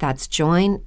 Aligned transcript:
That's 0.00 0.26
joinmidi.com. 0.26 0.84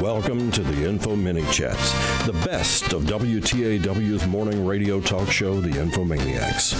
Welcome 0.00 0.50
to 0.50 0.62
the 0.62 0.88
Info 0.88 1.14
Mini 1.16 1.44
Chats, 1.52 1.92
the 2.26 2.32
best 2.44 2.92
of 2.92 3.04
WTAW's 3.04 4.26
morning 4.26 4.66
radio 4.66 5.00
talk 5.00 5.30
show, 5.30 5.60
The 5.60 5.70
Infomaniacs. 5.70 6.74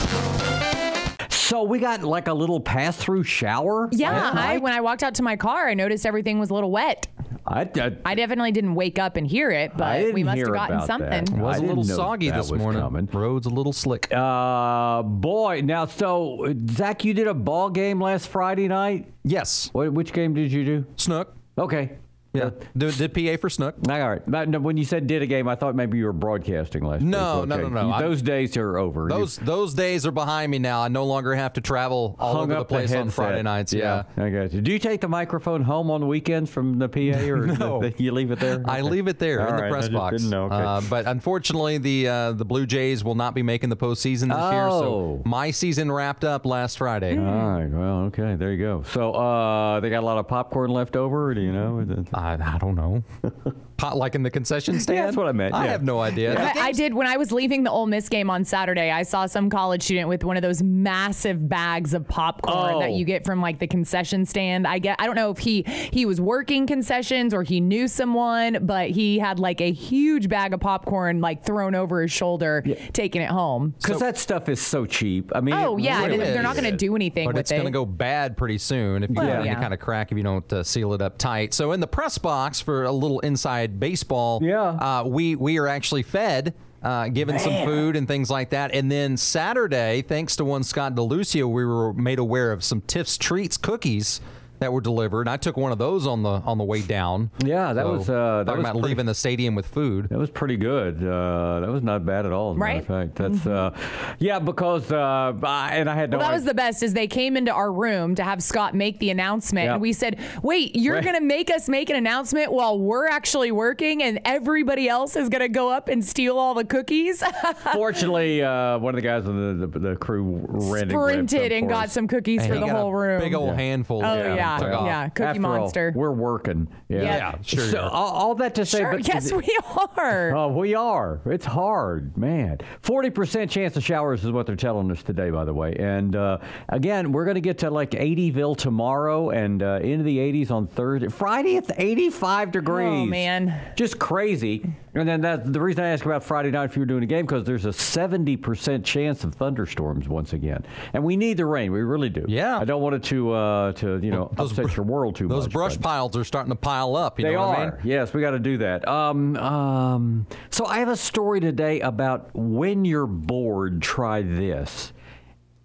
So 1.30 1.62
we 1.62 1.78
got 1.78 2.02
like 2.02 2.26
a 2.26 2.34
little 2.34 2.58
pass-through 2.58 3.22
shower. 3.22 3.88
Yeah, 3.92 4.32
I, 4.34 4.58
when 4.58 4.72
I 4.72 4.80
walked 4.80 5.04
out 5.04 5.14
to 5.14 5.22
my 5.22 5.36
car, 5.36 5.68
I 5.68 5.74
noticed 5.74 6.04
everything 6.04 6.40
was 6.40 6.50
a 6.50 6.54
little 6.54 6.72
wet. 6.72 7.06
I, 7.48 7.60
I, 7.62 7.96
I 8.04 8.14
definitely 8.14 8.52
didn't 8.52 8.74
wake 8.74 8.98
up 8.98 9.16
and 9.16 9.26
hear 9.26 9.50
it, 9.50 9.72
but 9.76 10.12
we 10.12 10.24
must 10.24 10.38
have 10.38 10.52
gotten 10.52 10.80
something. 10.82 11.08
that. 11.10 11.30
It 11.30 11.38
was 11.38 11.56
I 11.60 11.64
a 11.64 11.66
little 11.66 11.84
soggy 11.84 12.30
this 12.30 12.50
was 12.50 12.60
morning. 12.60 12.82
coming. 12.82 13.06
Roads 13.12 13.46
a 13.46 13.50
little 13.50 13.72
slick. 13.72 14.08
Uh, 14.12 15.02
boy, 15.02 15.60
now 15.64 15.86
so 15.86 16.52
Zach, 16.70 17.04
you 17.04 17.14
did 17.14 17.28
a 17.28 17.34
ball 17.34 17.70
game 17.70 18.00
last 18.00 18.28
Friday 18.28 18.68
night. 18.68 19.06
yes. 19.22 19.70
What, 19.72 19.92
which 19.92 20.12
game 20.12 20.34
did 20.34 20.50
you 20.50 20.64
do? 20.64 20.86
Snook. 20.96 21.34
Okay. 21.58 21.92
Yeah. 22.36 22.50
Did, 22.76 22.94
did 23.12 23.14
PA 23.14 23.40
for 23.40 23.50
Snook. 23.50 23.74
All 23.88 24.08
right. 24.10 24.22
But 24.26 24.48
no, 24.48 24.58
when 24.60 24.76
you 24.76 24.84
said 24.84 25.06
did 25.06 25.22
a 25.22 25.26
game, 25.26 25.48
I 25.48 25.54
thought 25.54 25.74
maybe 25.74 25.98
you 25.98 26.04
were 26.06 26.12
broadcasting 26.12 26.84
last 26.84 27.02
No, 27.02 27.40
week. 27.40 27.48
no, 27.48 27.56
no, 27.56 27.68
no. 27.68 27.86
You- 27.88 27.92
I- 27.92 28.02
Those 28.02 28.22
days 28.22 28.56
are 28.56 28.78
over. 28.78 29.08
Those 29.08 29.36
those 29.38 29.74
days 29.74 30.06
are 30.06 30.10
behind 30.12 30.50
me 30.50 30.58
now. 30.58 30.82
I 30.82 30.88
no 30.88 31.04
longer 31.04 31.34
have 31.34 31.52
to 31.54 31.60
travel 31.60 32.16
all 32.18 32.34
hung 32.34 32.50
over 32.50 32.60
the 32.60 32.64
place 32.64 32.90
on 32.92 32.96
headset. 33.06 33.14
Friday 33.14 33.42
nights. 33.42 33.72
Yeah. 33.72 34.04
I 34.16 34.30
got 34.30 34.52
you. 34.52 34.60
Do 34.60 34.72
you 34.72 34.78
take 34.78 35.00
the 35.00 35.08
microphone 35.08 35.62
home 35.62 35.90
on 35.90 36.00
the 36.00 36.06
weekends 36.06 36.50
from 36.50 36.78
the 36.78 36.88
PA, 36.88 37.28
or 37.28 37.46
No. 37.58 37.90
you 37.98 38.12
leave 38.12 38.30
it 38.30 38.38
there? 38.40 38.62
I 38.66 38.80
Okay. 38.80 38.82
leave 38.90 39.08
it 39.08 39.18
there 39.18 39.40
All 39.40 39.48
in 39.48 39.56
the 39.56 39.62
right, 39.62 39.68
I 39.68 39.70
press 39.70 39.84
just 39.84 39.92
box. 39.92 40.16
didn't 40.16 40.30
know. 40.30 40.44
Okay. 40.46 40.54
Uh, 40.56 40.80
but 40.90 41.06
unfortunately, 41.06 41.78
the 41.78 42.08
uh, 42.08 42.32
the 42.32 42.44
Blue 42.44 42.66
Jays 42.66 43.02
will 43.04 43.14
not 43.14 43.34
be 43.34 43.42
making 43.42 43.70
the 43.70 43.76
postseason 43.76 44.28
this 44.28 44.52
year. 44.52 44.68
So 44.70 44.86
Oh. 44.86 45.22
my 45.24 45.50
season 45.50 45.90
wrapped 45.90 46.24
up 46.24 46.46
last 46.46 46.78
Friday. 46.78 47.16
All 47.18 47.24
right. 47.24 47.68
Well, 47.70 47.98
okay. 48.06 48.34
There 48.36 48.52
you 48.52 48.58
go. 48.58 48.82
So 48.92 49.12
uh, 49.12 49.80
they 49.80 49.90
got 49.90 50.02
a 50.02 50.06
lot 50.06 50.18
of 50.18 50.28
popcorn 50.28 50.70
left 50.70 50.96
over. 50.96 51.34
Do 51.34 51.40
you 51.40 51.52
know? 51.52 51.80
I, 52.26 52.54
I 52.54 52.58
don't 52.58 52.74
know. 52.74 53.02
Pot 53.76 53.94
like 53.98 54.14
in 54.14 54.22
the 54.22 54.30
concession 54.30 54.80
stand. 54.80 55.06
that's 55.06 55.18
what 55.18 55.26
I 55.26 55.32
meant, 55.32 55.52
I 55.54 55.66
yeah. 55.66 55.72
have 55.72 55.82
no 55.82 56.00
idea. 56.00 56.32
The 56.34 56.40
I, 56.58 56.68
I 56.68 56.72
did 56.72 56.94
when 56.94 57.06
I 57.06 57.18
was 57.18 57.30
leaving 57.30 57.62
the 57.62 57.70
Ole 57.70 57.84
Miss 57.86 58.08
game 58.08 58.30
on 58.30 58.42
Saturday. 58.42 58.90
I 58.90 59.02
saw 59.02 59.26
some 59.26 59.50
college 59.50 59.82
student 59.82 60.08
with 60.08 60.24
one 60.24 60.38
of 60.38 60.42
those 60.42 60.62
massive 60.62 61.46
bags 61.46 61.92
of 61.92 62.08
popcorn 62.08 62.78
that 62.80 62.88
Oh. 62.88 62.96
you 62.96 63.04
get 63.04 63.26
from 63.26 63.42
like 63.42 63.58
the 63.58 63.66
concession 63.66 64.24
stand. 64.24 64.66
I 64.66 64.78
get. 64.78 64.96
I 64.98 65.04
don't 65.04 65.14
know 65.14 65.30
if 65.30 65.36
he 65.36 65.62
he 65.92 66.06
was 66.06 66.22
working 66.22 66.66
concessions 66.66 67.34
or 67.34 67.42
he 67.42 67.60
knew 67.60 67.86
someone, 67.86 68.60
but 68.62 68.88
he 68.88 69.18
had 69.18 69.38
like 69.38 69.60
a 69.60 69.70
huge 69.72 70.30
bag 70.30 70.54
of 70.54 70.60
popcorn 70.60 71.20
like 71.20 71.44
thrown 71.44 71.74
over 71.74 72.00
his 72.00 72.10
shoulder, 72.10 72.64
taking 72.94 73.20
it 73.20 73.28
home. 73.28 73.74
Because 73.82 74.00
that 74.00 74.16
stuff 74.16 74.48
is 74.48 74.58
so 74.58 74.86
cheap. 74.86 75.32
I 75.34 75.42
mean, 75.42 75.54
Oh 75.54 75.76
yeah, 75.76 76.06
really 76.06 76.16
they're 76.16 76.42
not 76.42 76.56
going 76.56 76.70
to 76.70 76.76
do 76.78 76.96
anything 76.96 77.26
but 77.26 77.34
with 77.34 77.40
it's 77.40 77.50
it. 77.50 77.56
going 77.56 77.66
to 77.66 77.70
go 77.72 77.84
bad 77.84 78.38
pretty 78.38 78.56
soon 78.56 79.02
if 79.02 79.10
you 79.10 79.16
Well, 79.16 79.26
let 79.26 79.46
any 79.46 79.54
kind 79.54 79.74
of 79.74 79.80
crack 79.80 80.12
if 80.12 80.16
you 80.16 80.24
don't 80.24 80.50
uh, 80.50 80.62
seal 80.62 80.94
it 80.94 81.02
up 81.02 81.18
tight. 81.18 81.52
So 81.52 81.72
in 81.72 81.80
the 81.80 81.86
press 81.86 82.15
box 82.18 82.60
for 82.60 82.84
a 82.84 82.92
little 82.92 83.20
inside 83.20 83.78
baseball, 83.80 84.40
Yeah. 84.42 84.62
uh, 84.70 85.04
we 85.06 85.36
we 85.36 85.58
are 85.58 85.68
actually 85.68 86.02
fed. 86.02 86.54
Uh, 86.82 87.08
given 87.08 87.36
some 87.36 87.64
food 87.66 87.96
and 87.96 88.06
things 88.06 88.30
like 88.30 88.50
that. 88.50 88.72
And 88.72 88.92
then 88.92 89.16
Saturday, 89.16 90.02
thanks 90.02 90.36
to 90.36 90.44
one 90.44 90.62
Scott 90.62 90.94
DeLucia, 90.94 91.44
we 91.50 91.64
were 91.64 91.92
made 91.94 92.20
aware 92.20 92.52
of 92.52 92.62
some 92.62 92.80
Tiff's 92.82 93.18
Treats 93.18 93.56
cookies 93.56 94.20
that 94.58 94.72
were 94.72 94.80
delivered. 94.80 95.28
I 95.28 95.36
took 95.36 95.56
one 95.56 95.72
of 95.72 95.78
those 95.78 96.06
on 96.06 96.22
the 96.22 96.30
on 96.30 96.58
the 96.58 96.64
way 96.64 96.82
down. 96.82 97.30
Yeah, 97.44 97.72
that 97.72 97.86
was, 97.86 98.08
uh, 98.08 98.44
that 98.44 98.46
talking 98.46 98.58
was 98.58 98.64
about 98.64 98.72
pretty- 98.74 98.88
leaving 98.88 99.06
the 99.06 99.14
stadium 99.14 99.54
with 99.54 99.66
food. 99.66 100.08
That 100.08 100.18
was 100.18 100.30
pretty 100.30 100.56
good. 100.56 100.96
Uh, 101.02 101.60
that 101.60 101.68
was 101.70 101.82
not 101.82 102.04
bad 102.06 102.26
at 102.26 102.32
all. 102.32 102.52
As 102.52 102.56
a 102.56 102.58
matter 102.60 102.78
of 102.78 102.86
fact, 102.86 103.14
that's 103.16 103.46
uh, 103.46 103.70
yeah. 104.18 104.38
Because 104.38 104.90
uh, 104.92 105.32
I, 105.42 105.70
and 105.76 105.88
I 105.90 105.94
had 105.94 106.10
no. 106.10 106.18
Well, 106.18 106.28
that 106.28 106.34
was 106.34 106.44
the 106.44 106.54
best. 106.54 106.82
Is 106.82 106.94
they 106.94 107.06
came 107.06 107.36
into 107.36 107.52
our 107.52 107.72
room 107.72 108.14
to 108.14 108.22
have 108.24 108.42
Scott 108.42 108.74
make 108.74 108.98
the 108.98 109.10
announcement, 109.10 109.66
Yeah. 109.66 109.72
and 109.74 109.82
we 109.82 109.92
said, 109.92 110.18
"Wait, 110.42 110.76
you're 110.76 110.94
Right. 110.94 111.04
going 111.04 111.16
to 111.16 111.22
make 111.22 111.50
us 111.50 111.68
make 111.68 111.90
an 111.90 111.96
announcement 111.96 112.52
while 112.52 112.78
we're 112.78 113.06
actually 113.08 113.52
working, 113.52 114.02
and 114.02 114.20
everybody 114.24 114.88
else 114.88 115.16
is 115.16 115.28
going 115.28 115.40
to 115.42 115.48
go 115.48 115.70
up 115.70 115.88
and 115.88 116.04
steal 116.04 116.38
all 116.38 116.54
the 116.54 116.64
cookies." 116.64 117.22
Fortunately, 117.72 118.42
uh, 118.42 118.78
one 118.78 118.94
of 118.94 118.96
the 118.96 119.06
guys 119.06 119.26
on 119.26 119.60
the, 119.60 119.66
the, 119.66 119.78
the 119.78 119.96
crew 119.96 120.22
ran 120.48 120.82
and 120.84 120.90
grabbed 120.92 121.30
Sprinted 121.30 121.52
and 121.52 121.68
got 121.68 121.90
some 121.90 122.06
cookies 122.08 122.40
And 122.42 122.48
for 122.48 122.54
he 122.54 122.60
the 122.60 122.66
got 122.66 122.76
a 122.76 122.78
whole 122.78 122.92
room. 122.94 123.20
Big 123.20 123.34
old 123.34 123.54
handful. 123.54 124.04
Oh, 124.04 124.08
of 124.18 124.18
them 124.24 124.36
yeah. 124.52 124.58
took 124.58 124.72
off. 124.72 124.86
Yeah. 124.86 125.08
Cookie 125.08 125.22
After 125.28 125.46
all, 125.46 125.58
Monster. 125.58 125.92
we're 125.94 126.10
working. 126.12 126.68
Yeah, 126.88 127.02
Yeah. 127.02 127.34
sure 127.42 127.60
So 127.64 127.76
you're- 127.78 127.90
all, 127.90 128.12
all 128.12 128.34
that 128.36 128.54
to 128.56 128.64
say, 128.66 128.78
sure, 128.78 128.92
but 128.92 129.06
yes, 129.08 129.32
we 129.32 129.48
are. 129.96 130.34
Oh, 130.34 130.48
we 130.48 130.74
are. 130.74 131.20
It's 131.26 131.46
hard, 131.46 132.16
man. 132.16 132.58
Forty 132.82 133.10
percent 133.10 133.50
chance 133.50 133.76
of 133.76 133.84
showers 133.84 134.24
is 134.24 134.30
what 134.32 134.46
they're 134.46 134.56
telling 134.56 134.90
us 134.90 135.02
today, 135.02 135.30
by 135.30 135.44
the 135.44 135.54
way. 135.54 135.74
And 135.78 136.14
uh, 136.16 136.38
again, 136.68 137.12
we're 137.12 137.24
going 137.24 137.34
to 137.36 137.40
get 137.40 137.58
to 137.58 137.70
like 137.70 137.90
80ville 137.90 138.56
tomorrow, 138.56 139.30
and 139.30 139.62
uh, 139.62 139.80
into 139.82 140.04
the 140.04 140.18
80s 140.18 140.50
on 140.50 140.66
Thursday. 140.66 141.08
Friday, 141.08 141.56
it's 141.56 141.70
85 141.76 142.52
degrees. 142.52 142.88
Oh, 142.88 143.06
man. 143.06 143.54
just 143.76 143.98
crazy. 143.98 144.72
And 144.96 145.08
then 145.08 145.20
that 145.20 145.52
the 145.52 145.60
reason 145.60 145.84
I 145.84 145.88
ask 145.88 146.04
about 146.04 146.24
Friday 146.24 146.50
night 146.50 146.64
if 146.64 146.76
you 146.76 146.80
were 146.80 146.86
doing 146.86 147.02
a 147.02 147.06
game 147.06 147.26
because 147.26 147.44
there's 147.44 147.66
a 147.66 147.72
70 147.72 148.36
percent 148.38 148.84
chance 148.84 149.24
of 149.24 149.34
thunderstorms 149.34 150.08
once 150.08 150.32
again, 150.32 150.64
and 150.94 151.04
we 151.04 151.16
need 151.16 151.36
the 151.36 151.46
rain. 151.46 151.70
We 151.70 151.82
really 151.82 152.08
do. 152.08 152.24
Yeah. 152.26 152.58
I 152.58 152.64
don't 152.64 152.80
want 152.80 152.94
it 152.96 153.02
to 153.04 153.32
uh, 153.32 153.72
to 153.72 153.98
you 154.02 154.10
know 154.10 154.30
Those 154.34 154.52
upset 154.52 154.66
br- 154.66 154.72
your 154.72 154.84
world 154.86 155.16
too 155.16 155.28
Those 155.28 155.44
much. 155.44 155.44
Those 155.44 155.52
brush 155.52 155.80
piles 155.80 156.16
are 156.16 156.24
starting 156.24 156.50
to 156.50 156.56
pile 156.56 156.96
up. 156.96 157.18
You 157.18 157.26
they 157.26 157.32
know 157.32 157.40
are. 157.40 157.56
I 157.56 157.64
mean? 157.66 157.72
Yes, 157.84 158.14
we 158.14 158.20
got 158.22 158.30
to 158.30 158.38
do 158.38 158.58
that. 158.58 158.88
Um, 158.88 159.36
um, 159.36 160.26
so 160.50 160.64
I 160.64 160.78
have 160.78 160.88
a 160.88 160.96
story 160.96 161.40
today 161.40 161.80
about 161.80 162.30
when 162.34 162.84
you're 162.84 163.06
bored, 163.06 163.82
try 163.82 164.22
this. 164.22 164.92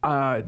Uh, 0.03 0.41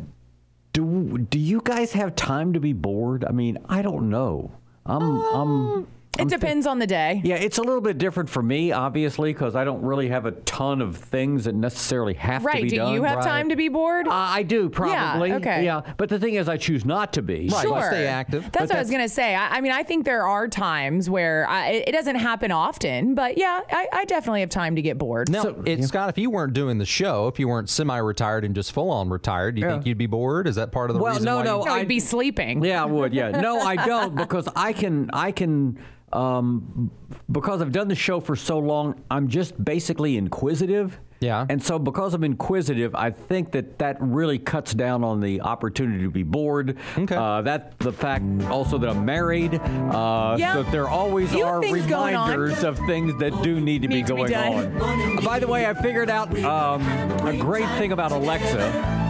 do 0.74 1.20
do 1.30 1.40
you 1.40 1.62
guys 1.64 1.94
have 1.94 2.16
time 2.16 2.54
to 2.54 2.60
be 2.60 2.74
bored? 2.74 3.24
I 3.24 3.32
mean, 3.32 3.60
I 3.70 3.82
don't 3.82 4.10
know. 4.10 4.52
I'm 4.86 5.04
I'm. 5.04 5.88
It 6.20 6.28
depends 6.30 6.68
on 6.68 6.78
the 6.78 6.86
day. 6.86 7.22
Yeah, 7.24 7.36
it's 7.36 7.58
a 7.58 7.64
little 7.64 7.82
bit 7.82 7.98
different 7.98 8.30
for 8.30 8.44
me, 8.44 8.72
obviously, 8.72 9.34
because 9.34 9.56
I 9.56 9.64
don't 9.64 9.82
really 9.82 10.10
have 10.10 10.28
a 10.28 10.32
ton 10.32 10.80
of 10.80 10.96
things 10.98 11.46
that 11.46 11.56
necessarily 11.56 12.14
have 12.14 12.44
to 12.44 12.52
be 12.62 12.70
Do 12.70 12.76
done. 12.78 12.86
Right? 12.86 12.90
Do 12.92 12.96
you 12.96 13.04
have 13.04 13.18
Right. 13.18 13.26
time 13.26 13.50
to 13.50 13.56
be 13.56 13.68
bored? 13.68 14.08
Uh, 14.08 14.12
I 14.14 14.44
do 14.44 14.70
probably. 14.70 15.34
okay. 15.34 15.66
Yeah, 15.66 15.82
but 15.98 16.10
the 16.10 16.20
thing 16.20 16.36
is, 16.36 16.48
I 16.48 16.58
choose 16.58 16.86
not 16.86 17.14
to 17.14 17.24
be. 17.24 17.50
Right. 17.52 17.64
Sure. 17.64 17.82
stay 17.82 18.06
active. 18.06 18.44
That's 18.52 18.70
what 18.70 18.76
I 18.78 18.80
was 18.80 18.92
gonna 18.92 19.10
say. 19.10 19.34
I, 19.34 19.58
I 19.58 19.62
mean, 19.62 19.72
I 19.72 19.82
think 19.82 20.06
there 20.06 20.28
are 20.28 20.48
times 20.48 21.10
where 21.10 21.48
I, 21.50 21.70
it, 21.70 21.90
it 21.90 21.92
doesn't 21.94 22.18
happen 22.18 22.52
often, 22.52 23.16
but 23.16 23.38
yeah, 23.40 23.62
I, 23.72 23.88
I 23.92 24.06
definitely 24.06 24.42
have 24.42 24.50
time 24.50 24.76
to 24.76 24.82
get 24.84 25.00
bored. 25.00 25.30
Now, 25.32 25.56
it, 25.66 25.84
Scott, 25.84 26.10
if 26.10 26.18
you 26.20 26.30
weren't 26.30 26.54
doing 26.54 26.78
the 26.78 26.86
show, 26.86 27.28
if 27.28 27.40
you 27.40 27.48
weren't 27.48 27.70
semi-retired 27.70 28.46
and 28.46 28.54
just 28.54 28.72
full-on 28.72 29.10
retired, 29.10 29.56
do 29.56 29.62
you 29.62 29.68
Yeah. 29.68 29.74
think 29.74 29.88
you'd 29.88 29.98
be 29.98 30.06
bored? 30.06 30.48
Is 30.48 30.56
that 30.56 30.72
part 30.72 30.92
of 30.92 30.96
the 30.96 31.02
Well, 31.02 31.14
reason 31.14 31.26
no, 31.26 31.38
why 31.38 31.44
no, 31.44 31.60
you- 31.62 31.66
no, 31.66 31.72
I- 31.72 31.76
I'd 31.80 31.88
be 31.88 32.00
sleeping. 32.00 32.64
Yeah, 32.64 32.84
I 32.84 32.86
would. 32.86 33.14
Yeah. 33.16 33.32
No, 33.32 33.60
I 33.60 33.76
don't 33.78 34.16
because 34.16 34.48
I 34.56 34.74
can. 34.74 35.10
I 35.12 35.32
can. 35.32 35.80
Um, 36.14 36.92
because 37.32 37.62
I've 37.62 37.72
done 37.72 37.88
the 37.88 37.96
show 37.96 38.20
for 38.20 38.36
so 38.36 38.60
long, 38.60 39.02
I'm 39.10 39.28
just 39.28 39.62
basically 39.64 40.18
inquisitive. 40.18 41.00
Yeah. 41.20 41.46
And 41.50 41.64
so, 41.64 41.80
because 41.80 42.14
I'm 42.14 42.24
inquisitive, 42.26 42.94
I 42.96 43.10
think 43.10 43.52
that 43.54 43.80
that 43.80 43.96
really 44.02 44.38
cuts 44.38 44.74
down 44.74 45.06
on 45.06 45.22
the 45.22 45.40
opportunity 45.40 46.04
to 46.04 46.10
be 46.12 46.24
bored. 46.24 46.78
Okay. 46.98 47.16
Uh, 47.16 47.42
that 47.44 47.80
the 47.80 47.94
fact 47.94 48.26
also 48.50 48.78
that 48.78 48.90
I'm 48.90 49.06
married. 49.06 49.56
Uh, 49.56 50.36
Yeah. 50.38 50.54
So 50.56 50.64
there 50.64 50.90
always 50.90 51.34
You 51.34 51.46
are 51.46 51.62
things 51.62 51.86
going 51.88 52.16
on. 52.16 52.30
reminders 52.30 52.64
of 52.66 52.78
things 52.88 53.18
that 53.20 53.42
do 53.42 53.62
need 53.62 53.84
to 53.84 53.88
Need 53.88 54.04
be 54.06 54.10
to 54.10 54.16
be 54.16 54.24
going 54.34 54.82
on. 54.82 55.24
By 55.24 55.40
the 55.40 55.48
way, 55.48 55.66
I 55.66 55.74
figured 55.74 56.10
out 56.10 56.38
um, 56.44 56.82
a 57.26 57.38
great 57.38 57.70
thing 57.78 57.94
about 57.94 58.12
Alexa. 58.12 59.02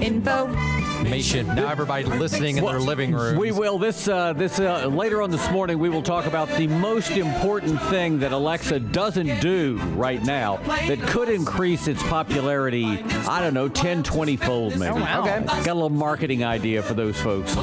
Info. 0.00 0.75
Information. 1.06 1.46
Now 1.54 1.68
everybody 1.68 2.04
listening 2.04 2.58
in 2.58 2.64
their 2.64 2.80
living 2.80 3.12
room. 3.12 3.38
We 3.38 3.52
will 3.52 3.78
this 3.78 4.08
uh, 4.08 4.32
this 4.32 4.58
uh, 4.58 4.86
later 4.86 5.22
on 5.22 5.30
this 5.30 5.50
morning. 5.50 5.78
We 5.78 5.88
will 5.88 6.02
talk 6.02 6.26
about 6.26 6.48
the 6.56 6.66
most 6.66 7.10
important 7.12 7.80
thing 7.82 8.18
that 8.20 8.32
Alexa 8.32 8.80
doesn't 8.80 9.40
do 9.40 9.78
right 9.94 10.22
now 10.22 10.56
that 10.66 11.00
could 11.02 11.28
increase 11.28 11.86
its 11.88 12.02
popularity. 12.02 12.84
I 12.84 13.40
don't 13.40 13.54
know, 13.54 13.68
10, 13.68 14.02
20 14.02 14.36
fold 14.36 14.78
maybe. 14.78 14.92
Oh, 14.92 14.96
wow. 14.96 15.20
Okay, 15.22 15.44
got 15.44 15.68
a 15.68 15.74
little 15.74 15.90
marketing 15.90 16.44
idea 16.44 16.82
for 16.82 16.94
those 16.94 17.20
folks. 17.20 17.54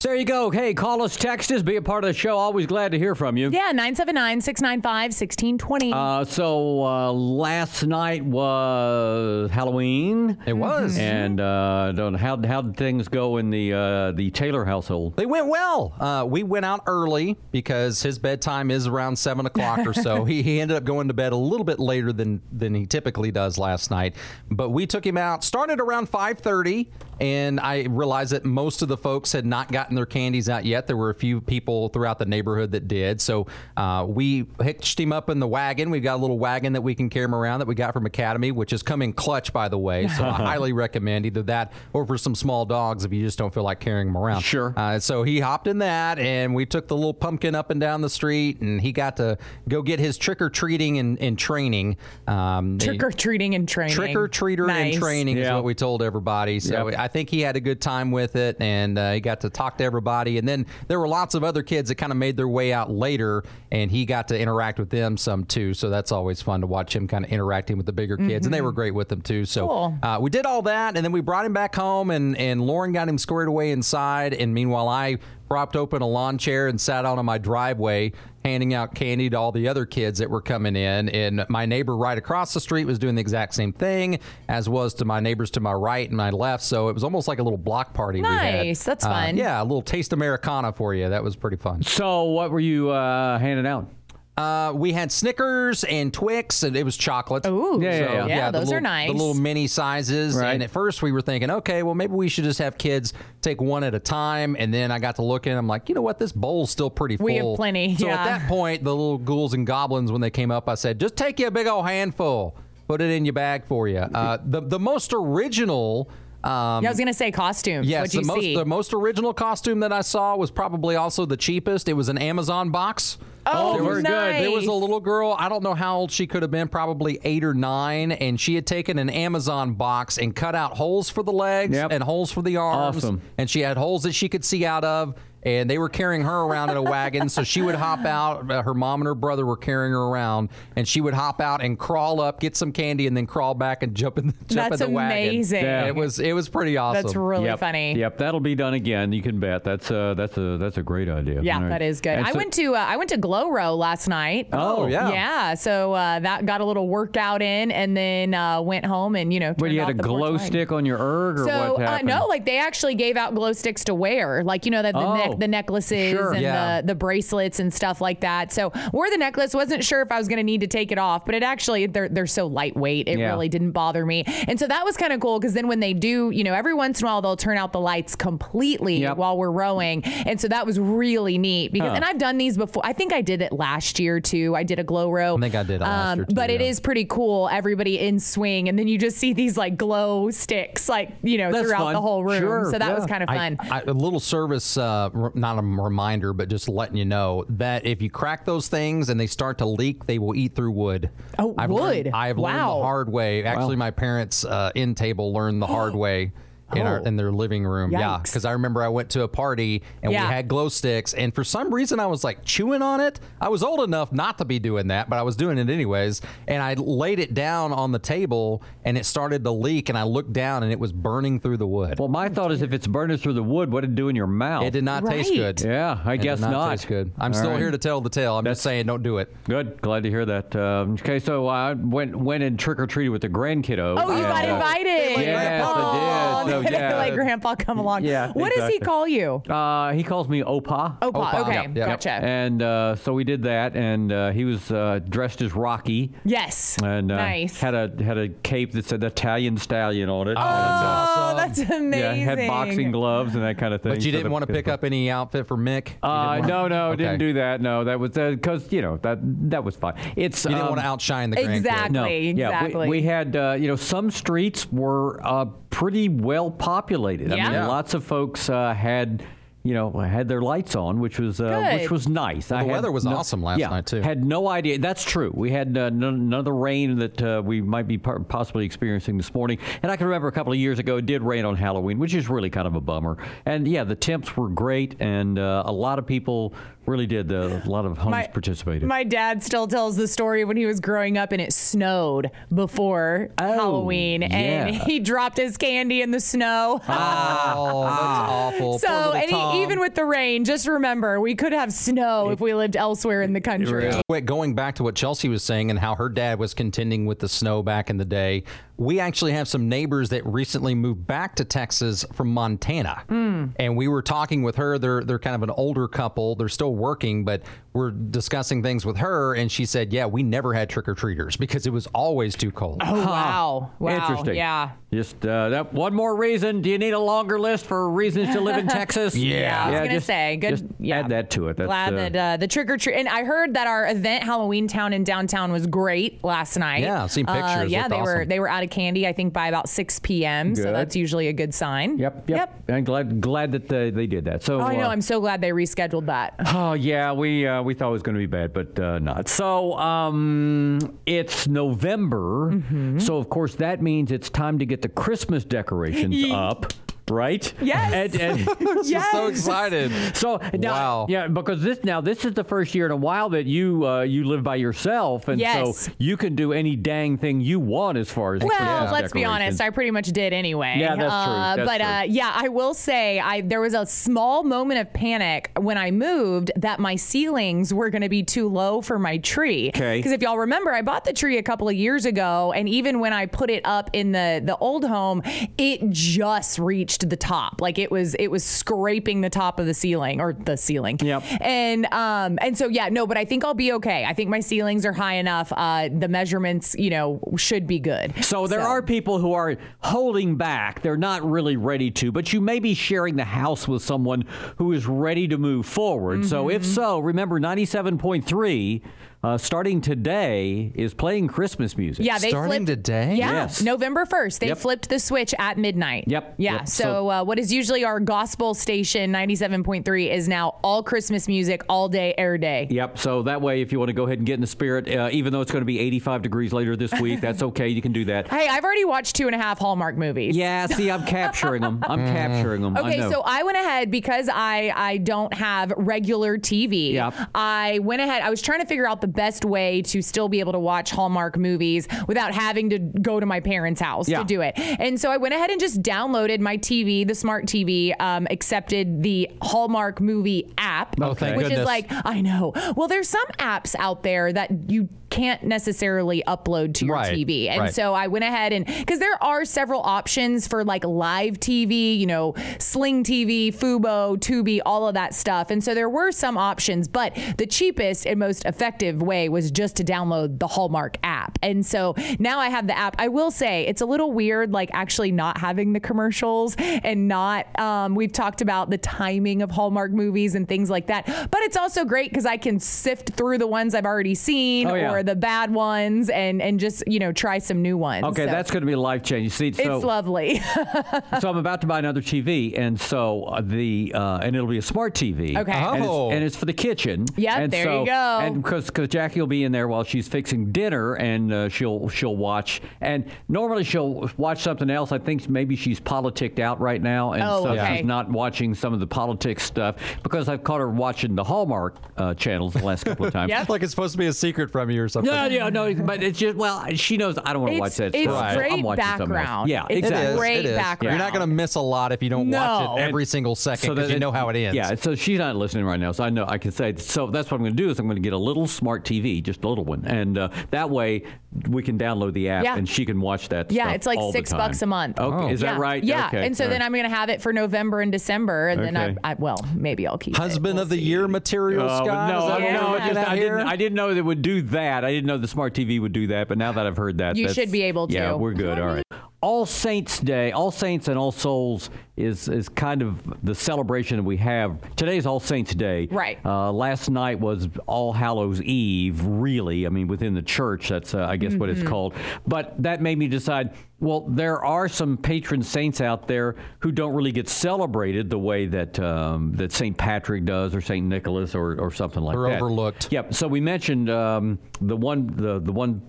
There 0.00 0.14
you 0.14 0.26
go. 0.26 0.50
Hey, 0.50 0.74
call 0.74 1.00
us, 1.00 1.16
text 1.16 1.50
us, 1.50 1.62
be 1.62 1.76
a 1.76 1.82
part 1.82 2.04
of 2.04 2.08
the 2.08 2.14
show. 2.14 2.36
Always 2.36 2.66
glad 2.66 2.92
to 2.92 2.98
hear 2.98 3.14
from 3.14 3.38
you. 3.38 3.48
Yeah, 3.48 3.72
979 3.72 4.42
695 4.42 5.04
1620. 5.04 5.90
Uh, 5.90 6.22
so 6.26 6.84
uh, 6.84 7.10
last 7.12 7.82
night 7.82 8.22
was 8.22 9.50
Halloween. 9.50 10.36
It 10.44 10.52
was. 10.52 10.98
And 10.98 11.40
uh, 11.40 11.92
don't 11.92 12.12
how 12.12 12.36
how 12.46 12.60
did 12.60 12.76
things 12.76 13.08
go 13.08 13.38
in 13.38 13.48
the 13.48 13.72
uh, 13.72 14.12
the 14.12 14.30
Taylor 14.32 14.66
household? 14.66 15.16
They 15.16 15.24
went 15.24 15.48
well. 15.48 15.94
Uh, 15.98 16.26
we 16.28 16.42
went 16.42 16.66
out 16.66 16.82
early 16.86 17.38
because 17.50 18.02
his 18.02 18.18
bedtime 18.18 18.70
is 18.70 18.86
around 18.86 19.16
seven 19.16 19.46
o'clock 19.46 19.78
or 19.86 19.94
so. 19.94 20.24
he, 20.26 20.42
he 20.42 20.60
ended 20.60 20.76
up 20.76 20.84
going 20.84 21.08
to 21.08 21.14
bed 21.14 21.32
a 21.32 21.36
little 21.36 21.64
bit 21.64 21.80
later 21.80 22.12
than 22.12 22.42
than 22.52 22.74
he 22.74 22.84
typically 22.84 23.30
does 23.30 23.56
last 23.56 23.90
night. 23.90 24.14
But 24.50 24.68
we 24.68 24.86
took 24.86 25.06
him 25.06 25.16
out. 25.16 25.42
Started 25.42 25.80
around 25.80 26.10
five 26.10 26.38
thirty, 26.38 26.90
and 27.20 27.58
I 27.60 27.84
realized 27.84 28.32
that 28.32 28.44
most 28.44 28.82
of 28.82 28.88
the 28.88 28.96
folks 28.96 29.32
had 29.32 29.46
not 29.46 29.72
gotten 29.72 29.94
their 29.96 30.06
candies 30.06 30.48
out 30.48 30.64
yet. 30.64 30.86
There 30.86 30.96
were 30.96 31.10
a 31.10 31.14
few 31.14 31.40
people 31.40 31.88
throughout 31.88 32.18
the 32.18 32.26
neighborhood 32.26 32.72
that 32.72 32.88
did. 32.88 33.20
So 33.20 33.46
uh, 33.76 34.04
we 34.08 34.46
hitched 34.62 35.00
him 35.00 35.12
up 35.12 35.30
in 35.30 35.40
the 35.40 35.48
wagon. 35.48 35.90
We've 35.90 36.02
got 36.02 36.16
a 36.16 36.20
little 36.22 36.38
wagon 36.38 36.72
that 36.74 36.82
we 36.82 36.94
can 36.94 37.08
carry 37.08 37.24
him 37.24 37.34
around 37.34 37.60
that 37.60 37.68
we 37.68 37.74
got 37.74 37.92
from 37.92 38.06
Academy, 38.06 38.52
which 38.52 38.72
is 38.72 38.82
coming 38.82 39.12
clutch, 39.12 39.52
by 39.52 39.68
the 39.68 39.78
way. 39.78 40.08
So 40.08 40.24
I 40.24 40.30
highly 40.32 40.72
recommend 40.72 41.26
either 41.26 41.42
that 41.44 41.72
or 41.92 42.06
for 42.06 42.18
some 42.18 42.34
small 42.34 42.64
dogs 42.66 43.04
if 43.04 43.12
you 43.12 43.22
just 43.24 43.38
don't 43.38 43.52
feel 43.52 43.62
like 43.64 43.80
carrying 43.80 44.08
them 44.08 44.16
around. 44.16 44.42
Sure. 44.42 44.74
Uh, 44.76 44.98
so 44.98 45.22
he 45.22 45.40
hopped 45.40 45.66
in 45.66 45.78
that, 45.78 46.18
and 46.18 46.54
we 46.54 46.66
took 46.66 46.88
the 46.88 46.96
little 46.96 47.14
pumpkin 47.14 47.54
up 47.54 47.70
and 47.70 47.80
down 47.80 48.00
the 48.02 48.10
street, 48.10 48.60
and 48.60 48.80
he 48.80 48.92
got 48.92 49.16
to 49.16 49.38
go 49.68 49.82
get 49.82 49.98
his 49.98 50.18
trick 50.18 50.42
or 50.42 50.50
treating 50.50 50.98
and, 50.98 51.18
and 51.20 51.38
training. 51.38 51.96
Um, 52.26 52.78
Trick 52.78 53.02
or 53.02 53.10
treating 53.10 53.54
and 53.54 53.68
training. 53.68 53.94
Trick 53.94 54.16
or 54.16 54.28
treater 54.28 54.66
nice. 54.66 54.94
and 54.94 55.02
training 55.02 55.38
is 55.38 55.48
what 55.50 55.64
we 55.64 55.74
told 55.74 56.02
everybody. 56.02 56.60
So 56.60 56.88
Yep. 56.88 56.98
I 56.98 57.05
think 57.08 57.30
he 57.30 57.40
had 57.40 57.56
a 57.56 57.60
good 57.60 57.80
time 57.80 58.10
with 58.10 58.36
it, 58.36 58.56
and 58.60 58.98
uh, 58.98 59.12
he 59.12 59.20
got 59.20 59.40
to 59.42 59.50
talk 59.50 59.78
to 59.78 59.84
everybody. 59.84 60.38
And 60.38 60.46
then 60.48 60.66
there 60.88 60.98
were 61.00 61.08
lots 61.08 61.34
of 61.34 61.44
other 61.44 61.62
kids 61.62 61.88
that 61.88 61.96
kind 61.96 62.12
of 62.12 62.18
made 62.18 62.36
their 62.36 62.48
way 62.48 62.72
out 62.72 62.90
later, 62.90 63.44
and 63.72 63.90
he 63.90 64.04
got 64.04 64.28
to 64.28 64.38
interact 64.38 64.78
with 64.78 64.90
them 64.90 65.16
some 65.16 65.44
too. 65.44 65.74
So 65.74 65.90
that's 65.90 66.12
always 66.12 66.40
fun 66.42 66.60
to 66.62 66.66
watch 66.66 66.94
him 66.94 67.06
kind 67.08 67.24
of 67.24 67.30
interacting 67.30 67.76
with 67.76 67.86
the 67.86 67.92
bigger 67.92 68.16
kids, 68.16 68.46
and 68.46 68.54
they 68.54 68.60
were 68.62 68.72
great 68.72 68.94
with 68.94 69.08
them 69.08 69.22
too. 69.22 69.44
So 69.44 69.66
Cool. 69.66 69.98
uh, 70.02 70.18
we 70.20 70.30
did 70.30 70.46
all 70.46 70.62
that, 70.62 70.96
and 70.96 71.04
then 71.04 71.12
we 71.12 71.20
brought 71.20 71.44
him 71.46 71.52
back 71.52 71.74
home, 71.74 72.10
and 72.10 72.36
and 72.36 72.60
Lauren 72.60 72.92
got 72.92 73.08
him 73.08 73.18
squared 73.18 73.48
away 73.48 73.70
inside, 73.70 74.34
and 74.34 74.52
meanwhile 74.54 74.88
I 74.88 75.18
propped 75.48 75.76
open 75.76 76.02
a 76.02 76.06
lawn 76.06 76.38
chair 76.38 76.66
and 76.66 76.80
sat 76.80 77.04
out 77.04 77.18
on 77.18 77.24
my 77.24 77.38
driveway 77.38 78.10
handing 78.46 78.74
out 78.74 78.94
candy 78.94 79.28
to 79.28 79.36
all 79.36 79.50
the 79.50 79.66
other 79.66 79.84
kids 79.84 80.20
that 80.20 80.30
were 80.30 80.40
coming 80.40 80.76
in 80.76 81.08
and 81.08 81.44
my 81.48 81.66
neighbor 81.66 81.96
right 81.96 82.16
across 82.16 82.54
the 82.54 82.60
street 82.60 82.84
was 82.84 82.96
doing 82.96 83.16
the 83.16 83.20
exact 83.20 83.52
same 83.54 83.72
thing 83.72 84.20
as 84.48 84.68
was 84.68 84.94
to 84.94 85.04
my 85.04 85.18
neighbors 85.18 85.50
to 85.50 85.58
my 85.58 85.72
right 85.72 86.06
and 86.08 86.16
my 86.16 86.30
left 86.30 86.62
so 86.62 86.88
it 86.88 86.92
was 86.92 87.02
almost 87.02 87.26
like 87.26 87.40
a 87.40 87.42
little 87.42 87.58
block 87.58 87.92
party 87.92 88.22
we 88.22 88.28
had. 88.28 88.66
Nice. 88.66 88.84
That's 88.84 89.04
Uh, 89.04 89.08
fun. 89.10 89.36
yeah 89.36 89.60
a 89.60 89.64
little 89.64 89.82
taste 89.82 90.12
americana 90.12 90.72
for 90.72 90.94
you 90.94 91.08
that 91.08 91.24
was 91.24 91.34
pretty 91.34 91.56
fun 91.56 91.82
So 91.82 92.22
what 92.24 92.52
were 92.52 92.60
you 92.60 92.90
uh, 92.90 93.38
handing 93.40 93.66
out? 93.66 93.90
Uh, 94.36 94.72
we 94.74 94.92
had 94.92 95.10
Snickers 95.10 95.82
and 95.84 96.12
Twix, 96.12 96.62
and 96.62 96.76
it 96.76 96.84
was 96.84 96.96
chocolate. 96.96 97.46
Ooh. 97.46 97.78
Yeah, 97.80 97.98
yeah, 97.98 98.12
yeah. 98.12 98.26
Yeah, 98.26 98.50
those 98.50 98.70
are 98.70 98.80
nice. 98.82 99.08
The 99.08 99.16
little 99.16 99.34
mini 99.34 99.66
sizes. 99.66 100.36
Right. 100.36 100.52
And 100.52 100.62
at 100.62 100.70
first 100.70 101.02
we 101.02 101.10
were 101.10 101.22
thinking, 101.22 101.50
okay, 101.50 101.82
well 101.82 101.94
maybe 101.94 102.12
we 102.12 102.28
should 102.28 102.44
just 102.44 102.58
have 102.58 102.76
kids 102.76 103.14
take 103.40 103.60
one 103.62 103.82
at 103.82 103.94
a 103.94 103.98
time. 103.98 104.54
And 104.58 104.74
then 104.74 104.90
I 104.90 104.98
got 104.98 105.16
to 105.16 105.22
looking, 105.22 105.52
I'm 105.52 105.66
like, 105.66 105.88
you 105.88 105.94
know 105.94 106.02
what, 106.02 106.18
this 106.18 106.32
bowl's 106.32 106.70
still 106.70 106.90
pretty 106.90 107.16
full. 107.16 107.24
We 107.24 107.36
have 107.36 107.56
plenty, 107.56 107.96
So 107.96 108.06
yeah. 108.06 108.14
at 108.14 108.24
that 108.24 108.48
point, 108.48 108.84
the 108.84 108.90
little 108.90 109.18
ghouls 109.18 109.54
and 109.54 109.66
goblins, 109.66 110.12
when 110.12 110.20
they 110.20 110.30
came 110.30 110.50
up, 110.50 110.68
I 110.68 110.74
said, 110.74 111.00
just 111.00 111.16
take 111.16 111.40
you 111.40 111.46
a 111.46 111.50
big 111.50 111.66
old 111.66 111.86
handful, 111.86 112.56
put 112.88 113.00
it 113.00 113.10
in 113.10 113.24
your 113.24 113.32
bag 113.32 113.64
for 113.64 113.88
you. 113.88 113.98
Uh, 114.00 114.36
the 114.44 114.60
the 114.60 114.78
most 114.78 115.12
original. 115.14 116.10
Um, 116.44 116.82
Yeah, 116.82 116.90
I 116.90 116.92
was 116.92 116.98
going 116.98 117.06
to 117.08 117.14
say 117.14 117.30
costumes. 117.30 117.88
Yes, 117.88 118.12
the 118.12 118.22
most 118.22 118.44
the 118.44 118.64
most 118.66 118.92
original 118.92 119.32
costume 119.32 119.80
that 119.80 119.92
I 119.92 120.02
saw 120.02 120.36
was 120.36 120.50
probably 120.50 120.94
also 120.94 121.24
the 121.24 121.36
cheapest. 121.36 121.88
It 121.88 121.94
was 121.94 122.08
an 122.08 122.18
Amazon 122.18 122.70
box. 122.70 123.18
Oh, 123.46 123.74
there 123.74 123.84
was, 123.84 124.02
nice. 124.02 124.40
There 124.42 124.50
was 124.50 124.66
a 124.66 124.72
little 124.72 125.00
girl. 125.00 125.36
I 125.38 125.48
don't 125.48 125.62
know 125.62 125.74
how 125.74 125.96
old 125.98 126.10
she 126.10 126.26
could 126.26 126.42
have 126.42 126.50
been, 126.50 126.68
probably 126.68 127.18
eight 127.22 127.44
or 127.44 127.54
nine, 127.54 128.12
and 128.12 128.40
she 128.40 128.54
had 128.56 128.66
taken 128.66 128.98
an 128.98 129.08
Amazon 129.08 129.74
box 129.74 130.18
and 130.18 130.34
cut 130.34 130.54
out 130.54 130.76
holes 130.76 131.08
for 131.08 131.22
the 131.22 131.32
legs 131.32 131.74
Yep. 131.74 131.92
and 131.92 132.02
holes 132.02 132.32
for 132.32 132.42
the 132.42 132.56
arms, 132.56 132.98
Awesome. 133.04 133.22
and 133.38 133.48
she 133.48 133.60
had 133.60 133.76
holes 133.76 134.02
that 134.02 134.12
she 134.14 134.28
could 134.28 134.44
see 134.44 134.64
out 134.66 134.84
of. 134.84 135.14
And 135.46 135.70
they 135.70 135.78
were 135.78 135.88
carrying 135.88 136.22
her 136.22 136.40
around 136.42 136.70
in 136.70 136.76
a 136.76 136.82
wagon, 136.82 137.28
so 137.28 137.44
she 137.44 137.62
would 137.62 137.76
hop 137.76 138.04
out. 138.04 138.50
Uh, 138.50 138.62
her 138.64 138.74
mom 138.74 139.00
and 139.00 139.06
her 139.06 139.14
brother 139.14 139.46
were 139.46 139.56
carrying 139.56 139.92
her 139.92 140.02
around, 140.02 140.48
and 140.74 140.88
she 140.88 141.00
would 141.00 141.14
hop 141.14 141.40
out 141.40 141.62
and 141.62 141.78
crawl 141.78 142.20
up, 142.20 142.40
get 142.40 142.56
some 142.56 142.72
candy, 142.72 143.06
and 143.06 143.16
then 143.16 143.26
crawl 143.28 143.54
back 143.54 143.84
and 143.84 143.94
jump 143.94 144.18
in, 144.18 144.34
jump 144.48 144.70
That's 144.70 144.80
in 144.82 144.88
the 144.88 144.94
wagon. 144.96 145.16
amazing. 145.16 145.62
Yeah. 145.62 145.86
It 145.86 145.94
was 145.94 146.18
it 146.18 146.32
was 146.32 146.48
pretty 146.48 146.76
awesome. 146.76 147.00
That's 147.04 147.14
really 147.14 147.44
yep. 147.44 147.60
funny. 147.60 147.96
Yep, 147.96 148.18
that'll 148.18 148.40
be 148.40 148.56
done 148.56 148.74
again. 148.74 149.12
You 149.12 149.22
can 149.22 149.38
bet. 149.38 149.62
That's 149.62 149.88
uh, 149.88 150.14
that's 150.14 150.36
a 150.36 150.58
that's 150.58 150.78
a 150.78 150.82
great 150.82 151.08
idea. 151.08 151.40
Yeah, 151.42 151.56
All 151.56 151.62
right. 151.62 151.68
that 151.68 151.82
is 151.82 152.00
good. 152.00 152.18
And 152.18 152.26
I 152.26 152.32
so- 152.32 152.38
went 152.38 152.52
to 152.54 152.74
uh, 152.74 152.78
I 152.78 152.96
went 152.96 153.10
to 153.10 153.16
Glow 153.16 153.48
Row 153.50 153.76
last 153.76 154.08
night. 154.08 154.48
Oh, 154.52 154.86
yeah. 154.88 155.10
yeah. 155.10 155.54
So 155.54 155.92
uh, 155.92 156.18
that 156.18 156.44
got 156.44 156.60
a 156.60 156.64
little 156.64 156.88
workout 156.88 157.40
in, 157.40 157.70
and 157.70 157.96
then 157.96 158.34
uh, 158.34 158.60
went 158.62 158.84
home 158.84 159.14
and 159.14 159.32
you 159.32 159.38
know. 159.38 159.54
But 159.56 159.70
you 159.70 159.78
had 159.78 159.90
a 159.90 159.92
off 159.92 159.96
the 159.98 160.02
glow 160.02 160.38
stick 160.38 160.72
on 160.72 160.84
your 160.84 160.98
erg, 160.98 161.38
or 161.38 161.44
So 161.44 161.74
what 161.74 161.82
uh, 161.82 161.86
happened? 161.90 162.08
no, 162.08 162.26
like 162.26 162.44
they 162.44 162.58
actually 162.58 162.96
gave 162.96 163.16
out 163.16 163.36
glow 163.36 163.52
sticks 163.52 163.84
to 163.84 163.94
wear, 163.94 164.42
like 164.42 164.64
you 164.64 164.72
know 164.72 164.82
that 164.82 164.94
the, 164.94 164.98
Oh, 165.06 165.14
neck, 165.14 165.35
the 165.38 165.48
necklaces 165.48 166.10
sure. 166.10 166.32
and 166.32 166.42
Yeah. 166.42 166.80
the 166.80 166.88
the 166.88 166.94
bracelets 166.94 167.60
and 167.60 167.72
stuff 167.72 168.00
like 168.00 168.20
that. 168.20 168.52
So 168.52 168.72
wore 168.92 169.10
the 169.10 169.18
necklace, 169.18 169.54
wasn't 169.54 169.84
sure 169.84 170.02
if 170.02 170.10
I 170.12 170.18
was 170.18 170.28
going 170.28 170.38
to 170.38 170.42
need 170.42 170.60
to 170.62 170.66
take 170.66 170.92
it 170.92 170.98
off, 170.98 171.24
but 171.26 171.34
it 171.34 171.42
actually 171.42 171.86
they're 171.86 172.08
they're 172.08 172.26
so 172.26 172.46
lightweight, 172.46 173.08
it 173.08 173.18
Yeah. 173.18 173.30
really 173.30 173.48
didn't 173.48 173.72
bother 173.72 174.04
me. 174.06 174.24
And 174.48 174.58
so 174.58 174.66
that 174.66 174.84
was 174.84 174.96
kind 174.96 175.12
of 175.12 175.20
cool 175.20 175.38
because 175.38 175.54
then 175.54 175.68
when 175.68 175.80
they 175.80 175.92
do, 175.94 176.30
you 176.30 176.44
know, 176.44 176.54
every 176.54 176.74
once 176.74 177.00
in 177.00 177.06
a 177.06 177.10
while 177.10 177.22
they'll 177.22 177.36
turn 177.36 177.58
out 177.58 177.72
the 177.72 177.80
lights 177.80 178.14
completely 178.14 178.98
Yep. 179.02 179.16
while 179.16 179.36
we're 179.36 179.50
rowing, 179.50 180.02
and 180.04 180.40
so 180.40 180.48
that 180.48 180.64
was 180.66 180.78
really 180.78 181.38
neat 181.38 181.72
because 181.72 181.90
Huh. 181.90 181.96
and 181.96 182.04
I've 182.04 182.18
done 182.18 182.38
these 182.38 182.56
before. 182.56 182.82
I 182.84 182.92
think 182.92 183.12
I 183.12 183.20
did 183.22 183.42
it 183.42 183.52
last 183.52 183.98
year 183.98 184.20
too. 184.20 184.54
I 184.56 184.62
did 184.62 184.78
a 184.78 184.84
glow 184.84 185.10
row. 185.10 185.36
I 185.36 185.40
think 185.40 185.54
I 185.54 185.62
did 185.62 185.76
it 185.76 185.80
last 185.80 186.16
year, 186.16 186.24
too, 186.26 186.34
but 186.34 186.50
it 186.50 186.60
yeah. 186.60 186.66
is 186.68 186.80
pretty 186.80 187.04
cool. 187.04 187.48
Everybody 187.50 187.98
in 187.98 188.18
swing, 188.20 188.68
and 188.68 188.78
then 188.78 188.88
you 188.88 188.98
just 188.98 189.16
see 189.18 189.32
these 189.32 189.56
like 189.56 189.76
glow 189.76 190.30
sticks, 190.30 190.88
like 190.88 191.10
you 191.22 191.38
know, 191.38 191.50
That's 191.52 191.66
throughout 191.66 191.84
fun. 191.84 191.92
the 191.94 192.00
whole 192.00 192.24
room. 192.24 192.40
Sure, 192.40 192.68
so 192.70 192.78
that 192.78 192.94
was 192.96 193.06
kind 193.06 193.22
of 193.22 193.28
fun. 193.28 193.56
I, 193.70 193.82
a 193.86 193.92
little 193.92 194.20
service, 194.20 194.76
uh, 194.76 195.10
r- 195.26 195.32
not 195.34 195.58
a 195.58 195.62
reminder, 195.62 196.32
but 196.32 196.48
just 196.48 196.68
letting 196.68 196.96
you 196.96 197.04
know 197.04 197.44
that 197.50 197.86
if 197.86 198.00
you 198.02 198.10
crack 198.10 198.44
those 198.44 198.68
things 198.68 199.08
and 199.08 199.18
they 199.20 199.26
start 199.26 199.58
to 199.58 199.66
leak, 199.66 200.06
they 200.06 200.18
will 200.18 200.34
eat 200.34 200.54
through 200.54 200.72
wood. 200.72 201.10
Oh, 201.38 201.54
I've 201.58 201.70
wood. 201.70 201.80
Learned, 202.06 202.10
I've 202.14 202.38
learned 202.38 202.58
the 202.58 202.62
hard 202.62 203.10
way. 203.10 203.44
Actually, 203.44 203.76
my 203.76 203.90
parents' 203.90 204.44
uh, 204.44 204.70
in 204.74 204.94
table 204.94 205.32
learned 205.32 205.60
the 205.62 205.66
hard 205.66 205.94
way. 206.04 206.32
In, 206.74 206.82
our, 206.84 206.98
Oh. 206.98 207.04
in 207.04 207.14
their 207.16 207.30
living 207.30 207.64
room, 207.64 207.92
yeah, 207.92 208.18
because 208.20 208.44
I 208.44 208.50
remember 208.50 208.82
I 208.82 208.88
went 208.88 209.10
to 209.10 209.22
a 209.22 209.28
party 209.28 209.84
and 210.02 210.10
Yeah. 210.10 210.26
we 210.26 210.34
had 210.34 210.48
glow 210.48 210.68
sticks, 210.68 211.14
and 211.14 211.32
for 211.32 211.44
some 211.44 211.72
reason 211.72 212.00
I 212.00 212.06
was 212.06 212.24
like 212.24 212.44
chewing 212.44 212.82
on 212.82 213.00
it. 213.00 213.20
I 213.40 213.50
was 213.50 213.62
old 213.62 213.80
enough 213.86 214.10
not 214.10 214.38
to 214.38 214.44
be 214.44 214.58
doing 214.58 214.88
that, 214.88 215.08
but 215.08 215.16
I 215.16 215.22
was 215.22 215.36
doing 215.36 215.58
it 215.58 215.70
anyways. 215.70 216.22
And 216.48 216.60
I 216.60 216.74
laid 216.74 217.20
it 217.20 217.34
down 217.34 217.72
on 217.72 217.92
the 217.92 218.00
table, 218.00 218.64
and 218.84 218.98
it 218.98 219.06
started 219.06 219.44
to 219.44 219.52
leak. 219.52 219.88
And 219.88 219.96
I 219.96 220.02
looked 220.02 220.32
down, 220.32 220.64
and 220.64 220.72
it 220.72 220.80
was 220.80 220.90
burning 220.92 221.38
through 221.38 221.58
the 221.58 221.66
wood. 221.68 222.00
Well, 222.00 222.08
my 222.08 222.28
thought 222.28 222.50
is 222.50 222.62
if 222.62 222.72
it's 222.72 222.88
burning 222.88 223.16
through 223.18 223.34
the 223.34 223.44
wood, 223.44 223.70
what 223.70 223.82
did 223.82 223.90
it 223.90 223.94
do 223.94 224.08
in 224.08 224.16
your 224.16 224.26
mouth? 224.26 224.64
It 224.64 224.72
did 224.72 224.82
not 224.82 225.06
taste 225.06 225.32
good. 225.32 225.60
Yeah, 225.60 226.00
I 226.04 226.14
It 226.14 226.18
guess 226.22 226.38
did 226.40 226.46
not, 226.46 226.50
not. 226.50 226.70
taste 226.70 226.88
good. 226.88 227.12
I'm 227.16 227.30
All 227.32 227.38
still 227.38 227.50
right. 227.50 227.60
here 227.60 227.70
to 227.70 227.78
tell 227.78 228.00
the 228.00 228.10
tale. 228.10 228.36
I'm 228.38 228.44
just 228.44 228.62
saying, 228.62 228.86
don't 228.86 229.04
do 229.04 229.18
it. 229.18 229.32
Good. 229.44 229.80
Glad 229.82 230.02
to 230.02 230.10
hear 230.10 230.26
that. 230.26 230.56
Um, 230.56 230.94
okay, 230.94 231.20
so 231.20 231.46
I 231.46 231.74
went 231.74 232.16
went 232.16 232.42
and 232.42 232.58
trick 232.58 232.80
or 232.80 232.88
treated 232.88 233.10
with 233.10 233.22
the 233.22 233.28
grandkiddo. 233.28 234.02
oh, 234.04 234.16
you 234.16 234.22
got 234.22 234.48
uh, 234.48 234.54
invited. 234.54 235.20
Yes, 235.22 235.64
I 235.64 236.44
did. 236.44 236.55
So, 236.62 236.62
they 236.70 236.76
yeah. 236.76 236.96
let 236.96 237.14
Grandpa 237.14 237.54
come 237.54 237.78
along. 237.78 238.04
Yeah, 238.04 238.32
What 238.32 238.52
does 238.54 238.70
he 238.70 238.78
call 238.78 239.06
you? 239.08 239.42
Uh, 239.48 239.92
he 239.92 240.02
calls 240.02 240.28
me 240.28 240.42
Opa. 240.42 240.98
Opa. 241.00 241.12
Opa. 241.12 241.40
Okay, 241.40 241.54
Yep, 241.54 241.76
yep. 241.76 241.86
gotcha. 241.88 242.10
And 242.10 242.62
uh, 242.62 242.96
so 242.96 243.12
we 243.12 243.24
did 243.24 243.42
that, 243.44 243.76
and 243.76 244.12
uh, 244.12 244.30
he 244.30 244.44
was 244.44 244.70
uh, 244.70 245.00
dressed 245.08 245.40
as 245.42 245.54
Rocky, 245.54 246.12
yes. 246.24 246.76
and 246.82 247.10
uh, 247.10 247.16
nice. 247.16 247.58
had 247.60 247.74
a 247.74 247.92
had 248.02 248.18
a 248.18 248.28
cape 248.28 248.72
that 248.72 248.84
said 248.86 249.02
Italian 249.04 249.56
Stallion 249.56 250.08
on 250.08 250.28
it. 250.28 250.32
Oh, 250.32 250.34
that's 250.34 250.82
oh, 250.82 251.20
awesome. 251.20 251.36
that's 251.36 251.58
amazing. 251.70 252.20
yeah, 252.20 252.36
had 252.36 252.48
boxing 252.48 252.90
gloves 252.90 253.34
and 253.34 253.44
that 253.44 253.58
kind 253.58 253.74
of 253.74 253.82
thing. 253.82 253.92
But 253.92 254.02
you 254.02 254.12
didn't 254.12 254.24
the- 254.24 254.30
want 254.30 254.46
to 254.46 254.52
pick 254.52 254.68
up 254.68 254.84
any 254.84 255.10
outfit 255.10 255.46
for 255.46 255.56
Mick. 255.56 255.92
Uh, 256.02 256.38
no, 256.46 256.68
no, 256.68 256.88
Okay. 256.90 257.04
didn't 257.04 257.18
do 257.18 257.32
that. 257.34 257.60
No, 257.60 257.84
that 257.84 257.98
was 257.98 258.12
because 258.12 258.72
you 258.72 258.82
know 258.82 258.96
that 258.98 259.18
that 259.50 259.64
was 259.64 259.76
fine. 259.76 259.94
It's 260.16 260.44
You 260.44 260.50
didn't 260.50 260.62
um, 260.62 260.68
want 260.70 260.80
to 260.80 260.86
outshine 260.86 261.30
the 261.30 261.36
grandkid. 261.36 261.56
Exactly. 261.56 261.92
No, 261.92 262.06
yeah, 262.06 262.48
exactly. 262.48 262.88
we, 262.88 262.98
we 262.98 263.02
had 263.02 263.36
uh, 263.36 263.56
you 263.58 263.68
know 263.68 263.76
some 263.76 264.10
streets 264.10 264.70
were 264.70 265.20
uh, 265.26 265.46
pretty 265.70 266.08
well 266.08 266.45
populated. 266.50 267.32
I 267.32 267.36
mean, 267.36 267.52
Yeah. 267.52 267.66
lots 267.66 267.94
of 267.94 268.04
folks 268.04 268.48
uh, 268.48 268.74
had 268.74 269.22
you 269.66 269.74
know, 269.74 269.90
had 269.90 270.28
their 270.28 270.40
lights 270.40 270.76
on, 270.76 271.00
which 271.00 271.18
was 271.18 271.40
uh, 271.40 271.76
which 271.80 271.90
was 271.90 272.06
nice. 272.06 272.50
Well, 272.50 272.60
the 272.60 272.66
had 272.66 272.72
weather 272.72 272.92
was 272.92 273.04
awesome 273.04 273.42
last 273.42 273.58
yeah, 273.58 273.68
night, 273.68 273.86
too. 273.86 274.00
Had 274.00 274.24
no 274.24 274.46
idea. 274.46 274.78
That's 274.78 275.02
true. 275.02 275.32
We 275.34 275.50
had 275.50 275.76
uh, 275.76 275.90
none, 275.90 276.28
none 276.28 276.38
of 276.38 276.44
the 276.44 276.52
rain 276.52 276.98
that 276.98 277.20
uh, 277.20 277.42
we 277.44 277.60
might 277.60 277.88
be 277.88 277.98
par- 277.98 278.20
possibly 278.20 278.64
experiencing 278.64 279.16
this 279.16 279.34
morning. 279.34 279.58
And 279.82 279.90
I 279.90 279.96
can 279.96 280.06
remember 280.06 280.28
a 280.28 280.32
couple 280.32 280.52
of 280.52 280.58
years 280.60 280.78
ago, 280.78 280.98
it 280.98 281.06
did 281.06 281.20
rain 281.20 281.44
on 281.44 281.56
Halloween, 281.56 281.98
which 281.98 282.14
is 282.14 282.28
really 282.28 282.48
kind 282.48 282.68
of 282.68 282.76
a 282.76 282.80
bummer. 282.80 283.16
And 283.44 283.66
yeah, 283.66 283.82
the 283.82 283.96
temps 283.96 284.36
were 284.36 284.48
great, 284.48 284.94
and 285.00 285.36
uh, 285.36 285.64
a 285.66 285.72
lot 285.72 285.98
of 285.98 286.06
people 286.06 286.54
really 286.86 287.06
did. 287.06 287.32
Uh, 287.32 287.60
a 287.64 287.68
lot 287.68 287.84
of 287.86 287.98
homes 287.98 288.26
participated. 288.32 288.84
My 288.88 289.04
dad 289.04 289.42
still 289.42 289.66
tells 289.66 289.96
the 289.96 290.08
story 290.08 290.44
when 290.44 290.56
he 290.56 290.66
was 290.66 290.80
growing 290.80 291.18
up 291.18 291.32
and 291.32 291.40
it 291.40 291.52
snowed 291.52 292.30
before 292.54 293.30
Oh, 293.38 293.52
Halloween 293.52 294.22
and 294.22 294.74
he 294.74 294.98
dropped 295.00 295.36
his 295.36 295.56
candy 295.56 296.02
in 296.02 296.10
the 296.10 296.20
snow. 296.20 296.80
Oh, 296.88 297.82
that's 297.84 298.58
awful. 298.58 298.78
So, 298.78 299.12
and 299.12 299.30
he, 299.30 299.62
even 299.62 299.80
with 299.80 299.94
the 299.94 300.04
rain, 300.04 300.44
just 300.44 300.66
remember 300.66 301.20
we 301.20 301.34
could 301.34 301.52
have 301.52 301.72
snow 301.72 302.30
if 302.30 302.40
we 302.40 302.54
lived 302.54 302.76
elsewhere 302.76 303.22
in 303.22 303.32
the 303.32 303.40
country. 303.40 303.92
Wait, 304.08 304.24
going 304.26 304.54
back 304.54 304.74
to 304.76 304.82
what 304.82 304.94
Chelsea 304.94 305.28
was 305.28 305.42
saying 305.42 305.70
and 305.70 305.78
how 305.78 305.94
her 305.94 306.08
dad 306.08 306.38
was 306.38 306.54
contending 306.54 307.06
with 307.06 307.18
the 307.18 307.28
snow 307.28 307.62
back 307.62 307.90
in 307.90 307.96
the 307.96 308.04
day, 308.04 308.44
we 308.78 309.00
actually 309.00 309.32
have 309.32 309.48
some 309.48 309.68
neighbors 309.68 310.10
that 310.10 310.24
recently 310.26 310.74
moved 310.74 311.06
back 311.06 311.36
to 311.36 311.44
Texas 311.44 312.04
from 312.12 312.32
Montana. 312.32 313.04
Hmm. 313.08 313.46
And 313.56 313.76
we 313.76 313.88
were 313.88 314.02
talking 314.02 314.42
with 314.42 314.56
her. 314.56 314.78
They're 314.78 315.02
they're 315.02 315.18
kind 315.18 315.34
of 315.34 315.42
an 315.42 315.50
older 315.50 315.88
couple. 315.88 316.34
They're 316.34 316.48
still 316.48 316.74
working, 316.74 317.24
but 317.24 317.42
we're 317.76 317.90
discussing 317.90 318.62
things 318.62 318.86
with 318.86 318.96
her 318.96 319.34
and 319.34 319.50
she 319.52 319.64
said, 319.66 319.92
"Yeah, 319.92 320.06
we 320.06 320.22
never 320.22 320.54
had 320.54 320.68
trick-or-treaters 320.70 321.36
because 321.38 321.66
it 321.66 321.72
was 321.72 321.86
always 321.88 322.34
too 322.34 322.50
cold." 322.50 322.80
Oh, 322.84 322.94
wow. 322.94 323.70
Wow. 323.78 323.94
Interesting. 323.94 324.36
Yeah. 324.36 324.70
Just 324.92 325.26
uh, 325.26 325.48
that 325.50 325.74
one 325.74 325.92
more 325.94 326.16
reason. 326.16 326.62
Do 326.62 326.70
you 326.70 326.78
need 326.78 326.92
a 326.94 326.98
longer 326.98 327.38
list 327.38 327.66
for 327.66 327.90
reasons 327.90 328.32
to 328.34 328.40
live 328.40 328.56
in 328.56 328.66
Texas? 328.80 329.14
Yeah, 329.16 329.64
I 329.64 329.70
was 329.70 329.78
gonna 329.80 329.90
just- 329.94 330.06
say, 330.06 330.36
good- 330.36 330.50
Just 330.50 330.64
yeah. 330.78 331.00
add 331.00 331.08
that 331.10 331.30
to 331.30 331.48
it. 331.48 331.56
That's, 331.56 331.66
Glad 331.66 331.92
uh, 331.92 331.96
that 331.96 332.16
uh, 332.16 332.36
the 332.38 332.46
trick 332.46 332.70
or 332.70 332.76
treat, 332.78 332.94
and 332.94 333.08
I 333.08 333.24
heard 333.24 333.54
that 333.54 333.66
our 333.66 333.88
event 333.88 334.22
Halloween 334.22 334.68
Town 334.68 334.92
in 334.92 335.02
downtown 335.04 335.50
was 335.52 335.66
great 335.66 336.22
last 336.24 336.56
night. 336.56 336.82
Yeah, 336.82 337.02
I've 337.02 337.10
seen 337.10 337.26
Uh, 337.28 337.34
pictures. 337.34 337.70
yeah, 337.72 337.82
Looked 337.82 337.90
they 337.90 338.00
were 338.02 338.24
they 338.24 338.40
were 338.40 338.48
out 338.48 338.62
of 338.62 338.70
candy. 338.70 339.06
I 339.06 339.12
think 339.12 339.32
by 339.32 339.48
about 339.48 339.68
six 339.68 339.98
p.m. 339.98 340.54
So 340.54 340.72
that's 340.72 340.94
usually 340.96 341.26
a 341.28 341.32
good 341.32 341.52
sign. 341.52 341.98
Yep, 341.98 342.30
yep. 342.30 342.62
I'm 342.68 342.84
glad 342.84 343.20
glad 343.20 343.52
that 343.52 343.70
uh, 343.72 343.90
they 343.94 344.06
did 344.06 344.24
that. 344.26 344.44
So 344.44 344.60
Oh, 344.60 344.64
I 344.64 344.76
know. 344.76 344.84
uh, 344.86 344.90
I'm 344.90 345.00
so 345.02 345.20
glad 345.20 345.40
they 345.40 345.50
rescheduled 345.50 346.06
that. 346.06 346.34
Oh 346.46 346.72
yeah, 346.74 347.12
we 347.12 347.46
uh, 347.46 347.60
we 347.66 347.74
thought 347.74 347.88
it 347.88 347.92
was 347.92 348.02
going 348.02 348.14
to 348.14 348.18
be 348.20 348.26
bad, 348.26 348.52
but 348.54 348.78
uh, 348.78 348.98
not. 348.98 349.28
So 349.28 349.74
um, 349.78 350.98
it's 351.04 351.46
November, 351.46 352.52
Mm-hmm. 352.54 352.98
so 353.00 353.18
of 353.18 353.28
course 353.28 353.54
that 353.56 353.82
means 353.82 354.10
it's 354.10 354.30
time 354.30 354.58
to 354.60 354.64
get 354.66 354.80
the 354.82 354.88
Christmas 354.88 355.44
decorations 355.44 356.16
up, 356.30 356.72
right? 357.10 357.52
Yes. 357.60 358.14
And, 358.14 358.20
and 358.20 358.84
She's 358.86 359.10
so 359.10 359.26
excited. 359.28 359.90
so 360.16 360.40
now, 360.54 360.72
Wow. 360.72 361.06
yeah, 361.08 361.28
because 361.28 361.62
this 361.62 361.82
now 361.84 362.00
this 362.00 362.24
is 362.24 362.34
the 362.34 362.44
first 362.44 362.74
year 362.74 362.86
in 362.86 362.92
a 362.92 362.96
while 362.96 363.30
that 363.30 363.46
you 363.46 363.86
uh, 363.86 364.02
you 364.02 364.24
live 364.24 364.42
by 364.42 364.56
yourself, 364.56 365.28
and 365.28 365.40
Yes. 365.40 365.78
so 365.86 365.92
you 365.98 366.16
can 366.16 366.34
do 366.34 366.52
any 366.52 366.76
dang 366.76 367.16
thing 367.18 367.40
you 367.40 367.60
want 367.60 367.98
as 367.98 368.10
far 368.10 368.34
as 368.34 368.42
Well, 368.42 368.56
Christmas 368.56 368.92
let's 368.92 369.12
be 369.12 369.24
honest. 369.24 369.60
I 369.60 369.70
pretty 369.70 369.90
much 369.90 370.08
did 370.08 370.32
anyway. 370.32 370.76
Yeah, 370.78 370.96
that's 370.96 371.00
true. 371.24 371.34
Uh, 371.34 371.56
That's 371.56 371.68
but 371.68 371.78
true. 371.78 371.86
Uh, 371.86 372.02
yeah, 372.02 372.32
I 372.34 372.48
will 372.48 372.74
say, 372.74 373.20
I 373.20 373.40
there 373.40 373.60
was 373.60 373.74
a 373.74 373.86
small 373.86 374.42
moment 374.42 374.80
of 374.80 374.92
panic 374.92 375.50
when 375.58 375.78
I 375.78 375.90
moved 375.90 376.50
that 376.56 376.80
my 376.80 376.96
ceilings 376.96 377.72
were 377.72 377.90
going 377.90 378.02
to 378.02 378.08
be 378.08 378.22
too 378.22 378.48
low 378.48 378.80
for 378.80 378.98
my 378.98 379.18
tree. 379.18 379.70
'Kay. 379.72 379.98
Because 379.98 380.12
if 380.12 380.22
y'all 380.22 380.38
remember, 380.38 380.72
I 380.72 380.82
bought 380.82 381.04
the 381.04 381.12
tree 381.12 381.38
a 381.38 381.42
couple 381.42 381.68
of 381.68 381.74
years 381.74 382.04
ago, 382.04 382.52
and 382.54 382.68
even 382.68 383.00
when 383.00 383.12
I 383.12 383.26
put 383.26 383.50
it 383.50 383.62
up 383.64 383.90
in 383.92 384.12
the 384.12 384.42
the 384.44 384.56
old 384.58 384.84
home, 384.84 385.22
it 385.58 385.88
just 385.90 386.58
reached 386.58 386.95
the 387.02 387.16
top. 387.16 387.60
Like 387.60 387.78
it 387.78 387.90
was 387.90 388.14
it 388.18 388.28
was 388.30 388.42
scraping 388.44 389.20
the 389.20 389.28
top 389.28 389.60
of 389.60 389.66
the 389.66 389.74
ceiling 389.74 390.20
or 390.20 390.32
the 390.32 390.56
ceiling. 390.56 390.98
Yep. 391.02 391.22
And 391.42 391.84
um 391.92 392.38
and 392.40 392.56
so 392.56 392.68
yeah, 392.68 392.88
no, 392.88 393.06
but 393.06 393.16
I 393.18 393.24
think 393.26 393.44
I'll 393.44 393.52
be 393.54 393.72
okay. 393.72 394.04
I 394.06 394.14
think 394.14 394.30
my 394.30 394.40
ceilings 394.40 394.86
are 394.86 394.92
high 394.92 395.14
enough. 395.16 395.52
Uh, 395.56 395.88
the 395.92 396.08
measurements, 396.08 396.74
you 396.78 396.90
know, 396.90 397.20
should 397.36 397.66
be 397.66 397.78
good. 397.78 398.24
So 398.24 398.46
there 398.46 398.60
are 398.62 398.80
people 398.82 399.18
who 399.18 399.32
are 399.34 399.56
holding 399.80 400.36
back. 400.36 400.82
They're 400.82 400.96
not 400.96 401.28
really 401.28 401.56
ready 401.56 401.90
to, 401.90 402.12
but 402.12 402.32
you 402.32 402.40
may 402.40 402.60
be 402.60 402.74
sharing 402.74 403.16
the 403.16 403.24
house 403.24 403.66
with 403.66 403.82
someone 403.82 404.24
who 404.58 404.72
is 404.72 404.86
ready 404.86 405.26
to 405.28 405.36
move 405.38 405.66
forward. 405.66 406.24
So 406.26 406.48
if 406.48 406.62
Mm-hmm. 406.62 406.72
so, 406.74 406.98
remember 407.00 407.38
97.3 407.40 408.82
uh, 409.26 409.36
starting 409.36 409.80
today 409.80 410.70
is 410.74 410.94
playing 410.94 411.26
Christmas 411.26 411.76
music. 411.76 412.04
Yeah, 412.06 412.18
they 412.18 412.28
Starting 412.28 412.64
flipped, 412.64 412.84
today? 412.84 413.16
Yeah, 413.16 413.32
Yes. 413.32 413.60
November 413.60 414.06
first, 414.06 414.40
they 414.40 414.48
Yep. 414.48 414.58
flipped 414.58 414.88
the 414.88 415.00
switch 415.00 415.34
at 415.38 415.58
midnight. 415.58 416.04
Yep, 416.06 416.34
Yeah. 416.38 416.52
yep. 416.54 416.68
So, 416.68 416.84
So- 416.84 417.10
uh, 417.10 417.24
what 417.24 417.38
is 417.40 417.52
usually 417.52 417.84
our 417.84 417.98
gospel 417.98 418.54
station, 418.54 419.10
ninety-seven 419.10 419.64
point 419.64 419.84
three, 419.84 420.08
is 420.10 420.28
now 420.28 420.54
all 420.62 420.82
Christmas 420.82 421.26
music, 421.26 421.64
all 421.68 421.88
day, 421.88 422.14
air 422.16 422.38
day. 422.38 422.68
Yep. 422.70 422.98
So 422.98 423.22
that 423.22 423.42
way, 423.42 423.62
if 423.62 423.72
you 423.72 423.78
want 423.80 423.88
to 423.88 423.92
go 423.94 424.04
ahead 424.04 424.18
and 424.18 424.26
get 424.26 424.34
in 424.34 424.40
the 424.42 424.46
spirit, 424.46 424.88
uh, 424.88 425.08
even 425.10 425.32
though 425.32 425.40
it's 425.40 425.50
going 425.50 425.62
to 425.62 425.66
be 425.66 425.80
85 425.80 426.22
degrees 426.22 426.52
later 426.52 426.76
this 426.76 426.92
week, 427.00 427.20
that's 427.20 427.42
okay. 427.42 427.68
You 427.68 427.82
can 427.82 427.92
do 427.92 428.04
that. 428.04 428.28
Hey, 428.28 428.46
I've 428.48 428.62
already 428.64 428.84
watched 428.84 429.16
two 429.16 429.26
and 429.26 429.34
a 429.34 429.38
half 429.38 429.58
Hallmark 429.58 429.96
movies. 429.96 430.36
Yeah. 430.36 430.66
See, 430.66 430.88
I'm 430.90 431.04
capturing 431.04 431.62
them. 431.62 431.82
I'm 431.88 432.06
capturing 432.06 432.62
them. 432.62 432.76
I 432.76 432.80
Okay, 432.80 432.98
know. 432.98 433.10
so 433.10 433.22
I 433.24 433.42
went 433.42 433.56
ahead 433.56 433.90
because 433.90 434.28
I 434.32 434.72
I 434.76 434.98
don't 434.98 435.34
have 435.34 435.72
regular 435.76 436.38
TV. 436.38 436.92
Yep. 436.92 437.14
I 437.34 437.80
went 437.82 438.02
ahead. 438.02 438.22
I 438.22 438.30
was 438.30 438.40
trying 438.40 438.60
to 438.60 438.66
figure 438.66 438.86
out 438.88 439.00
the 439.00 439.15
best 439.16 439.44
way 439.44 439.82
to 439.82 440.00
still 440.02 440.28
be 440.28 440.38
able 440.40 440.52
to 440.52 440.58
watch 440.60 440.90
Hallmark 440.92 441.36
movies 441.36 441.88
without 442.06 442.32
having 442.34 442.70
to 442.70 442.78
go 442.78 443.18
to 443.18 443.26
my 443.26 443.40
parents' 443.40 443.80
house 443.80 444.08
Yeah. 444.08 444.18
to 444.20 444.24
do 444.24 444.40
it. 444.42 444.54
And 444.56 445.00
so 445.00 445.10
I 445.10 445.16
went 445.16 445.34
ahead 445.34 445.50
and 445.50 445.58
just 445.60 445.82
downloaded 445.82 446.38
my 446.40 446.56
TV, 446.58 447.04
the 447.06 447.14
smart 447.14 447.46
TV, 447.46 447.92
um, 447.98 448.26
accepted 448.30 449.02
the 449.02 449.28
Hallmark 449.42 450.00
movie 450.00 450.52
app, 450.58 450.94
Oh, 451.00 451.14
thank 451.14 451.36
which 451.36 451.50
is 451.50 451.64
like 451.64 451.86
I 451.90 452.20
know. 452.20 452.52
Well, 452.76 452.86
there's 452.88 453.08
some 453.08 453.26
apps 453.38 453.74
out 453.78 454.02
there 454.04 454.32
that 454.32 454.70
you 454.70 454.88
can't 455.16 455.42
necessarily 455.44 456.22
upload 456.28 456.74
to 456.74 456.84
your 456.86 456.96
Right, 456.96 457.16
TV, 457.16 457.48
and 457.48 457.60
right. 457.62 457.74
so 457.74 457.94
I 457.94 458.06
went 458.06 458.24
ahead 458.24 458.52
and 458.52 458.66
because 458.66 458.98
there 458.98 459.22
are 459.22 459.44
several 459.46 459.80
options 459.82 460.46
for 460.46 460.62
like 460.64 460.84
live 460.84 461.40
TV, 461.40 461.98
you 461.98 462.06
know, 462.06 462.34
Sling 462.58 463.02
TV, 463.02 463.48
Fubo, 463.54 464.18
Tubi, 464.18 464.60
all 464.66 464.86
of 464.86 464.94
that 464.94 465.14
stuff. 465.14 465.50
And 465.50 465.64
so 465.64 465.74
there 465.74 465.88
were 465.88 466.12
some 466.12 466.36
options, 466.36 466.86
but 466.86 467.16
the 467.38 467.46
cheapest 467.46 468.06
and 468.06 468.18
most 468.20 468.44
effective 468.44 469.00
way 469.02 469.28
was 469.30 469.50
just 469.50 469.76
to 469.76 469.84
download 469.84 470.38
the 470.38 470.46
Hallmark 470.46 470.98
app. 471.02 471.38
And 471.42 471.64
so 471.64 471.94
now 472.18 472.38
I 472.38 472.48
have 472.50 472.66
the 472.66 472.76
app. 472.76 472.96
I 472.98 473.08
will 473.08 473.30
say 473.30 473.66
it's 473.66 473.80
a 473.80 473.86
little 473.86 474.12
weird, 474.12 474.52
like 474.52 474.70
actually 474.74 475.12
not 475.12 475.38
having 475.38 475.72
the 475.72 475.80
commercials 475.80 476.56
and 476.58 477.08
not, 477.08 477.46
um, 477.58 477.94
we've 477.94 478.12
talked 478.12 478.42
about 478.42 478.68
the 478.70 478.78
timing 478.78 479.40
of 479.42 479.50
Hallmark 479.50 479.92
movies 479.92 480.34
and 480.34 480.46
things 480.46 480.68
like 480.68 480.88
that. 480.88 481.06
But 481.30 481.40
it's 481.42 481.56
also 481.56 481.84
great 481.84 482.10
because 482.10 482.26
I 482.26 482.36
can 482.36 482.60
sift 482.60 483.10
through 483.14 483.38
the 483.38 483.46
ones 483.46 483.74
I've 483.74 483.86
already 483.86 484.14
seen 484.14 484.66
Oh, 484.66 484.74
yeah. 484.74 484.92
or 484.92 485.02
the 485.06 485.16
bad 485.16 485.52
ones 485.52 486.10
and, 486.10 486.42
and 486.42 486.60
just, 486.60 486.82
you 486.86 486.98
know, 486.98 487.12
try 487.12 487.38
some 487.38 487.62
new 487.62 487.76
ones. 487.78 488.04
Okay, 488.04 488.26
So 488.26 488.30
that's 488.30 488.50
going 488.50 488.60
to 488.62 488.66
be 488.66 488.72
a 488.74 488.78
life 488.80 489.02
change. 489.02 489.32
See, 489.32 489.52
so 489.52 489.76
it's 489.76 489.84
lovely. 489.84 490.38
so 491.20 491.28
I'm 491.30 491.36
about 491.38 491.60
to 491.62 491.66
buy 491.66 491.78
another 491.78 492.00
TV, 492.02 492.58
and 492.58 492.78
so 492.80 493.24
uh, 493.24 493.40
the 493.40 493.92
uh, 493.94 494.18
and 494.22 494.34
it'll 494.36 494.48
be 494.48 494.58
a 494.58 494.62
smart 494.62 494.94
TV. 494.94 495.36
Okay. 495.36 495.52
and, 495.52 495.82
Oh. 495.84 496.08
it's, 496.08 496.14
and 496.16 496.24
it's 496.24 496.36
for 496.36 496.44
the 496.46 496.52
kitchen. 496.52 497.06
Yep, 497.16 497.38
and 497.38 497.52
there 497.52 497.64
so, 497.64 497.80
you 497.80 497.86
go. 497.86 498.18
And 498.22 498.42
because 498.42 498.66
because 498.66 498.88
Jackie 498.88 499.20
will 499.20 499.26
be 499.26 499.44
in 499.44 499.52
there 499.52 499.68
while 499.68 499.84
she's 499.84 500.08
fixing 500.08 500.52
dinner, 500.52 500.94
and 500.94 501.32
uh, 501.32 501.48
she'll 501.48 501.88
she'll 501.88 502.16
watch. 502.16 502.60
And 502.80 503.10
normally 503.28 503.64
she'll 503.64 504.10
watch 504.16 504.42
something 504.42 504.68
else. 504.70 504.92
I 504.92 504.98
think 504.98 505.28
maybe 505.28 505.56
she's 505.56 505.80
politicked 505.80 506.38
out 506.38 506.60
right 506.60 506.80
now, 506.82 507.12
and 507.12 507.22
Oh, 507.22 507.44
so 507.44 507.50
okay. 507.50 507.76
she's 507.78 507.84
not 507.86 508.10
watching 508.10 508.54
some 508.54 508.72
of 508.74 508.80
the 508.80 508.86
politics 508.86 509.42
stuff 509.44 509.76
because 510.02 510.28
I've 510.28 510.42
caught 510.44 510.60
her 510.60 510.68
watching 510.70 511.14
the 511.14 511.24
Hallmark 511.24 511.76
uh, 511.96 512.14
channels 512.14 512.52
the 512.54 512.64
last 512.64 512.84
couple 512.84 513.06
of 513.06 513.12
times. 513.12 513.30
Yep. 513.30 513.48
like 513.48 513.62
it's 513.62 513.70
supposed 513.72 513.92
to 513.92 513.98
be 513.98 514.06
a 514.06 514.12
secret 514.12 514.50
from 514.50 514.70
you 514.70 514.85
or 514.86 514.88
something. 514.88 515.12
No, 515.12 515.26
yeah, 515.26 515.48
no, 515.50 515.74
but 515.74 516.02
it's 516.02 516.18
just 516.18 516.36
well, 516.36 516.64
she 516.74 516.96
knows 516.96 517.18
I 517.24 517.32
don't 517.32 517.42
want 517.42 517.54
to 517.54 517.60
watch 517.60 517.72
It's- 517.72 517.92
that 517.92 517.94
it's 517.98 518.04
stuff. 518.10 518.34
great 518.36 518.52
I'm 518.52 518.62
watching 518.62 518.84
something 518.84 519.08
background. 519.08 519.50
Yeah, 519.50 519.64
It's 519.68 519.70
It 519.70 519.78
exactly. 519.78 520.12
is, 520.12 520.16
great 520.18 520.38
it 520.38 520.44
is. 520.46 520.56
background. 520.56 520.92
You're 520.96 521.04
not 521.04 521.12
going 521.12 521.28
to 521.28 521.34
miss 521.34 521.54
a 521.56 521.60
lot 521.60 521.92
if 521.92 522.02
you 522.02 522.08
don't 522.08 522.30
watch 522.30 522.78
it 522.78 522.82
every 522.82 523.02
And- 523.02 523.08
single 523.08 523.34
second 523.34 523.66
so 523.66 523.74
because 523.74 523.88
that 523.88 523.94
you 523.94 524.00
know 524.00 524.12
how 524.12 524.28
it 524.30 524.36
ends. 524.36 524.56
Yeah, 524.56 524.74
so 524.76 524.94
she's 524.94 525.18
not 525.18 525.36
listening 525.36 525.64
right 525.64 525.80
now, 525.80 525.92
so 525.92 526.04
I 526.04 526.10
know 526.10 526.24
I 526.28 526.38
can 526.38 526.52
say. 526.52 526.74
So 526.76 527.08
that's 527.08 527.30
what 527.30 527.36
I'm 527.38 527.42
going 527.42 527.56
to 527.56 527.62
do 527.62 527.68
is 527.70 527.78
I'm 527.78 527.86
going 527.86 527.96
to 527.96 528.02
get 528.02 528.12
a 528.12 528.18
little 528.18 528.46
smart 528.46 528.84
TV, 528.84 529.22
just 529.22 529.44
a 529.44 529.48
little 529.48 529.64
one, 529.64 529.84
and 529.84 530.16
uh, 530.18 530.28
that 530.50 530.70
way 530.70 531.02
we 531.50 531.62
can 531.62 531.78
download 531.78 532.14
the 532.14 532.28
app 532.30 532.44
Yeah. 532.44 532.56
and 532.56 532.66
she 532.68 532.84
can 532.86 533.00
watch 533.00 533.28
that. 533.28 533.50
Yeah, 533.52 533.64
stuff 533.64 533.74
it's 533.74 533.86
like 533.86 533.98
all 533.98 534.12
six 534.12 534.32
bucks 534.32 534.62
a 534.62 534.66
month. 534.66 534.98
Okay, 534.98 535.26
Oh. 535.26 535.28
is 535.28 535.40
that 535.40 535.54
yeah. 535.54 535.60
right? 535.60 535.84
Yeah, 535.84 536.06
Okay, 536.08 536.24
and 536.26 536.36
so 536.36 536.44
all 536.44 536.50
then 536.50 536.60
right. 536.60 536.66
I'm 536.66 536.72
going 536.72 536.84
to 536.84 536.88
have 536.96 537.10
it 537.10 537.20
for 537.20 537.32
November 537.32 537.80
and 537.82 537.92
December, 537.92 538.48
and 538.48 538.62
then 538.62 538.76
I, 538.76 538.96
I 539.04 539.14
well 539.18 539.44
maybe 539.54 539.86
I'll 539.86 539.98
keep 539.98 540.14
it. 540.14 540.18
Husband 540.18 540.54
We'll 540.54 540.62
of 540.62 540.68
the 540.70 540.76
see. 540.76 540.82
year 540.82 541.06
material, 541.08 541.62
Oh, 541.68 541.84
Scott. 541.84 542.08
no, 542.10 542.28
I, 542.28 542.52
no, 542.52 542.74
I, 542.76 542.88
just, 542.88 543.08
I, 543.08 543.16
didn't, 543.16 543.40
I 543.48 543.56
didn't 543.56 543.74
know 543.76 543.88
that 543.88 543.98
it 543.98 544.04
would 544.04 544.22
do 544.22 544.42
that. 544.42 544.75
I 544.84 544.92
didn't 544.92 545.06
know 545.06 545.18
the 545.18 545.28
smart 545.28 545.54
TV 545.54 545.80
would 545.80 545.92
do 545.92 546.08
that, 546.08 546.28
but 546.28 546.38
now 546.38 546.52
that 546.52 546.66
I've 546.66 546.76
heard 546.76 546.98
that, 546.98 547.16
You 547.16 547.28
should 547.28 547.50
be 547.52 547.62
able 547.62 547.88
to. 547.88 547.94
Yeah, 547.94 548.14
we're 548.14 548.34
good. 548.34 548.58
All 548.58 548.66
right. 548.66 548.84
All 549.22 549.46
Saints 549.46 549.98
Day, 549.98 550.30
All 550.30 550.50
Saints 550.50 550.88
and 550.88 550.98
All 550.98 551.10
Souls 551.10 551.70
is 551.96 552.28
is 552.28 552.48
kind 552.50 552.82
of 552.82 553.02
the 553.24 553.34
celebration 553.34 553.96
that 553.96 554.02
we 554.02 554.18
have. 554.18 554.60
Today 554.76 554.98
is 554.98 555.06
All 555.06 555.20
Saints 555.20 555.54
Day. 555.54 555.88
Right. 555.90 556.18
Uh, 556.24 556.52
last 556.52 556.90
night 556.90 557.18
was 557.18 557.48
All 557.66 557.92
Hallows 557.92 558.40
Eve. 558.42 559.02
Really, 559.04 559.66
I 559.66 559.70
mean, 559.70 559.88
within 559.88 560.14
the 560.14 560.22
church, 560.22 560.68
that's 560.68 560.94
uh, 560.94 561.06
I 561.06 561.16
guess 561.16 561.34
what 561.34 561.48
it's 561.48 561.62
called. 561.62 561.94
But 562.26 562.62
that 562.62 562.80
made 562.82 562.98
me 562.98 563.08
decide. 563.08 563.54
Well, 563.78 564.06
there 564.08 564.42
are 564.42 564.68
some 564.68 564.96
patron 564.96 565.42
saints 565.42 565.82
out 565.82 566.08
there 566.08 566.36
who 566.60 566.72
don't 566.72 566.94
really 566.94 567.12
get 567.12 567.28
celebrated 567.28 568.08
the 568.08 568.18
way 568.18 568.46
that 568.46 568.78
um, 568.78 569.32
that 569.36 569.52
Saint 569.52 569.76
Patrick 569.76 570.24
does, 570.24 570.54
or 570.54 570.62
Saint 570.62 570.86
Nicholas, 570.86 571.34
or, 571.34 571.60
or 571.60 571.70
something 571.70 572.02
like 572.02 572.16
Or 572.16 572.30
that. 572.30 572.40
overlooked. 572.40 572.90
Yep. 572.90 573.12
So 573.12 573.28
we 573.28 573.40
mentioned 573.40 573.90
um, 573.90 574.38
the 574.62 574.76
one 574.76 575.08
the 575.14 575.40
the 575.40 575.52
one 575.52 575.82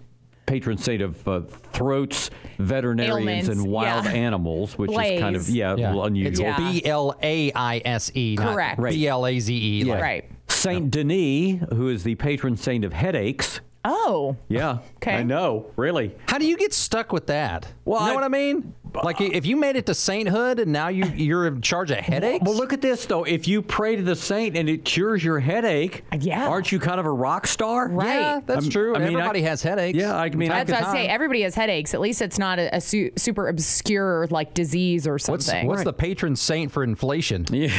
patron 0.46 0.78
saint 0.78 1.02
of 1.02 1.26
uh, 1.28 1.42
throats, 1.74 2.30
veterinarians, 2.58 3.48
Ailments, 3.48 3.50
and 3.50 3.68
wild 3.68 4.06
yeah. 4.06 4.12
animals, 4.12 4.78
which 4.78 4.92
is 4.92 4.98
kind 4.98 5.36
of 5.36 5.44
Blaise. 5.44 5.56
yeah, 5.56 5.74
a 5.74 5.98
It's 5.98 6.08
unusual. 6.08 6.54
B 6.58 6.84
L 6.86 7.16
A 7.24 7.52
I 7.54 7.82
S 7.86 8.12
E, 8.14 8.36
Correct. 8.36 8.82
B 8.82 9.08
L 9.08 9.26
A 9.26 9.40
Z 9.40 9.54
E. 9.82 9.90
Right. 9.92 10.30
Saint 10.50 10.92
Denis, 10.92 11.62
who 11.74 11.88
is 11.90 12.04
the 12.04 12.16
patron 12.16 12.58
saint 12.58 12.84
of 12.84 12.92
headaches. 12.92 13.62
Oh. 13.86 14.36
Yeah. 14.50 14.80
Okay. 14.98 15.16
I 15.16 15.24
know. 15.24 15.72
Really. 15.76 16.16
How 16.28 16.38
do 16.38 16.46
you 16.46 16.58
get 16.58 16.74
stuck 16.74 17.12
with 17.14 17.28
that? 17.28 17.68
Well, 17.86 18.02
you 18.02 18.08
know 18.08 18.12
I- 18.14 18.16
what 18.16 18.24
I 18.24 18.28
mean? 18.30 18.74
Like 19.04 19.22
if 19.22 19.46
you 19.46 19.56
made 19.56 19.76
it 19.76 19.86
to 19.88 19.94
sainthood 19.94 20.60
and 20.60 20.72
now 20.72 20.88
you 20.90 21.06
you're 21.16 21.48
in 21.48 21.62
charge 21.62 21.92
of 21.92 21.98
headaches. 21.98 22.44
Well, 22.46 22.56
look 22.56 22.74
at 22.74 22.82
this 22.82 23.06
though. 23.06 23.24
If 23.24 23.48
you 23.48 23.62
pray 23.62 23.96
to 23.96 24.02
the 24.04 24.16
saint 24.16 24.56
and 24.58 24.68
it 24.70 24.86
cures 24.86 25.24
your 25.24 25.40
headache, 25.40 26.04
Yeah. 26.20 26.48
aren't 26.48 26.72
you 26.72 26.80
kind 26.80 27.00
of 27.00 27.06
a 27.06 27.12
rock 27.12 27.48
star? 27.48 27.88
Right. 27.90 28.16
Yeah, 28.20 28.40
that's 28.46 28.66
I'm- 28.66 28.72
true. 28.72 28.96
I 28.96 29.00
mean, 29.00 29.08
I- 29.10 29.20
Everybody 29.20 29.42
has 29.44 29.62
headaches. 29.64 29.98
Yeah, 29.98 30.16
I 30.16 30.30
mean, 30.30 30.52
I 30.52 30.64
That's 30.64 30.72
could- 30.80 30.86
what 30.88 30.96
I 30.96 31.04
say. 31.04 31.08
Everybody 31.08 31.42
has 31.42 31.56
headaches. 31.56 31.94
At 31.94 32.00
least 32.02 32.22
it's 32.22 32.38
not 32.40 32.60
a, 32.60 32.76
a 32.76 32.82
su- 32.82 33.12
super 33.18 33.48
obscure 33.50 34.28
like 34.30 34.54
disease 34.54 35.08
or 35.08 35.14
What's 35.14 35.26
something. 35.46 35.68
what's 35.68 35.84
the 35.84 35.94
patron 35.94 36.36
saint 36.36 36.72
for 36.72 36.84
inflation? 36.84 37.46
Yeah. 37.58 37.70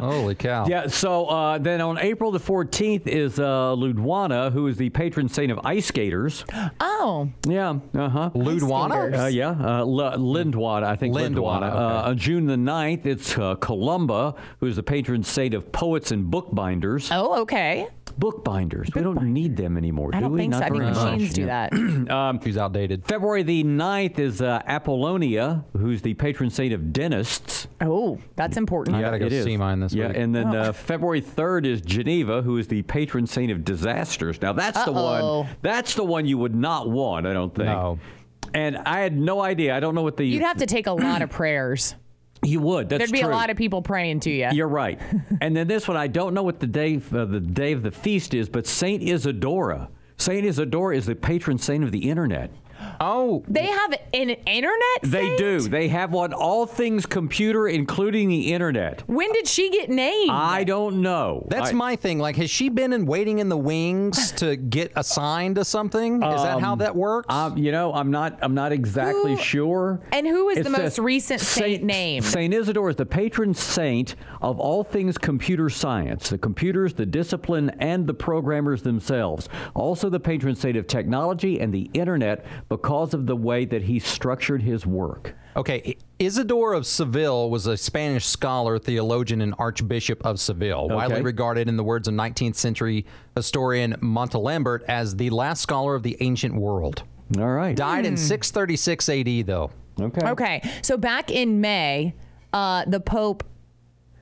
Holy 0.00 0.34
cow. 0.34 0.66
Yeah, 0.66 0.88
so 0.88 1.26
uh, 1.26 1.58
then 1.58 1.80
on 1.80 1.98
April 1.98 2.30
the 2.32 2.40
14th 2.40 3.06
is 3.06 3.38
uh, 3.38 3.74
Ludwana, 3.76 4.52
who 4.52 4.66
is 4.66 4.76
the 4.76 4.90
patron 4.90 5.28
saint 5.28 5.52
of 5.52 5.60
ice 5.64 5.86
skaters. 5.86 6.44
oh. 6.80 7.30
Yeah, 7.46 7.78
uh 7.94 8.08
huh. 8.08 8.30
Ludwana? 8.34 9.24
Uh, 9.24 9.26
yeah, 9.26 9.50
uh, 9.50 9.84
L- 10.12 10.18
Lindwana, 10.18 10.84
I 10.84 10.96
think 10.96 11.14
Lindwana, 11.14 11.34
Lindwana. 11.34 11.68
okay. 11.70 11.76
Uh, 12.06 12.08
on 12.10 12.18
June 12.18 12.46
the 12.46 12.56
9th, 12.56 13.06
it's 13.06 13.36
uh, 13.38 13.54
Columba, 13.56 14.34
who 14.60 14.66
is 14.66 14.76
the 14.76 14.82
patron 14.82 15.22
saint 15.22 15.54
of 15.54 15.70
poets 15.72 16.10
and 16.10 16.30
bookbinders. 16.30 17.10
Oh, 17.12 17.40
okay. 17.42 17.86
Bookbinders, 18.18 18.88
we 18.94 19.00
don't 19.02 19.22
need 19.32 19.56
them 19.56 19.76
anymore, 19.78 20.10
I 20.12 20.18
do 20.18 20.24
don't 20.24 20.32
we? 20.32 20.40
think 20.40 20.52
so. 20.54 20.58
Not 20.60 20.66
I 20.66 20.68
think 20.70 20.82
very 20.82 20.90
machines 20.94 21.22
much. 21.30 21.32
do 21.34 21.42
Yeah. 21.42 21.68
that. 21.70 22.40
She's 22.44 22.56
outdated. 22.58 23.06
February 23.06 23.42
the 23.44 23.64
9th 23.64 24.18
is 24.18 24.42
uh, 24.42 24.60
Apollonia, 24.66 25.64
who's 25.76 26.02
the 26.02 26.14
patron 26.14 26.50
saint 26.50 26.74
of 26.74 26.92
dentists. 26.92 27.68
oh, 27.80 28.18
that's 28.36 28.56
important. 28.56 28.96
I 28.96 29.00
gotta 29.00 29.18
go 29.20 29.26
it 29.26 29.32
is. 29.32 29.44
see 29.44 29.56
mine 29.56 29.80
this 29.80 29.92
yeah, 29.94 30.08
week. 30.08 30.16
and 30.16 30.34
then 30.34 30.54
Oh. 30.54 30.60
uh, 30.60 30.72
February 30.72 31.22
3rd 31.22 31.64
is 31.66 31.80
Geneva, 31.80 32.42
who 32.42 32.58
is 32.58 32.66
the 32.68 32.82
patron 32.82 33.26
saint 33.26 33.50
of 33.52 33.64
disasters. 33.64 34.42
Now, 34.42 34.52
that's 34.52 34.84
the 34.84 34.90
Uh-oh. 34.92 35.40
one. 35.42 35.48
That's 35.62 35.94
the 35.94 36.04
one 36.04 36.26
you 36.26 36.36
would 36.36 36.54
not 36.54 36.90
want, 36.90 37.26
I 37.26 37.32
don't 37.32 37.54
think. 37.54 37.68
No. 37.68 37.98
And 38.54 38.76
I 38.78 39.00
had 39.00 39.16
no 39.16 39.40
idea. 39.40 39.76
I 39.76 39.80
don't 39.80 39.94
know 39.94 40.02
what 40.02 40.16
the. 40.16 40.24
You'd 40.24 40.42
have 40.42 40.58
to 40.58 40.66
take 40.66 40.86
a 40.86 40.92
lot 40.92 41.22
of 41.22 41.30
prayers. 41.40 41.94
You 42.42 42.60
would. 42.60 42.88
That's 42.88 43.00
There'd 43.00 43.12
be 43.12 43.20
true. 43.20 43.28
a 43.28 43.32
lot 43.32 43.50
of 43.50 43.56
people 43.56 43.82
praying 43.82 44.20
to 44.20 44.30
you. 44.30 44.48
You're 44.52 44.68
right. 44.68 44.98
and 45.40 45.54
then 45.54 45.68
this 45.68 45.86
one, 45.86 45.96
I 45.96 46.06
don't 46.06 46.32
know 46.32 46.42
what 46.42 46.58
the 46.58 46.66
day 46.66 46.96
uh, 46.96 47.24
the 47.26 47.40
day 47.40 47.72
of 47.72 47.82
the 47.82 47.90
feast 47.90 48.34
is, 48.34 48.48
but 48.48 48.66
Saint 48.66 49.02
Isadora. 49.02 49.90
Saint 50.16 50.46
Isadora 50.46 50.96
is 50.96 51.06
the 51.06 51.14
patron 51.14 51.58
saint 51.58 51.84
of 51.84 51.92
the 51.92 52.10
internet. 52.10 52.50
Oh, 53.02 53.42
They 53.48 53.64
have 53.66 53.94
an 54.12 54.30
internet. 54.30 54.76
They 55.02 55.34
do. 55.38 55.60
They 55.60 55.88
have 55.88 56.12
one 56.12 56.34
all 56.34 56.66
things 56.66 57.06
computer, 57.06 57.66
including 57.66 58.28
the 58.28 58.52
internet. 58.52 59.02
When 59.08 59.32
did 59.32 59.46
she 59.48 59.70
get 59.70 59.88
named? 59.88 60.30
I 60.30 60.64
don't 60.64 61.00
know. 61.00 61.46
that's 61.48 61.70
I- 61.70 61.72
my 61.72 61.96
thing. 61.96 62.18
Like, 62.18 62.36
has 62.36 62.50
she 62.50 62.68
been 62.68 62.92
in 62.92 63.06
waiting 63.06 63.38
in 63.38 63.48
the 63.48 63.56
wings 63.56 64.32
to 64.36 64.54
get 64.56 64.92
assigned 64.96 65.54
to 65.56 65.64
something? 65.64 66.16
Is 66.22 66.42
that 66.42 66.60
how 66.60 66.74
that 66.76 66.94
works? 66.94 67.34
Um, 67.34 67.56
you 67.56 67.72
know, 67.72 67.94
I'm 67.94 68.10
not. 68.10 68.38
I'm 68.42 68.54
not 68.54 68.70
exactly 68.72 69.34
Who- 69.34 69.40
sure. 69.42 70.00
and 70.12 70.26
who 70.26 70.50
is 70.50 70.58
It 70.58 70.64
the 70.64 70.70
most 70.70 70.80
says 70.80 70.98
recent 70.98 71.40
saint 71.40 71.82
named? 71.82 72.26
Saint 72.26 72.52
Isidore 72.52 72.90
is 72.90 72.96
the 72.96 73.06
patron 73.06 73.54
saint 73.54 74.14
of 74.42 74.60
all 74.60 74.84
things 74.84 75.16
computer 75.16 75.70
science, 75.70 76.28
the 76.28 76.36
computers, 76.38 76.92
the 76.92 77.06
discipline, 77.06 77.70
and 77.78 78.06
the 78.06 78.14
programmers 78.14 78.82
themselves. 78.82 79.48
Also, 79.74 80.10
the 80.10 80.20
patron 80.20 80.54
saint 80.54 80.76
of 80.76 80.86
technology 80.86 81.60
and 81.60 81.72
the 81.72 81.88
internet 81.94 82.44
because 82.68 82.89
of 82.90 83.26
the 83.26 83.36
way 83.36 83.64
that 83.64 83.82
he 83.82 83.98
structured 83.98 84.62
his 84.62 84.84
work. 84.86 85.34
Okay, 85.56 85.96
Isidore 86.18 86.74
of 86.74 86.86
Seville 86.86 87.50
was 87.50 87.66
a 87.66 87.76
Spanish 87.76 88.24
scholar, 88.26 88.78
theologian, 88.78 89.40
and 89.40 89.54
archbishop 89.58 90.24
of 90.24 90.38
Seville, 90.40 90.88
widely 90.88 91.22
regarded 91.22 91.68
in 91.68 91.76
the 91.76 91.82
words 91.84 92.06
of 92.08 92.14
19th 92.14 92.54
century 92.56 93.04
historian 93.34 93.94
Montalembert 94.00 94.82
as 94.88 95.16
the 95.16 95.30
last 95.30 95.60
scholar 95.60 95.94
of 95.94 96.02
the 96.02 96.16
ancient 96.20 96.54
world. 96.54 97.02
All 97.38 97.46
right. 97.48 97.74
Died 97.76 98.04
Hmm. 98.04 98.12
in 98.12 98.16
636 98.16 99.08
AD, 99.08 99.46
though. 99.46 99.70
Okay. 100.00 100.26
Okay, 100.28 100.70
so 100.82 100.96
back 100.96 101.30
in 101.30 101.60
May, 101.60 102.14
uh, 102.52 102.84
the 102.86 103.00
Pope 103.00 103.44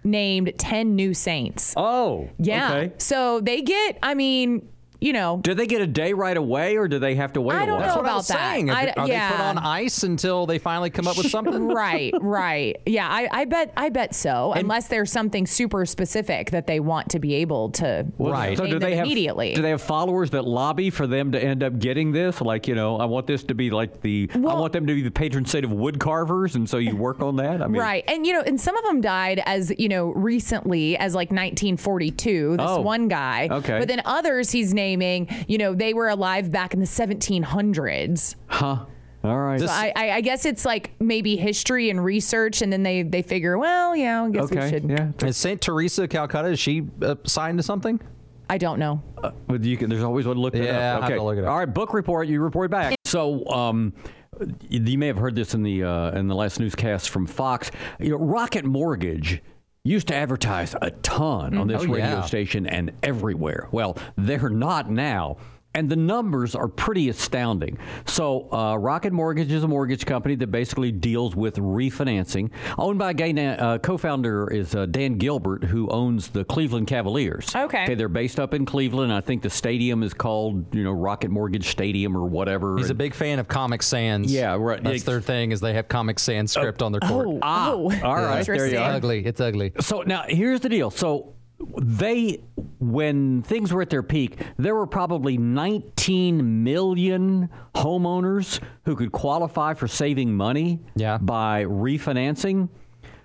named 0.04 0.52
ten 0.58 0.96
new 0.96 1.12
saints. 1.14 1.74
Oh. 1.76 2.28
yeah. 2.38 2.72
Okay. 2.72 2.92
So 2.98 3.40
they 3.40 3.62
get. 3.62 3.98
I 4.02 4.14
mean, 4.14 4.68
you 5.00 5.12
know. 5.12 5.38
Do 5.42 5.54
they 5.54 5.66
get 5.66 5.80
a 5.80 5.86
day 5.86 6.12
right 6.12 6.36
away, 6.36 6.76
or 6.76 6.88
do 6.88 6.98
they 6.98 7.14
have 7.16 7.32
to 7.34 7.40
wait 7.40 7.56
I 7.56 7.62
a 7.62 7.66
don't 7.66 7.74
while? 7.76 7.80
That's 7.80 7.94
know 7.96 8.02
what 8.02 8.06
I 8.06 8.08
about 8.10 8.16
was 8.18 8.28
that. 8.28 8.52
saying. 8.52 8.70
Are, 8.70 8.76
I- 8.76 8.84
they- 8.86 8.92
are 8.94 9.06
they 9.08 9.18
put 9.36 9.40
on 9.40 9.58
ice 9.58 10.02
until 10.02 10.46
they 10.46 10.58
finally 10.58 10.90
come 10.90 11.06
up 11.08 11.16
with 11.16 11.30
something? 11.30 11.68
right, 11.68 12.12
right. 12.20 12.76
Yeah, 12.86 13.08
I, 13.08 13.28
I 13.30 13.44
bet 13.44 13.72
I 13.76 13.88
bet 13.88 14.14
so. 14.14 14.52
unless 14.54 14.88
there's 14.88 15.10
something 15.12 15.46
super 15.46 15.84
specific 15.86 16.50
that 16.50 16.66
they 16.66 16.80
want 16.80 17.10
to 17.10 17.18
be 17.18 17.34
able 17.34 17.70
to 17.70 18.06
Right. 18.18 18.56
So 18.56 18.66
do 18.66 18.78
they 18.78 18.96
have 18.96 19.06
immediately. 19.06 19.54
Do 19.54 19.62
they 19.62 19.70
have 19.70 19.82
followers 19.82 20.30
that 20.30 20.44
lobby 20.44 20.90
for 20.90 21.06
them 21.06 21.32
to 21.32 21.42
end 21.42 21.62
up 21.62 21.78
getting 21.78 22.12
this? 22.12 22.40
Like, 22.40 22.66
you 22.68 22.74
know, 22.74 22.96
I 22.96 23.04
want 23.04 23.26
this 23.26 23.44
to 23.44 23.54
be 23.54 23.70
like 23.70 24.00
the 24.00 24.28
I 24.34 24.38
want 24.38 24.72
them 24.72 24.86
to 24.86 24.94
be 24.94 25.02
the 25.02 25.10
patron 25.10 25.44
saint 25.44 25.64
of 25.64 25.72
wood 25.72 25.98
carvers, 26.00 26.54
and 26.56 26.68
so 26.68 26.78
you 26.78 26.96
work 26.96 27.20
on 27.22 27.36
that. 27.36 27.62
I 27.62 27.66
mean, 27.66 27.80
Right. 27.80 28.04
And, 28.08 28.26
you 28.26 28.32
know, 28.32 28.42
and 28.42 28.60
some 28.60 28.76
of 28.76 28.84
them 28.84 29.00
died 29.00 29.42
as, 29.46 29.72
you 29.78 29.88
know, 29.88 30.08
recently 30.08 30.96
as 30.96 31.14
like 31.14 31.30
1942, 31.30 32.56
this 32.56 32.66
Oh, 32.68 32.80
one 32.80 33.08
guy. 33.08 33.48
okay. 33.50 33.78
But 33.78 33.88
then 33.88 34.02
others 34.04 34.50
he's 34.50 34.74
naming, 34.88 35.28
you 35.46 35.58
know, 35.58 35.74
they 35.74 35.92
were 35.94 36.08
alive 36.08 36.50
back 36.50 36.72
in 36.74 36.80
the 36.80 36.86
1700s. 36.86 38.34
Huh. 38.46 38.84
All 39.24 39.38
right. 39.38 39.60
So 39.60 39.66
I, 39.66 39.92
I, 39.96 40.10
I 40.12 40.20
guess 40.20 40.44
it's 40.46 40.64
like 40.64 40.92
maybe 41.00 41.36
history 41.36 41.90
and 41.90 42.02
research, 42.02 42.62
and 42.62 42.72
then 42.72 42.82
they, 42.82 43.02
they 43.02 43.22
figure, 43.22 43.58
well, 43.58 43.94
yeah, 43.96 44.22
I 44.24 44.30
guess 44.30 44.50
we 44.50 44.58
okay. 44.58 44.70
should. 44.70 44.88
Yeah. 44.88 45.10
Is 45.26 45.36
Saint 45.36 45.60
Teresa 45.60 46.04
of 46.04 46.10
Calcutta, 46.10 46.48
is 46.48 46.60
she 46.60 46.86
uh, 47.02 47.16
signed 47.24 47.58
to 47.58 47.62
something? 47.62 48.00
I 48.48 48.56
don't 48.56 48.78
know. 48.78 49.02
But 49.46 49.62
you 49.64 49.76
can, 49.76 49.90
there's 49.90 50.02
always 50.04 50.26
one 50.26 50.36
to 50.36 50.40
look 50.42 50.54
that 50.54 50.62
Yeah, 50.64 50.70
up. 50.70 50.94
I'll 50.94 51.02
have 51.02 51.10
Okay. 51.10 51.18
to 51.18 51.22
look 51.22 51.36
it 51.36 51.44
up. 51.44 51.50
All 51.50 51.58
right. 51.58 51.72
Book 51.72 51.92
report. 51.92 52.28
You 52.28 52.40
report 52.40 52.70
back. 52.70 52.94
So, 53.04 53.46
um, 53.50 53.92
you 54.70 54.96
may 54.96 55.08
have 55.08 55.18
heard 55.18 55.34
this 55.34 55.52
in 55.52 55.62
the 55.64 55.82
uh, 55.82 56.12
in 56.12 56.28
the 56.28 56.34
last 56.34 56.58
newscast 56.60 57.10
from 57.10 57.26
Fox. 57.26 57.70
You 57.98 58.10
know, 58.10 58.16
Rocket 58.18 58.64
Mortgage 58.64 59.42
used 59.84 60.08
to 60.08 60.14
advertise 60.14 60.74
a 60.82 60.90
ton 60.90 61.56
on 61.56 61.66
mm, 61.66 61.72
this 61.72 61.82
Oh, 61.82 61.92
radio 61.92 62.06
yeah. 62.06 62.22
station 62.22 62.66
and 62.66 62.92
everywhere. 63.02 63.68
Well, 63.72 63.96
they're 64.16 64.48
not 64.50 64.90
now. 64.90 65.36
And 65.78 65.88
the 65.88 65.94
numbers 65.94 66.56
are 66.56 66.66
pretty 66.66 67.08
astounding. 67.08 67.78
So, 68.04 68.52
uh, 68.52 68.74
Rocket 68.76 69.12
Mortgage 69.12 69.52
is 69.52 69.62
a 69.62 69.68
mortgage 69.68 70.04
company 70.06 70.34
that 70.34 70.48
basically 70.48 70.90
deals 70.90 71.36
with 71.36 71.54
refinancing. 71.54 72.50
Owned 72.76 72.98
by 72.98 73.10
a 73.10 73.14
guy, 73.14 73.30
na- 73.30 73.52
uh, 73.52 73.78
co-founder 73.78 74.48
is 74.52 74.74
uh, 74.74 74.86
Dan 74.86 75.18
Gilbert, 75.18 75.62
who 75.62 75.88
owns 75.90 76.28
the 76.28 76.44
Cleveland 76.44 76.88
Cavaliers. 76.88 77.54
Okay. 77.54 77.84
Okay, 77.84 77.94
they're 77.94 78.08
based 78.08 78.40
up 78.40 78.54
in 78.54 78.66
Cleveland. 78.66 79.12
I 79.12 79.20
think 79.20 79.42
the 79.42 79.50
stadium 79.50 80.02
is 80.02 80.12
called, 80.12 80.74
you 80.74 80.82
know, 80.82 80.90
Rocket 80.90 81.30
Mortgage 81.30 81.68
Stadium 81.68 82.16
or 82.16 82.24
whatever. 82.26 82.76
He's 82.76 82.90
a 82.90 82.94
big 82.94 83.14
fan 83.14 83.38
of 83.38 83.46
Comic 83.46 83.84
Sans. 83.84 84.32
Yeah, 84.32 84.56
right. 84.58 84.82
That's 84.82 85.04
their 85.04 85.20
thing 85.20 85.52
is 85.52 85.60
they 85.60 85.74
have 85.74 85.86
Comic 85.86 86.18
Sans 86.18 86.50
script 86.50 86.82
on 86.82 86.90
their 86.90 87.00
court. 87.02 87.26
Oh, 87.28 87.38
Ah, 87.42 87.70
oh. 87.70 87.74
all 88.02 88.16
right, 88.16 88.44
there 88.44 88.56
you 88.56 88.64
Interesting. 88.64 88.72
It's 88.72 88.80
are. 88.80 88.90
ugly. 88.92 89.24
It's 89.24 89.40
ugly. 89.40 89.72
So 89.80 90.02
now 90.02 90.24
here's 90.26 90.58
the 90.60 90.68
deal. 90.68 90.90
So 90.90 91.34
they, 91.80 92.40
when 92.78 93.42
things 93.42 93.72
were 93.72 93.82
at 93.82 93.90
their 93.90 94.02
peak, 94.02 94.38
there 94.58 94.74
were 94.74 94.86
probably 94.86 95.36
19 95.38 96.62
million 96.64 97.48
homeowners 97.74 98.60
who 98.84 98.96
could 98.96 99.12
qualify 99.12 99.74
for 99.74 99.86
saving 99.88 100.34
money 100.34 100.80
Yeah. 100.94 101.18
by 101.18 101.64
refinancing. 101.64 102.68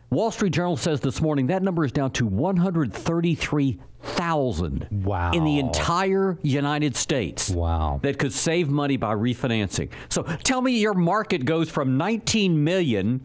Wall 0.10 0.32
Street 0.32 0.52
Journal 0.54 0.78
says 0.78 1.00
this 1.00 1.22
morning 1.22 1.48
that 1.48 1.64
number 1.64 1.84
is 1.86 1.92
down 1.92 2.12
to 2.12 2.26
133,000 2.28 4.88
Wow. 5.04 5.32
in 5.32 5.44
the 5.44 5.58
entire 5.60 6.38
United 6.44 6.96
States. 6.96 7.50
Wow. 7.50 8.00
That 8.04 8.20
could 8.20 8.32
save 8.34 8.70
money 8.70 8.96
by 8.98 9.16
refinancing. 9.16 9.90
So 10.10 10.22
tell 10.44 10.62
me 10.62 10.78
your 10.78 10.94
market 10.94 11.46
goes 11.46 11.68
from 11.70 11.98
19 11.98 12.64
million 12.64 13.22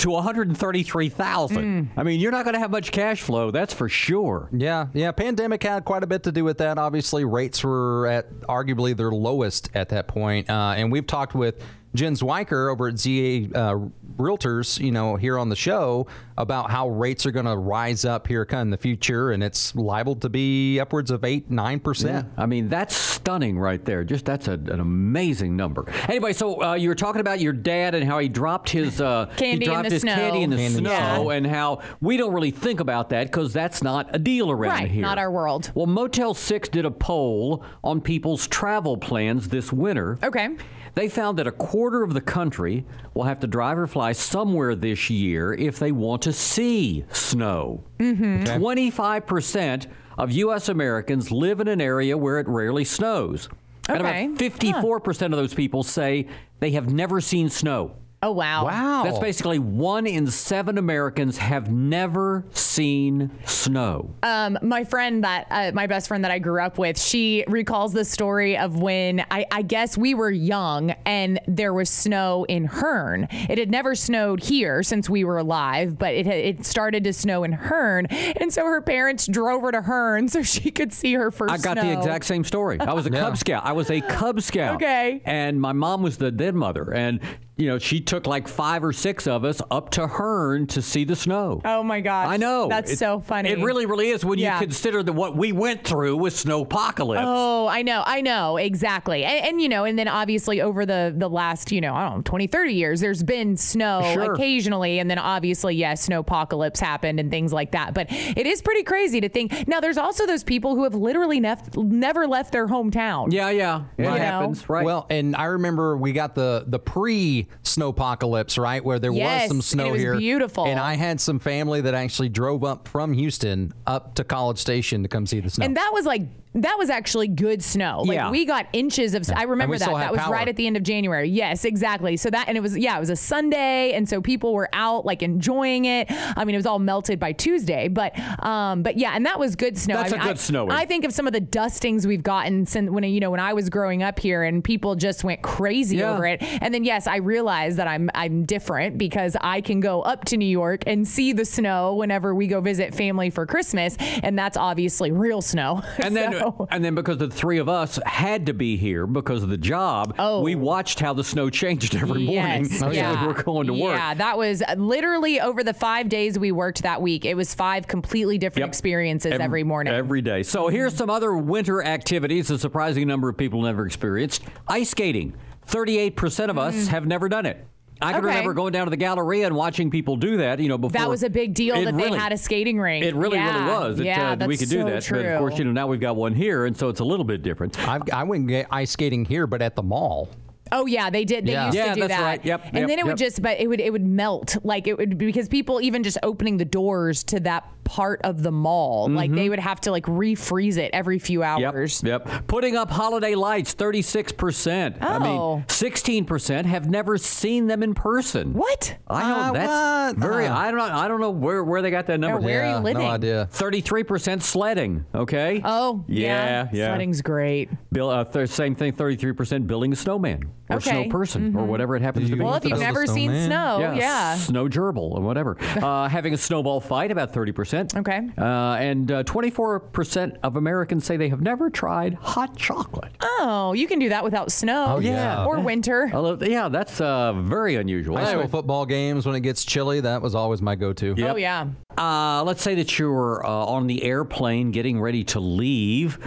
to 0.00 0.10
133,000. 0.10 1.90
I 1.96 2.02
mean, 2.02 2.20
you're 2.20 2.32
not 2.32 2.44
going 2.44 2.54
to 2.54 2.60
have 2.60 2.70
much 2.70 2.90
cash 2.90 3.22
flow, 3.22 3.50
that's 3.50 3.74
for 3.74 3.88
sure. 3.88 4.48
Yeah, 4.52 4.86
yeah. 4.94 5.12
Pandemic 5.12 5.62
had 5.62 5.84
quite 5.84 6.02
a 6.02 6.06
bit 6.06 6.22
to 6.24 6.32
do 6.32 6.44
with 6.44 6.58
that. 6.58 6.78
Obviously, 6.78 7.24
rates 7.24 7.62
were 7.62 8.06
at 8.06 8.30
arguably 8.42 8.96
their 8.96 9.10
lowest 9.10 9.70
at 9.74 9.90
that 9.90 10.08
point. 10.08 10.48
Uh, 10.48 10.74
and 10.76 10.90
we've 10.90 11.06
talked 11.06 11.34
with 11.34 11.62
Jen 11.94 12.14
Zwiker 12.14 12.70
over 12.70 12.88
at 12.88 12.98
ZA 12.98 13.48
uh, 13.54 13.88
Realtors, 14.16 14.78
you 14.78 14.92
know, 14.92 15.16
here 15.16 15.38
on 15.38 15.48
the 15.48 15.56
show 15.56 16.06
about 16.36 16.70
how 16.70 16.88
rates 16.88 17.24
are 17.26 17.30
going 17.30 17.46
to 17.46 17.56
rise 17.56 18.04
up 18.04 18.26
here 18.26 18.44
kind 18.46 18.60
of 18.60 18.66
in 18.66 18.70
the 18.70 18.76
future, 18.78 19.30
and 19.32 19.42
it's 19.42 19.74
liable 19.74 20.14
to 20.16 20.28
be 20.28 20.78
upwards 20.78 21.10
of 21.10 21.24
eight, 21.24 21.50
nine 21.50 21.80
percent. 21.80 22.28
I 22.36 22.46
mean, 22.46 22.68
that's 22.68 22.94
stunning 22.94 23.58
right 23.58 23.82
there. 23.84 24.04
Just 24.04 24.24
that's 24.26 24.46
a, 24.48 24.52
an 24.52 24.78
amazing 24.80 25.56
number. 25.56 25.90
Anyway, 26.08 26.32
so 26.32 26.62
uh, 26.62 26.74
you 26.74 26.88
were 26.88 26.94
talking 26.94 27.20
about 27.20 27.40
your 27.40 27.52
dad 27.52 27.94
and 27.94 28.04
how 28.04 28.18
he 28.18 28.28
dropped 28.28 28.68
his 28.70 29.00
uh, 29.00 29.26
Candy 29.36 29.46
he 29.46 29.52
in 29.52 29.60
dropped 29.70 29.88
the 29.88 29.94
his 29.94 30.02
snow. 30.02 30.14
candy 30.14 30.42
in 30.42 30.50
the 30.50 30.56
Candy 30.56 30.76
in 30.78 30.84
the 30.84 30.90
snow, 30.90 31.14
snow. 31.22 31.30
and 31.30 31.46
how 31.46 31.80
we 32.00 32.16
don't 32.16 32.32
really 32.34 32.50
think 32.50 32.80
about 32.80 33.08
that 33.10 33.26
because 33.26 33.52
that's 33.52 33.82
not 33.82 34.14
a 34.14 34.18
deal 34.18 34.50
around 34.50 34.70
Right, 34.80 34.90
here. 34.90 35.02
not 35.02 35.18
our 35.18 35.30
world. 35.30 35.70
Well, 35.74 35.86
Motel 35.86 36.34
Six 36.34 36.68
did 36.68 36.84
a 36.84 36.90
poll 36.90 37.64
on 37.82 38.00
people's 38.00 38.46
travel 38.46 38.96
plans 38.96 39.48
this 39.48 39.72
winter. 39.72 40.18
Okay. 40.22 40.50
They 40.94 41.08
found 41.08 41.38
that 41.38 41.46
a 41.46 41.52
quarter 41.52 42.02
of 42.02 42.14
the 42.14 42.20
country 42.20 42.84
will 43.14 43.24
have 43.24 43.40
to 43.40 43.46
drive 43.46 43.78
or 43.78 43.86
fly 43.86 44.12
somewhere 44.12 44.74
this 44.74 45.10
year 45.10 45.52
if 45.52 45.78
they 45.78 45.92
want 45.92 46.22
to 46.22 46.32
see 46.32 47.04
snow. 47.12 47.84
Mm-hmm. 47.98 48.44
25% 48.44 49.86
of 50.18 50.32
U.S. 50.32 50.68
Americans 50.68 51.30
live 51.30 51.60
in 51.60 51.68
an 51.68 51.80
area 51.80 52.16
where 52.16 52.38
it 52.38 52.48
rarely 52.48 52.84
snows. 52.84 53.48
And 53.88 54.00
about 54.00 54.14
54% 54.14 55.22
of 55.26 55.30
those 55.32 55.54
people 55.54 55.82
say 55.82 56.26
they 56.60 56.72
have 56.72 56.92
never 56.92 57.20
seen 57.20 57.48
snow. 57.48 57.96
Oh 58.22 58.32
wow. 58.32 58.66
Wow. 58.66 59.04
That's 59.04 59.18
basically 59.18 59.58
one 59.58 60.06
in 60.06 60.26
seven 60.26 60.76
Americans 60.76 61.38
have 61.38 61.70
never 61.70 62.44
seen 62.52 63.30
snow. 63.46 64.14
Um, 64.22 64.58
my 64.60 64.84
friend 64.84 65.24
that 65.24 65.46
uh, 65.50 65.70
my 65.72 65.86
best 65.86 66.06
friend 66.08 66.22
that 66.24 66.30
I 66.30 66.38
grew 66.38 66.60
up 66.60 66.76
with, 66.76 67.00
she 67.00 67.44
recalls 67.48 67.94
the 67.94 68.04
story 68.04 68.58
of 68.58 68.78
when 68.78 69.24
I, 69.30 69.46
I 69.50 69.62
guess 69.62 69.96
we 69.96 70.12
were 70.12 70.30
young 70.30 70.90
and 71.06 71.40
there 71.48 71.72
was 71.72 71.88
snow 71.88 72.44
in 72.46 72.66
Hearne. 72.66 73.26
It 73.48 73.56
had 73.56 73.70
never 73.70 73.94
snowed 73.94 74.42
here 74.42 74.82
since 74.82 75.08
we 75.08 75.24
were 75.24 75.38
alive, 75.38 75.98
but 75.98 76.12
it 76.12 76.26
it 76.26 76.66
started 76.66 77.04
to 77.04 77.14
snow 77.14 77.42
in 77.42 77.52
Hearne, 77.52 78.06
and 78.06 78.52
so 78.52 78.66
her 78.66 78.82
parents 78.82 79.26
drove 79.26 79.62
her 79.62 79.72
to 79.72 79.80
Hearne 79.80 80.28
so 80.28 80.42
she 80.42 80.70
could 80.70 80.92
see 80.92 81.14
her 81.14 81.30
first. 81.30 81.52
I 81.54 81.56
got 81.56 81.76
the 81.76 81.90
exact 81.90 82.26
same 82.26 82.44
story. 82.44 82.78
I 82.80 82.92
was 82.92 83.06
a 83.06 83.10
Cub 83.20 83.38
Scout. 83.38 83.64
I 83.64 83.72
was 83.72 83.90
a 83.90 84.02
Cub 84.02 84.42
Scout. 84.42 84.76
Okay. 84.76 85.22
And 85.24 85.58
my 85.58 85.72
mom 85.72 86.02
was 86.02 86.18
the 86.18 86.30
dead 86.30 86.54
mother. 86.54 86.92
And, 86.92 87.20
you 87.60 87.66
know, 87.66 87.78
she 87.78 88.00
took 88.00 88.26
like 88.26 88.48
five 88.48 88.82
or 88.82 88.92
six 88.92 89.26
of 89.26 89.44
us 89.44 89.60
up 89.70 89.90
to 89.90 90.06
Hearne 90.06 90.66
to 90.68 90.80
see 90.82 91.04
the 91.04 91.14
snow. 91.14 91.60
Oh 91.64 91.82
my 91.82 92.00
gosh. 92.00 92.28
I 92.28 92.36
know. 92.38 92.68
That's 92.68 92.92
It- 92.92 92.98
so 92.98 93.20
funny. 93.20 93.50
It 93.50 93.58
really, 93.58 93.86
really 93.86 94.08
is 94.08 94.24
when 94.24 94.38
Yeah. 94.38 94.54
you 94.54 94.66
consider 94.66 95.02
that 95.02 95.12
what 95.12 95.36
we 95.36 95.52
went 95.52 95.84
through 95.84 96.16
with 96.16 96.34
snowpocalypse. 96.34 97.22
Oh, 97.24 97.66
I 97.68 97.82
know, 97.82 98.02
I 98.06 98.20
know, 98.22 98.56
exactly. 98.56 99.24
And, 99.24 99.44
and 99.46 99.60
you 99.60 99.68
know, 99.68 99.84
and 99.84 99.98
then 99.98 100.08
obviously 100.08 100.60
over 100.60 100.86
the 100.86 101.14
the 101.16 101.28
last, 101.28 101.70
you 101.70 101.80
know, 101.80 101.94
I 101.94 102.08
don't 102.08 102.16
know, 102.18 102.22
20, 102.22 102.46
30 102.46 102.72
years, 102.72 103.00
there's 103.00 103.22
been 103.22 103.56
snow 103.56 104.00
Sure. 104.14 104.32
occasionally. 104.34 104.98
And 104.98 105.10
then 105.10 105.18
obviously, 105.18 105.74
yes, 105.74 106.08
snowpocalypse 106.08 106.78
happened 106.78 107.20
and 107.20 107.30
things 107.30 107.52
like 107.52 107.72
that. 107.72 107.92
But 107.94 108.06
it 108.10 108.46
is 108.46 108.62
pretty 108.62 108.82
crazy 108.84 109.20
to 109.20 109.28
think. 109.28 109.68
Now, 109.68 109.80
there's 109.80 109.98
also 109.98 110.26
those 110.26 110.44
people 110.44 110.74
who 110.76 110.84
have 110.84 110.94
literally 110.94 111.40
nef- 111.40 111.76
never 111.76 112.26
left 112.26 112.52
their 112.52 112.66
hometown. 112.68 113.32
Yeah, 113.32 113.50
yeah. 113.50 113.82
It 113.98 114.04
You 114.04 114.08
know? 114.10 114.16
happens, 114.16 114.68
right? 114.70 114.84
Well, 114.84 115.06
and 115.10 115.36
I 115.36 115.44
remember 115.44 115.96
we 115.96 116.12
got 116.12 116.34
the 116.34 116.64
the 116.66 116.78
pre 116.78 117.48
snowpocalypse, 117.62 118.60
right, 118.60 118.84
where 118.84 118.98
there 118.98 119.12
Yes, 119.12 119.42
was 119.42 119.48
some 119.48 119.56
and 119.58 119.64
snow 119.64 119.86
it 119.88 119.92
was 119.92 120.00
here. 120.00 120.16
beautiful. 120.18 120.66
And 120.66 120.78
I 120.78 120.94
had 120.94 121.20
some 121.20 121.38
family 121.38 121.80
that 121.82 121.94
actually 121.94 122.28
drove 122.28 122.64
up 122.64 122.88
from 122.88 123.12
Houston 123.12 123.72
up 123.86 124.14
to 124.16 124.24
College 124.24 124.58
Station 124.58 125.02
to 125.02 125.08
come 125.08 125.26
see 125.26 125.40
the 125.40 125.50
snow. 125.50 125.64
And 125.64 125.76
that 125.76 125.90
was 125.92 126.06
like 126.06 126.22
that 126.54 126.76
was 126.78 126.90
actually 126.90 127.28
good 127.28 127.62
snow. 127.62 128.02
Like 128.04 128.16
Yeah. 128.16 128.30
we 128.30 128.44
got 128.44 128.66
inches 128.72 129.14
of. 129.14 129.22
I 129.34 129.44
remember 129.44 129.78
that. 129.78 129.88
That 129.88 130.10
was 130.10 130.20
power. 130.20 130.32
right 130.32 130.48
at 130.48 130.56
the 130.56 130.66
end 130.66 130.76
of 130.76 130.82
January. 130.82 131.28
Yes, 131.28 131.64
exactly. 131.64 132.16
So 132.16 132.28
that 132.30 132.48
and 132.48 132.56
it 132.56 132.60
was 132.60 132.76
yeah, 132.76 132.96
it 132.96 133.00
was 133.00 133.10
a 133.10 133.16
Sunday, 133.16 133.92
and 133.92 134.08
so 134.08 134.20
people 134.20 134.52
were 134.52 134.68
out 134.72 135.06
like 135.06 135.22
enjoying 135.22 135.84
it. 135.84 136.06
I 136.10 136.44
mean, 136.44 136.54
it 136.54 136.58
was 136.58 136.66
all 136.66 136.80
melted 136.80 137.20
by 137.20 137.32
Tuesday, 137.32 137.86
but 137.88 138.18
um, 138.44 138.82
but 138.82 138.96
yeah, 138.96 139.12
and 139.14 139.24
that 139.26 139.38
was 139.38 139.54
good 139.54 139.78
snow. 139.78 139.94
That's 139.94 140.12
I 140.12 140.16
mean, 140.16 140.22
a 140.22 140.28
good 140.28 140.36
I, 140.38 140.40
snowing. 140.40 140.70
I 140.72 140.86
think 140.86 141.04
of 141.04 141.12
some 141.12 141.26
of 141.26 141.32
the 141.32 141.40
dustings 141.40 142.06
we've 142.06 142.22
gotten 142.22 142.66
since 142.66 142.90
when 142.90 143.04
you 143.04 143.20
know 143.20 143.30
when 143.30 143.40
I 143.40 143.52
was 143.52 143.68
growing 143.70 144.02
up 144.02 144.18
here, 144.18 144.42
and 144.42 144.64
people 144.64 144.96
just 144.96 145.22
went 145.22 145.42
crazy 145.42 145.98
Yeah. 145.98 146.14
over 146.14 146.26
it. 146.26 146.42
And 146.42 146.74
then 146.74 146.82
yes, 146.84 147.06
I 147.06 147.16
realized 147.16 147.76
that 147.78 147.86
I'm 147.86 148.10
I'm 148.14 148.44
different 148.44 148.98
because 148.98 149.36
I 149.40 149.60
can 149.60 149.78
go 149.80 150.02
up 150.02 150.24
to 150.26 150.36
New 150.36 150.44
York 150.46 150.82
and 150.86 151.06
see 151.06 151.32
the 151.32 151.44
snow 151.44 151.94
whenever 151.94 152.34
we 152.34 152.48
go 152.48 152.60
visit 152.60 152.94
family 152.94 153.30
for 153.30 153.46
Christmas, 153.46 153.96
and 154.22 154.36
that's 154.36 154.56
obviously 154.56 155.12
real 155.12 155.42
snow. 155.42 155.82
and 155.98 156.16
then, 156.16 156.39
So- 156.40 156.54
oh. 156.58 156.68
and 156.70 156.84
then 156.84 156.94
because 156.94 157.18
the 157.18 157.28
three 157.28 157.58
of 157.58 157.68
us 157.68 157.98
had 158.04 158.46
to 158.46 158.54
be 158.54 158.76
here 158.76 159.06
because 159.06 159.42
of 159.42 159.48
the 159.48 159.58
job, 159.58 160.14
Oh. 160.18 160.42
we 160.42 160.54
watched 160.54 161.00
how 161.00 161.12
the 161.12 161.24
snow 161.24 161.50
changed 161.50 161.94
every 161.94 162.24
morning 162.24 162.30
Yes, 162.32 162.82
as 162.82 162.96
yeah. 162.96 163.20
we 163.20 163.26
were 163.28 163.42
going 163.42 163.66
to 163.66 163.72
work. 163.74 163.96
Yeah, 163.96 164.14
that 164.14 164.38
was 164.38 164.62
literally 164.76 165.40
over 165.40 165.62
the 165.62 165.74
five 165.74 166.08
days 166.08 166.38
we 166.38 166.52
worked 166.52 166.82
that 166.82 167.02
week. 167.02 167.24
It 167.24 167.36
was 167.36 167.54
five 167.54 167.86
completely 167.86 168.38
different 168.38 168.60
Yep. 168.64 168.68
experiences 168.68 169.32
every, 169.40 169.64
morning. 169.64 169.92
Every 169.92 170.22
day. 170.22 170.42
So 170.42 170.64
mm-hmm. 170.64 170.74
here's 170.74 170.94
some 170.94 171.10
other 171.10 171.34
winter 171.36 171.82
activities 171.82 172.50
a 172.50 172.58
surprising 172.58 173.06
number 173.06 173.28
of 173.28 173.36
people 173.36 173.62
never 173.62 173.86
experienced. 173.86 174.42
Ice 174.68 174.90
skating. 174.90 175.34
38% 175.68 176.48
of 176.48 176.58
us 176.58 176.74
mm. 176.74 176.88
have 176.88 177.06
never 177.06 177.28
done 177.28 177.46
it. 177.46 177.64
I 178.02 178.12
can. 178.12 178.20
Okay. 178.20 178.28
remember 178.28 178.54
going 178.54 178.72
down 178.72 178.86
to 178.86 178.90
the 178.90 178.96
Galleria 178.96 179.46
and 179.46 179.54
watching 179.54 179.90
people 179.90 180.16
do 180.16 180.38
that, 180.38 180.58
you 180.58 180.68
know, 180.68 180.78
before. 180.78 180.98
that 180.98 181.08
was 181.08 181.22
a 181.22 181.30
big 181.30 181.54
deal 181.54 181.76
It 181.76 181.84
that 181.84 181.94
really- 181.94 182.10
they 182.10 182.16
had 182.16 182.32
a 182.32 182.38
skating 182.38 182.80
rink. 182.80 183.04
It 183.04 183.14
really, 183.14 183.36
Yeah. 183.38 183.52
really 183.54 183.66
was. 183.90 184.00
It, 184.00 184.06
yeah, 184.06 184.30
uh, 184.32 184.34
that's 184.36 184.48
we 184.48 184.56
could 184.56 184.68
do 184.70 184.84
that. 184.84 185.02
True. 185.02 185.18
But 185.22 185.26
of 185.32 185.38
course, 185.38 185.58
you 185.58 185.64
know, 185.64 185.72
now 185.72 185.86
we've 185.86 186.00
got 186.00 186.16
one 186.16 186.34
here, 186.34 186.66
and 186.66 186.76
so 186.76 186.88
it's 186.88 187.00
a 187.00 187.04
little 187.04 187.24
bit 187.24 187.42
different. 187.42 187.78
I've, 187.88 188.02
I 188.12 188.24
went 188.24 188.50
ice 188.70 188.90
skating 188.90 189.24
here, 189.24 189.46
but 189.46 189.60
at 189.62 189.76
the 189.76 189.82
mall. 189.82 190.28
Oh 190.72 190.86
yeah, 190.86 191.10
they 191.10 191.24
did. 191.24 191.46
They 191.46 191.52
Yeah. 191.52 191.66
used 191.66 191.76
Yeah, 191.76 191.88
to 191.88 191.94
do 191.94 192.00
that's 192.02 192.12
that. 192.12 192.22
right. 192.24 192.44
Yep, 192.44 192.64
and 192.66 192.74
yep, 192.76 192.88
then 192.88 192.98
it 192.98 193.04
would 193.04 193.18
yep. 193.20 193.26
just, 193.28 193.42
but 193.42 193.58
it 193.60 193.66
would 193.68 193.80
it 193.80 193.90
would 193.92 194.04
melt 194.06 194.56
like 194.64 194.86
it 194.86 194.96
would 194.98 195.18
because 195.18 195.48
people 195.48 195.80
even 195.80 196.02
just 196.02 196.18
opening 196.22 196.56
the 196.58 196.64
doors 196.64 197.24
to 197.24 197.40
that 197.40 197.64
part 197.84 198.20
of 198.22 198.42
the 198.44 198.52
mall, 198.52 199.08
like 199.10 199.32
they 199.32 199.48
would 199.48 199.58
have 199.58 199.80
to 199.80 199.90
like 199.90 200.04
refreeze 200.06 200.76
it 200.76 200.90
every 200.92 201.18
few 201.18 201.40
Mm-hmm. 201.40 201.60
Yep, 201.62 201.74
hours. 201.74 202.02
yep. 202.04 202.46
Putting 202.46 202.76
up 202.76 202.88
holiday 202.90 203.34
lights, 203.34 203.74
36%. 203.74 204.98
I 205.02 205.18
mean, 205.18 205.28
Oh. 205.40 205.62
16% 205.66 206.66
have 206.66 206.88
never 206.88 207.18
seen 207.18 207.66
them 207.66 207.82
in 207.82 207.94
person. 207.94 208.52
What? 208.52 208.96
I 209.08 209.28
know 209.28 209.34
Uh, 209.36 209.52
that's 209.52 210.14
what? 210.18 210.28
very. 210.28 210.46
Uh. 210.46 210.56
I 210.56 210.70
don't. 210.70 210.76
know- 210.78 210.84
I 211.00 211.08
don't 211.08 211.20
know 211.20 211.30
where, 211.30 211.64
where 211.64 211.82
they 211.82 211.90
got 211.90 212.06
that 212.06 212.20
number. 212.20 212.38
Or 212.38 212.40
where 212.40 212.60
are 212.62 212.66
you 212.66 212.70
yeah, 212.74 212.80
living? 212.80 213.02
No 213.02 213.08
idea. 213.10 213.48
Thirty-three 213.50 214.04
percent 214.04 214.42
sledding. 214.42 215.04
Okay. 215.14 215.60
Oh 215.64 216.04
yeah, 216.06 216.68
yeah. 216.72 216.88
Sledding's 216.88 217.22
great. 217.22 217.70
Bill, 217.92 218.10
uh, 218.10 218.24
th- 218.24 218.48
same 218.50 218.74
thing. 218.74 218.92
Thirty-three 218.92 219.32
percent 219.32 219.66
building 219.66 219.92
a 219.92 219.96
snowman 219.96 220.42
or 220.70 220.76
Okay. 220.76 220.90
snow 220.90 221.08
person 221.08 221.56
or 221.56 221.64
whatever 221.64 221.96
it 221.96 222.02
happens 222.02 222.30
to 222.30 222.36
be. 222.36 222.42
Well, 222.42 222.54
if 222.54 222.64
you've 222.64 222.78
never 222.78 223.06
seen 223.06 223.30
snowman. 223.30 223.46
snow, 223.46 223.78
yeah, 223.80 223.94
yeah. 223.94 224.34
snow 224.36 224.68
gerbil 224.68 225.12
or 225.12 225.20
whatever. 225.20 225.56
uh, 225.82 226.08
having 226.08 226.32
a 226.34 226.38
snowball 226.38 226.80
fight, 226.80 227.10
about 227.10 227.32
thirty 227.32 227.52
percent. 227.52 227.94
Okay. 227.96 228.28
Uh, 228.38 228.74
and 228.78 229.10
uh, 229.10 229.22
twenty-four 229.24 229.80
percent 229.80 230.36
of 230.42 230.56
Americans 230.56 231.04
say 231.04 231.16
they 231.16 231.28
have 231.28 231.40
never 231.40 231.70
tried 231.70 232.14
hot 232.14 232.56
chocolate. 232.56 233.12
Oh, 233.20 233.72
you 233.72 233.86
can 233.86 233.98
do 233.98 234.08
that 234.10 234.22
without 234.24 234.52
snow. 234.52 234.86
Oh, 234.96 234.98
yeah. 235.00 235.44
Or 235.44 235.60
winter. 235.60 236.10
Although, 236.12 236.44
yeah, 236.44 236.68
that's 236.68 237.00
uh, 237.00 237.32
very 237.32 237.76
unusual. 237.76 238.16
High 238.16 238.30
school 238.32 238.48
football 238.48 238.86
games 238.86 239.26
when 239.26 239.34
it 239.34 239.40
gets 239.40 239.64
chilly, 239.64 240.00
that 240.00 240.22
was 240.22 240.34
always 240.34 240.62
my 240.62 240.74
go-to. 240.74 241.14
Yep. 241.16 241.32
Oh 241.34 241.36
yeah. 241.36 241.66
Uh, 241.98 242.42
let's 242.44 242.62
say 242.62 242.74
that 242.76 242.98
you're 242.98 243.44
uh, 243.44 243.48
on 243.48 243.86
the 243.86 244.02
airplane 244.02 244.70
getting 244.70 245.00
ready 245.00 245.24
to 245.24 245.40
leave. 245.40 246.18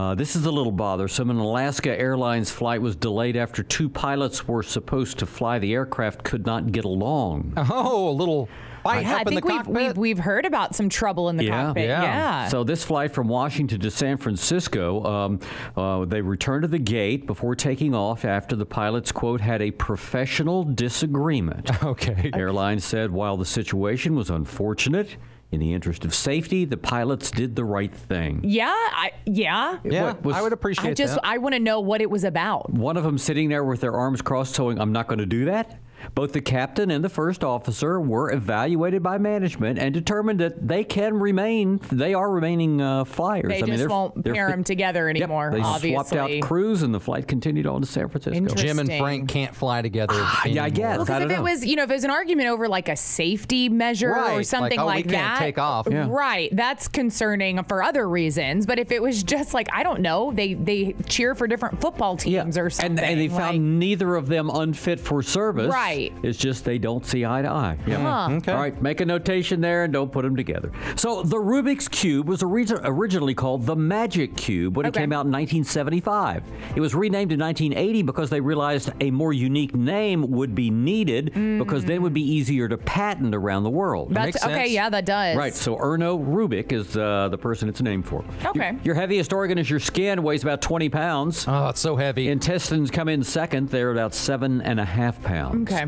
Uh, 0.00 0.14
this 0.14 0.34
is 0.34 0.46
a 0.46 0.50
little 0.50 0.72
bothersome. 0.72 1.28
An 1.28 1.36
Alaska 1.36 1.90
Airlines 1.90 2.50
flight 2.50 2.80
was 2.80 2.96
delayed 2.96 3.36
after 3.36 3.62
two 3.62 3.86
pilots 3.86 4.48
were 4.48 4.62
supposed 4.62 5.18
to 5.18 5.26
fly 5.26 5.58
the 5.58 5.74
aircraft 5.74 6.24
could 6.24 6.46
not 6.46 6.72
get 6.72 6.86
along. 6.86 7.52
Oh, 7.72 8.08
a 8.08 8.10
little 8.10 8.48
fight 8.82 9.04
I 9.04 9.24
think 9.24 9.44
the 9.44 9.46
we've, 9.46 9.66
we've 9.66 9.96
we've 9.96 10.18
heard 10.18 10.46
about 10.46 10.74
some 10.74 10.88
trouble 10.88 11.28
in 11.28 11.36
the 11.36 11.48
cockpit. 11.48 11.86
yeah. 11.88 12.02
Yeah. 12.02 12.48
So 12.48 12.64
this 12.64 12.82
flight 12.82 13.12
from 13.12 13.28
Washington 13.28 13.78
to 13.80 13.90
San 13.90 14.16
Francisco, 14.16 15.04
um, 15.04 15.40
uh, 15.76 16.06
they 16.06 16.22
returned 16.22 16.62
to 16.62 16.68
the 16.68 16.78
gate 16.78 17.26
before 17.26 17.54
taking 17.54 17.94
off 17.94 18.24
after 18.24 18.56
the 18.56 18.66
pilots 18.66 19.12
quote 19.12 19.42
had 19.42 19.60
a 19.60 19.70
professional 19.70 20.64
disagreement. 20.64 21.70
Okay. 21.90 22.30
Airlines 22.34 22.84
said 22.84 23.10
while 23.10 23.36
the 23.36 23.44
situation 23.44 24.14
was 24.14 24.30
unfortunate, 24.30 25.16
in 25.52 25.58
the 25.60 25.72
interest 25.74 26.04
of 26.04 26.14
safety, 26.14 26.64
the 26.64 26.76
pilots 26.76 27.30
did 27.30 27.56
the 27.56 27.64
right 27.64 27.92
thing. 27.92 28.40
yeah. 28.44 28.68
I 28.72 29.12
yeah. 29.26 29.78
yeah, 29.84 30.14
was- 30.22 30.36
I 30.36 30.42
would 30.42 30.52
appreciate 30.52 30.90
I 30.90 30.94
just 30.94 31.14
that. 31.14 31.26
I 31.26 31.38
want 31.38 31.54
to 31.54 31.58
know 31.60 31.80
what 31.80 32.00
it 32.00 32.10
was 32.10 32.24
about. 32.24 32.70
One 32.72 32.96
of 32.96 33.02
them 33.02 33.18
sitting 33.18 33.48
there 33.48 33.64
with 33.64 33.80
their 33.80 33.92
arms 33.94 34.22
crossed, 34.22 34.54
saying, 34.54 34.80
"I'm 34.80 34.92
not 34.92 35.08
going 35.08 35.18
to 35.18 35.26
do 35.26 35.46
that." 35.46 35.80
Both 36.14 36.32
the 36.32 36.40
captain 36.40 36.90
and 36.90 37.04
the 37.04 37.08
first 37.08 37.44
officer 37.44 38.00
were 38.00 38.32
evaluated 38.32 39.02
by 39.02 39.18
management 39.18 39.78
and 39.78 39.92
determined 39.94 40.40
that 40.40 40.66
they 40.66 40.84
can 40.84 41.14
remain. 41.18 41.80
They 41.90 42.14
are 42.14 42.30
remaining 42.30 42.80
uh, 42.80 43.04
flyers. 43.04 43.48
They 43.48 43.58
I 43.58 43.60
mean, 43.62 43.66
just 43.68 43.78
they're- 43.80 43.88
won't 43.88 44.22
they're 44.24 44.34
pair 44.34 44.48
fit- 44.48 44.52
them 44.56 44.64
together 44.64 45.06
Yep, 45.08 45.16
anymore. 45.16 45.50
They 45.52 45.60
obviously. 45.60 45.92
swapped 45.92 46.12
out 46.14 46.30
crews, 46.42 46.82
and 46.82 46.94
the 46.94 47.00
flight 47.00 47.26
continued 47.28 47.66
on 47.66 47.80
to 47.82 47.86
San 47.86 48.08
Francisco. 48.08 48.36
Interesting. 48.36 48.66
Jim 48.68 48.78
and 48.78 48.92
Frank 48.98 49.28
can't 49.28 49.54
fly 49.54 49.82
together. 49.82 50.14
yeah, 50.46 50.64
I 50.64 50.70
guess. 50.70 50.78
anymore. 50.78 50.92
I 50.92 50.96
Because 50.98 51.08
don't 51.08 51.22
if 51.22 51.30
it 51.30 51.36
know. 51.36 51.42
was, 51.42 51.64
you 51.66 51.76
know, 51.76 51.82
if 51.84 51.90
it 51.90 51.94
was 51.94 52.04
an 52.04 52.10
argument 52.10 52.48
over 52.48 52.68
like 52.68 52.88
a 52.88 52.96
safety 52.96 53.68
measure 53.68 54.10
Right, 54.10 54.32
or 54.32 54.36
like, 54.38 54.46
something 54.46 54.78
oh, 54.78 54.84
we 54.86 54.92
like 54.92 55.04
can't 55.08 55.12
that, 55.12 55.38
take 55.38 55.58
off. 55.58 55.86
Yeah. 55.90 56.06
right? 56.08 56.48
That's 56.54 56.88
concerning 56.88 57.62
for 57.64 57.82
other 57.82 58.08
reasons. 58.08 58.66
But 58.66 58.78
if 58.78 58.90
it 58.92 59.02
was 59.02 59.22
just 59.22 59.54
like 59.54 59.68
I 59.72 59.82
don't 59.82 60.00
know, 60.00 60.32
they 60.32 60.54
they 60.54 60.94
cheer 61.08 61.34
for 61.34 61.46
different 61.46 61.80
football 61.80 62.16
teams 62.16 62.56
or 62.58 62.70
something, 62.70 62.98
And, 62.98 63.00
and 63.00 63.20
they 63.20 63.28
found 63.28 63.78
neither 63.78 64.14
of 64.16 64.28
them 64.28 64.50
unfit 64.50 65.00
for 65.00 65.22
service. 65.22 65.72
Right. 65.72 65.89
It's 66.22 66.38
just 66.38 66.64
they 66.64 66.78
don't 66.78 67.04
see 67.04 67.24
eye 67.24 67.42
to 67.42 67.48
eye. 67.48 67.78
Yeah. 67.86 68.28
Huh. 68.28 68.34
Okay. 68.36 68.52
All 68.52 68.58
right, 68.58 68.80
make 68.82 69.00
a 69.00 69.04
notation 69.04 69.60
there 69.60 69.84
and 69.84 69.92
don't 69.92 70.10
put 70.10 70.22
them 70.22 70.36
together. 70.36 70.72
So 70.96 71.22
the 71.22 71.36
Rubik's 71.36 71.88
Cube 71.88 72.28
was 72.28 72.42
originally 72.42 73.34
called 73.34 73.66
the 73.66 73.76
Magic 73.76 74.36
Cube 74.36 74.76
when 74.76 74.86
it 74.86 74.94
came 74.94 75.12
out 75.12 75.26
in 75.26 75.32
1975. 75.32 76.42
It 76.76 76.80
was 76.80 76.94
renamed 76.94 77.32
in 77.32 77.40
1980 77.40 78.02
because 78.02 78.30
they 78.30 78.40
realized 78.40 78.90
a 79.00 79.10
more 79.10 79.32
unique 79.32 79.74
name 79.74 80.30
would 80.30 80.54
be 80.54 80.70
needed 80.70 81.32
because 81.58 81.84
then 81.84 81.96
it 81.96 82.02
would 82.02 82.14
be 82.14 82.22
easier 82.22 82.68
to 82.68 82.78
patent 82.78 83.34
around 83.34 83.64
the 83.64 83.70
world. 83.70 84.12
That's 84.12 84.34
Makes 84.34 84.44
okay. 84.44 84.68
Yeah, 84.68 84.88
that 84.90 85.04
does. 85.04 85.36
Right, 85.36 85.54
so 85.54 85.76
Erno 85.76 86.18
Rubik 86.24 86.72
is 86.72 86.96
uh, 86.96 87.28
the 87.28 87.38
person 87.38 87.68
it's 87.68 87.80
named 87.80 88.06
for. 88.06 88.24
Okay. 88.44 88.72
Your, 88.72 88.80
your 88.84 88.94
heaviest 88.94 89.32
organ 89.32 89.58
is 89.58 89.68
your 89.68 89.80
skin, 89.80 90.22
weighs 90.22 90.42
about 90.42 90.62
20 90.62 90.88
pounds. 90.88 91.46
Oh, 91.48 91.68
it's 91.68 91.80
so 91.80 91.96
heavy. 91.96 92.28
Intestines 92.28 92.90
come 92.90 93.08
in 93.08 93.22
second. 93.22 93.68
They're 93.68 93.90
about 93.92 94.14
seven 94.14 94.60
and 94.62 94.78
a 94.80 94.84
half 94.84 95.22
pounds. 95.22 95.70
Okay. 95.70 95.79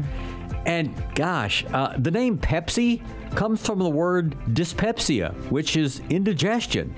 And 0.65 0.95
gosh, 1.15 1.65
uh, 1.73 1.95
the 1.99 2.11
name 2.11 2.39
Pepsi 2.39 3.03
comes 3.35 3.65
from 3.67 3.79
the 3.79 3.89
word 3.89 4.37
dyspepsia, 4.55 5.35
which 5.51 5.77
is 5.77 6.01
indigestion. 6.11 6.95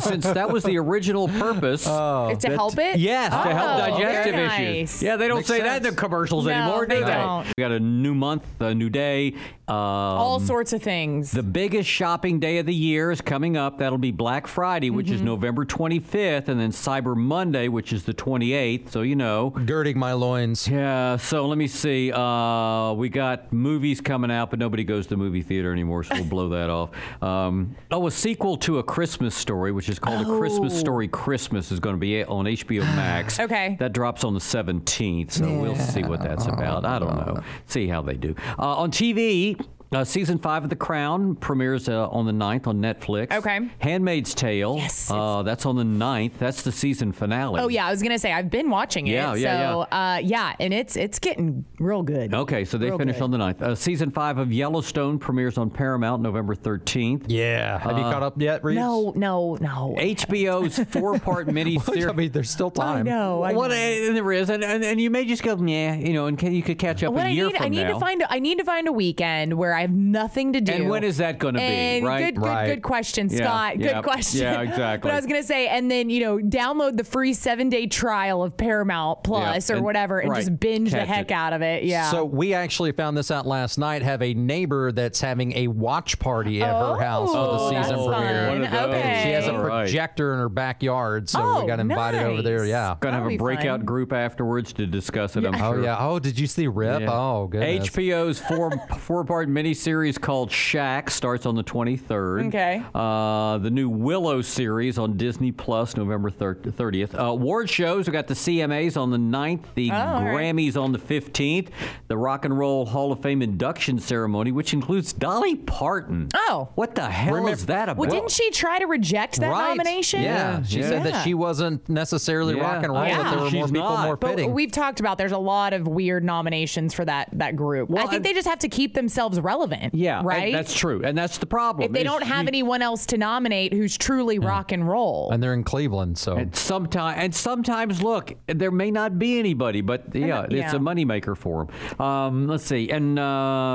Since 0.00 0.24
that 0.24 0.50
was 0.52 0.64
the 0.64 0.76
original 0.78 1.28
purpose. 1.40 1.86
Oh. 1.86 2.34
to 2.40 2.48
help 2.50 2.76
it? 2.78 2.98
Yes, 2.98 3.32
to 3.32 3.54
help 3.54 3.70
Oh, 3.82 3.90
digestive 3.96 4.34
very 4.34 4.46
issues. 4.46 4.90
nice. 4.92 5.02
Yeah, 5.02 5.16
they 5.16 5.28
don't 5.28 5.38
Makes 5.38 5.48
say 5.48 5.60
that 5.62 5.78
in 5.78 5.82
the 5.82 5.92
commercials 5.92 6.44
No, 6.44 6.50
anymore, 6.52 6.84
do 6.86 6.94
they 6.96 7.00
they? 7.04 7.10
don't. 7.10 7.46
We 7.46 7.52
got 7.62 7.72
a 7.72 7.80
new 7.80 8.14
month, 8.14 8.44
a 8.60 8.74
new 8.74 8.90
day. 8.90 9.32
Um, 9.66 9.74
All 9.76 10.40
sorts 10.40 10.72
of 10.74 10.82
things. 10.82 11.30
the 11.30 11.42
biggest 11.42 11.88
shopping 11.88 12.38
day 12.38 12.58
of 12.58 12.66
the 12.66 12.74
year 12.74 13.10
is 13.10 13.20
coming 13.22 13.56
up. 13.56 13.78
That'll 13.78 13.96
be 13.98 14.12
Black 14.12 14.46
Friday, 14.46 14.90
which 14.90 15.06
Mm-hmm. 15.06 15.14
is 15.14 15.22
November 15.22 15.64
25th, 15.64 16.48
and 16.48 16.60
then 16.60 16.70
Cyber 16.70 17.16
Monday, 17.16 17.68
which 17.68 17.92
is 17.94 18.04
the 18.04 18.12
28th. 18.14 18.90
So 18.90 19.00
you 19.00 19.16
know. 19.16 19.50
Girding 19.50 19.98
my 19.98 20.12
loins. 20.12 20.68
Yeah, 20.68 21.16
so 21.16 21.46
let 21.46 21.56
me 21.56 21.66
see. 21.66 22.12
Uh, 22.12 22.92
we 22.92 23.08
got 23.08 23.52
movies 23.54 24.02
coming 24.02 24.30
out, 24.30 24.50
but 24.50 24.58
nobody 24.58 24.84
goes 24.84 25.04
to 25.06 25.10
the 25.10 25.16
movie 25.16 25.42
theater 25.42 25.72
anymore, 25.78 26.02
so 26.02 26.14
we'll 26.14 26.24
blow 26.24 26.48
that 26.50 26.70
off. 26.70 26.90
Um, 27.22 27.76
oh, 27.90 28.06
a 28.06 28.10
sequel 28.10 28.56
to 28.58 28.78
A 28.78 28.82
Christmas 28.82 29.34
Story, 29.34 29.72
which 29.72 29.88
is 29.88 29.98
called 29.98 30.26
A 30.26 30.38
Christmas 30.38 30.78
Story 30.78 31.08
Christmas, 31.08 31.70
is 31.70 31.80
going 31.80 31.94
to 31.94 32.00
be 32.00 32.24
on 32.24 32.44
HBO 32.44 32.80
Max. 32.80 33.38
Okay. 33.48 33.76
That 33.78 33.92
drops 33.92 34.24
on 34.24 34.34
the 34.34 34.40
17th, 34.40 35.30
so 35.30 35.60
we'll 35.60 35.76
see 35.76 36.02
what 36.02 36.20
that's 36.20 36.44
about. 36.46 36.84
I 36.84 36.98
don't 36.98 37.16
know. 37.16 37.42
See 37.66 37.86
how 37.86 38.02
they 38.02 38.14
do. 38.14 38.34
Uh, 38.58 38.76
on 38.76 38.90
TV, 38.90 39.58
uh, 39.92 40.04
season 40.04 40.38
five 40.38 40.64
of 40.64 40.70
The 40.70 40.76
Crown 40.76 41.34
premieres 41.36 41.88
uh, 41.88 42.08
on 42.10 42.26
the 42.26 42.32
9th 42.32 42.66
on 42.66 42.80
Netflix. 42.80 43.32
Okay. 43.32 43.60
Handmaid's 43.78 44.34
Tale. 44.34 44.76
Yes, 44.76 45.10
Uh, 45.10 45.42
that's 45.42 45.64
on 45.66 45.76
the 45.76 45.82
9th. 45.84 46.32
That's 46.38 46.62
the 46.62 46.72
season 46.72 47.12
finale. 47.12 47.60
Oh 47.60 47.68
yeah, 47.68 47.86
I 47.86 47.90
was 47.90 48.02
gonna 48.02 48.18
say 48.18 48.32
I've 48.32 48.50
been 48.50 48.68
watching 48.70 49.06
it. 49.06 49.12
Yeah, 49.12 49.34
yeah, 49.34 49.70
so 49.72 49.80
uh, 49.90 50.20
yeah, 50.22 50.54
and 50.60 50.74
it's 50.74 50.96
it's 50.96 51.18
getting 51.18 51.64
real 51.78 52.02
good. 52.02 52.34
Okay, 52.34 52.64
so 52.64 52.76
they 52.78 52.86
Real 52.86 52.98
finish 52.98 53.16
good. 53.16 53.22
on 53.24 53.30
the 53.30 53.38
9th. 53.38 53.62
Uh, 53.62 53.74
season 53.74 54.10
five 54.10 54.38
of 54.38 54.52
Yellowstone 54.52 55.18
premieres 55.18 55.56
on 55.58 55.70
Paramount 55.70 56.22
November 56.22 56.54
13th. 56.54 57.24
Yeah. 57.28 57.78
Have 57.78 57.96
you 57.96 58.04
caught 58.04 58.22
up 58.22 58.40
yet, 58.40 58.62
Reeves? 58.64 58.76
No, 58.78 59.12
no, 59.16 59.56
no. 59.60 59.94
HBO's 59.98 60.78
four-part 60.92 61.46
mini 61.48 61.78
series. 61.78 62.04
I 62.04 62.08
miniseries. 62.10 62.16
mean, 62.16 62.32
there's 62.32 62.50
still 62.50 62.70
time. 62.70 63.06
I 63.06 63.10
know. 63.10 63.42
I 63.42 63.52
What 63.52 63.68
know. 63.70 63.76
uh, 63.76 64.12
there 64.12 64.32
is, 64.32 64.50
and, 64.50 64.62
and, 64.62 64.84
and 64.84 65.00
you 65.00 65.10
may 65.10 65.24
just 65.24 65.42
go, 65.42 65.56
yeah, 65.64 65.94
you 65.94 66.12
know, 66.12 66.26
and 66.26 66.38
can, 66.38 66.52
you 66.52 66.62
could 66.62 66.78
catch 66.78 67.02
up 67.02 67.12
What 67.12 67.24
a 67.24 67.28
I 67.28 67.32
year 67.32 67.46
need, 67.46 67.56
from 67.56 67.64
I 67.64 67.68
need 67.68 67.82
now. 67.84 67.94
to 67.94 68.00
find. 68.00 68.22
A, 68.22 68.32
I 68.32 68.38
need 68.38 68.58
to 68.58 68.64
find 68.64 68.88
a 68.88 68.92
weekend 68.92 69.54
where 69.54 69.74
I 69.78 69.82
have 69.82 69.92
nothing 69.92 70.54
to 70.54 70.60
do. 70.60 70.72
And 70.72 70.88
when 70.88 71.04
is 71.04 71.18
that 71.18 71.38
gonna 71.38 71.58
be, 71.60 72.00
right? 72.04 72.24
Good, 72.26 72.34
good, 72.40 72.46
Right. 72.48 72.66
good 72.66 72.82
question, 72.82 73.28
Yeah, 73.30 73.36
Scott. 73.38 73.78
yeah, 73.78 73.94
Good 73.94 74.02
question. 74.04 74.40
yeah, 74.42 74.60
exactly. 74.62 75.08
But 75.08 75.12
I 75.12 75.16
was 75.16 75.26
gonna 75.26 75.42
say, 75.44 75.68
and 75.68 75.88
then 75.90 76.10
you 76.10 76.20
know, 76.20 76.38
download 76.38 76.96
the 76.96 77.04
free 77.04 77.32
seven 77.32 77.68
day 77.68 77.86
trial 77.86 78.42
of 78.42 78.56
Paramount 78.56 79.22
Plus 79.22 79.68
Yeah, 79.68 79.74
or 79.74 79.76
and- 79.76 79.84
whatever, 79.84 80.18
and 80.18 80.30
right, 80.30 80.38
just 80.38 80.58
binge 80.58 80.90
the 80.90 81.04
heck 81.04 81.30
it. 81.30 81.34
out 81.34 81.52
of 81.52 81.62
it. 81.62 81.84
Yeah. 81.84 82.10
So 82.10 82.24
we 82.24 82.54
actually 82.54 82.90
found 82.92 83.16
this 83.16 83.30
out 83.30 83.46
last 83.46 83.78
night. 83.78 84.02
Have 84.02 84.20
a 84.22 84.34
neighbor 84.34 84.90
that's 84.90 85.20
having 85.20 85.52
a 85.56 85.68
watch 85.68 86.18
party 86.18 86.60
at 86.62 86.68
her 86.70 86.74
oh, 86.96 86.98
house 86.98 87.28
for 87.30 87.36
the 87.36 87.58
Oh, 87.58 87.70
season 87.70 87.94
premiere. 87.96 88.12
fun. 88.12 88.48
One 88.48 88.64
of 88.64 88.70
those. 88.72 88.80
Okay. 88.94 89.20
She 89.24 89.30
has 89.30 89.46
a 89.46 89.52
All 89.52 89.58
right. 89.60 89.84
projector 89.84 90.32
in 90.32 90.40
her 90.40 90.48
backyard, 90.48 91.28
so 91.28 91.40
Oh, 91.40 91.60
we 91.60 91.66
got 91.68 91.78
invited 91.80 92.22
over 92.22 92.42
there. 92.42 92.58
nice. 92.60 92.68
Yeah. 92.68 92.96
Gonna 93.00 93.16
have 93.22 93.30
a 93.30 93.36
breakout 93.36 93.78
fun. 93.80 93.86
group 93.86 94.12
afterwards 94.12 94.72
to 94.74 94.86
discuss 94.86 95.36
it. 95.36 95.44
I'm 95.46 95.54
oh, 95.54 95.58
sure. 95.58 95.78
Oh 95.80 95.82
yeah. 95.82 95.96
Oh, 95.98 96.18
did 96.18 96.38
you 96.38 96.46
see 96.46 96.66
Rip? 96.66 97.02
Yeah. 97.02 97.12
Oh, 97.12 97.46
good. 97.46 97.62
HBO's 97.62 98.38
four 98.40 98.70
four 98.98 99.24
part 99.24 99.48
miniseries 99.72 100.20
called 100.20 100.50
Shaq 100.50 101.10
starts 101.10 101.46
on 101.46 101.54
the 101.54 101.64
23rd. 101.64 102.48
Okay. 102.48 102.82
Uh, 102.94 103.58
the 103.58 103.70
new 103.70 103.88
Willow 103.88 104.40
series 104.42 104.98
on 104.98 105.16
Disney 105.16 105.52
Plus 105.52 105.96
November 105.96 106.30
30th. 106.30 107.14
Uh, 107.18 107.24
award 107.24 107.68
shows 107.70 108.06
we 108.06 108.12
got 108.12 108.26
the 108.26 108.34
CMAs 108.34 108.96
on 108.96 109.10
the 109.10 109.16
9th, 109.18 109.64
the 109.74 109.90
Oh, 109.90 109.94
all 109.94 110.22
right. 110.22 110.34
Grammys 110.54 110.76
on 110.80 110.92
the 110.92 110.98
15th, 110.98 111.68
the 112.08 112.16
Rock 112.16 112.44
and 112.44 112.56
Roll 112.58 112.86
Hall 112.86 113.12
of 113.12 113.20
Fame 113.22 113.42
induction 113.42 113.98
ceremony, 113.98 114.52
which 114.52 114.72
includes 114.72 115.12
Dolly 115.12 115.56
Parton. 115.56 116.28
Oh. 116.34 116.68
What 116.74 116.94
the 116.94 117.08
hell 117.10 117.34
Remember- 117.34 117.52
is 117.52 117.66
that 117.66 117.84
about? 117.88 117.96
well, 117.98 118.10
didn't 118.10 118.30
she 118.30 118.50
try 118.50 118.78
to 118.78 118.86
reject 118.86 119.40
that 119.40 119.50
Right. 119.50 119.68
nomination? 119.76 120.22
Yeah. 120.22 120.62
She 120.62 120.82
said 120.82 121.04
that 121.04 121.24
she 121.24 121.34
wasn't 121.34 121.88
necessarily 121.88 122.56
Yeah. 122.56 122.62
rock 122.74 122.84
and 122.84 122.92
roll. 122.92 123.04
Yeah. 123.04 123.18
That 123.22 123.30
there 123.30 123.38
were 123.44 123.50
more 123.50 123.50
She's 123.50 123.72
people 123.72 123.88
not. 123.88 124.04
more 124.06 124.16
But 124.16 124.50
we've 124.50 124.72
talked 124.72 125.00
about 125.00 125.18
there's 125.18 125.32
a 125.32 125.38
lot 125.38 125.72
of 125.72 125.86
weird 125.86 126.24
nominations 126.24 126.94
for 126.94 127.04
that 127.04 127.28
that 127.32 127.56
group. 127.56 127.88
Well, 127.90 128.02
I 128.04 128.10
think 128.10 128.20
I- 128.24 128.28
they 128.30 128.32
just 128.34 128.48
have 128.48 128.58
to 128.60 128.68
keep 128.68 128.94
themselves 128.94 129.40
relevant. 129.40 129.57
Yeah, 129.92 130.22
right. 130.24 130.52
That's 130.52 130.74
true, 130.74 131.02
and 131.04 131.16
that's 131.16 131.38
the 131.38 131.46
problem. 131.46 131.86
if 131.86 131.92
they 131.92 132.00
is 132.00 132.04
don't 132.04 132.22
have 132.22 132.44
you- 132.44 132.48
anyone 132.48 132.82
else 132.82 133.06
to 133.06 133.18
nominate 133.18 133.72
who's 133.72 133.96
truly 133.96 134.38
rock 134.38 134.72
and 134.72 134.88
roll. 134.88 135.30
and 135.32 135.42
they're 135.42 135.54
in 135.54 135.64
Cleveland, 135.64 136.18
so 136.18 136.36
And 136.36 136.54
sometimes, 136.54 137.16
and 137.18 137.34
sometimes, 137.34 138.02
look, 138.02 138.34
there 138.46 138.70
may 138.70 138.90
not 138.90 139.18
be 139.18 139.38
anybody, 139.38 139.80
but 139.80 140.14
yeah, 140.14 140.42
it's 140.44 140.52
yeah. 140.54 140.74
a 140.74 140.78
moneymaker 140.78 141.36
for 141.36 141.66
them. 141.66 142.00
Um, 142.00 142.46
let's 142.48 142.64
see, 142.64 142.90
and 142.90 143.18
uh, 143.18 143.22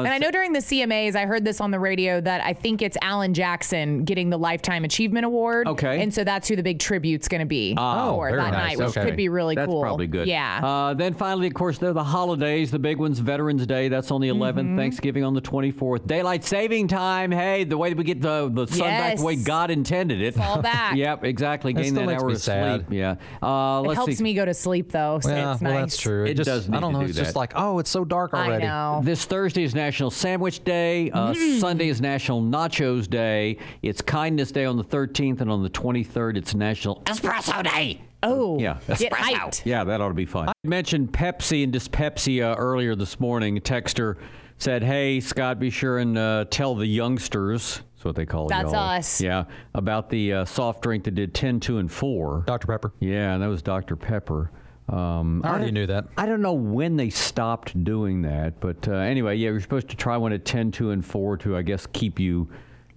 And 0.05 0.09
I 0.13 0.17
know 0.17 0.31
during 0.31 0.53
the 0.53 0.59
CMAs, 0.59 1.15
I 1.15 1.25
heard 1.25 1.45
this 1.45 1.59
on 1.61 1.71
the 1.71 1.79
radio 1.79 2.19
that 2.21 2.43
I 2.43 2.53
think 2.53 2.81
it's 2.81 2.97
Alan 3.01 3.33
Jackson 3.33 4.03
getting 4.03 4.29
the 4.29 4.37
Lifetime 4.37 4.83
Achievement 4.83 5.25
Award. 5.25 5.67
Okay. 5.67 6.01
And 6.01 6.13
so 6.13 6.23
that's 6.23 6.47
who 6.47 6.55
the 6.55 6.63
big 6.63 6.79
tribute's 6.79 7.27
going 7.27 7.39
to 7.41 7.45
be 7.45 7.75
Oh, 7.77 8.15
for 8.15 8.31
that 8.35 8.51
nice. 8.51 8.77
night, 8.77 8.77
which 8.85 8.97
Okay. 8.97 9.05
could 9.05 9.15
be 9.17 9.29
really 9.29 9.55
that's 9.55 9.67
cool. 9.69 9.81
probably 9.81 10.07
good. 10.07 10.27
Yeah. 10.27 10.59
Uh, 10.63 10.93
then 10.93 11.13
finally, 11.13 11.47
of 11.47 11.53
course, 11.53 11.77
there 11.77 11.89
are 11.89 11.93
the 11.93 12.03
holidays. 12.03 12.71
The 12.71 12.79
big 12.79 12.97
ones: 12.97 13.19
Veterans 13.19 13.65
Day. 13.65 13.87
That's 13.89 14.11
on 14.11 14.21
the 14.21 14.29
11th. 14.29 14.53
Mm-hmm. 14.63 14.77
Thanksgiving 14.77 15.23
on 15.23 15.33
the 15.33 15.41
24th. 15.73 16.07
Daylight 16.07 16.43
saving 16.43 16.87
time. 16.87 17.31
Hey, 17.31 17.63
the 17.63 17.77
way 17.77 17.89
that 17.89 17.97
we 17.97 18.03
get 18.03 18.21
the 18.21 18.49
the 18.51 18.67
sun 18.67 18.87
back 18.87 19.17
the 19.17 19.23
way 19.23 19.35
God 19.35 19.71
intended 19.71 20.21
it. 20.21 20.35
Fall 20.35 20.61
back. 20.61 20.95
yep, 20.95 21.23
exactly. 21.23 21.73
That 21.73 21.81
Gain 21.83 21.93
still 21.95 22.07
that 22.07 22.21
hour 22.21 22.29
of 22.29 22.41
sad. 22.41 22.85
sleep. 22.87 22.93
Yeah. 22.99 23.15
Uh, 23.41 23.81
it 23.83 23.87
let's 23.87 23.97
helps 23.97 24.17
see. 24.17 24.23
me 24.23 24.33
go 24.33 24.45
to 24.45 24.53
sleep, 24.53 24.91
though. 24.91 25.19
So 25.21 25.29
yeah, 25.29 25.53
it's 25.53 25.61
well, 25.61 25.73
nice. 25.73 25.81
that's 25.81 25.97
true. 25.97 26.25
It 26.25 26.35
just, 26.35 26.45
does 26.47 26.69
need 26.69 26.77
I 26.77 26.79
don't 26.79 26.93
to 26.93 26.99
know. 26.99 27.05
do 27.05 27.09
It's 27.09 27.17
just 27.19 27.35
like, 27.35 27.53
oh, 27.55 27.79
it's 27.79 27.89
so 27.89 28.05
dark 28.05 28.33
I 28.33 28.45
already. 28.47 28.65
know. 28.65 29.01
This 29.03 29.25
Thursday 29.25 29.63
is 29.63 29.73
National 29.75 30.11
Sandwich 30.11 30.63
Day. 30.63 31.09
Uh, 31.11 31.33
Mm. 31.33 31.59
Sunday 31.59 31.87
is 31.87 31.99
National 31.99 32.41
Nachos 32.43 33.09
Day. 33.09 33.57
It's 33.81 34.01
Kindness 34.01 34.51
Day 34.51 34.65
on 34.65 34.77
the 34.77 34.83
13th, 34.83 35.41
and 35.41 35.49
on 35.49 35.63
the 35.63 35.69
23rd, 35.69 36.37
it's 36.37 36.53
National 36.53 37.01
Espresso 37.05 37.63
Day. 37.63 38.01
Oh, 38.21 38.59
Yeah, 38.59 38.77
get 38.87 39.11
espresso. 39.11 39.33
hyped. 39.33 39.65
Yeah, 39.65 39.83
that 39.83 39.99
ought 39.99 40.09
to 40.09 40.13
be 40.13 40.25
fun. 40.25 40.49
I 40.49 40.53
mentioned 40.63 41.11
Pepsi 41.11 41.63
and 41.63 41.73
dyspepsia 41.73 42.55
earlier 42.55 42.95
this 42.95 43.19
morning. 43.19 43.59
Texter 43.61 44.17
said, 44.63 44.81
"Hey, 44.81 45.19
Scott, 45.19 45.59
be 45.59 45.69
sure 45.69 45.97
and 45.99 46.17
uh, 46.17 46.45
tell 46.49 46.73
the 46.73 46.87
youngsters." 46.87 47.81
That's 47.95 48.05
what 48.05 48.15
they 48.15 48.25
call 48.25 48.47
That's 48.47 48.71
y'all. 48.71 48.97
us. 48.97 49.21
Yeah, 49.21 49.43
about 49.75 50.09
the 50.09 50.33
uh, 50.33 50.45
soft 50.45 50.81
drink 50.81 51.03
that 51.03 51.15
did 51.15 51.33
10, 51.33 51.59
2, 51.59 51.77
and 51.79 51.91
4. 51.91 52.43
Dr. 52.47 52.67
Pepper. 52.67 52.93
Yeah, 52.99 53.33
and 53.33 53.43
that 53.43 53.47
was 53.47 53.61
Dr. 53.61 53.95
Pepper. 53.95 54.51
Um, 54.89 55.41
I 55.43 55.49
already 55.49 55.65
don't- 55.65 55.73
knew 55.73 55.87
that. 55.87 56.05
I 56.17 56.25
don't 56.25 56.41
know 56.41 56.53
when 56.53 56.95
they 56.97 57.09
stopped 57.09 57.81
doing 57.83 58.21
that, 58.23 58.59
but 58.59 58.87
uh, 58.87 58.93
anyway, 58.93 59.35
yeah, 59.35 59.49
you're 59.51 59.61
supposed 59.61 59.89
to 59.89 59.95
try 59.95 60.17
one 60.17 60.33
at 60.33 60.43
10, 60.45 60.71
2, 60.71 60.91
and 60.91 61.05
4 61.05 61.37
to, 61.37 61.55
I 61.57 61.61
guess, 61.61 61.85
keep 61.87 62.19
you 62.19 62.49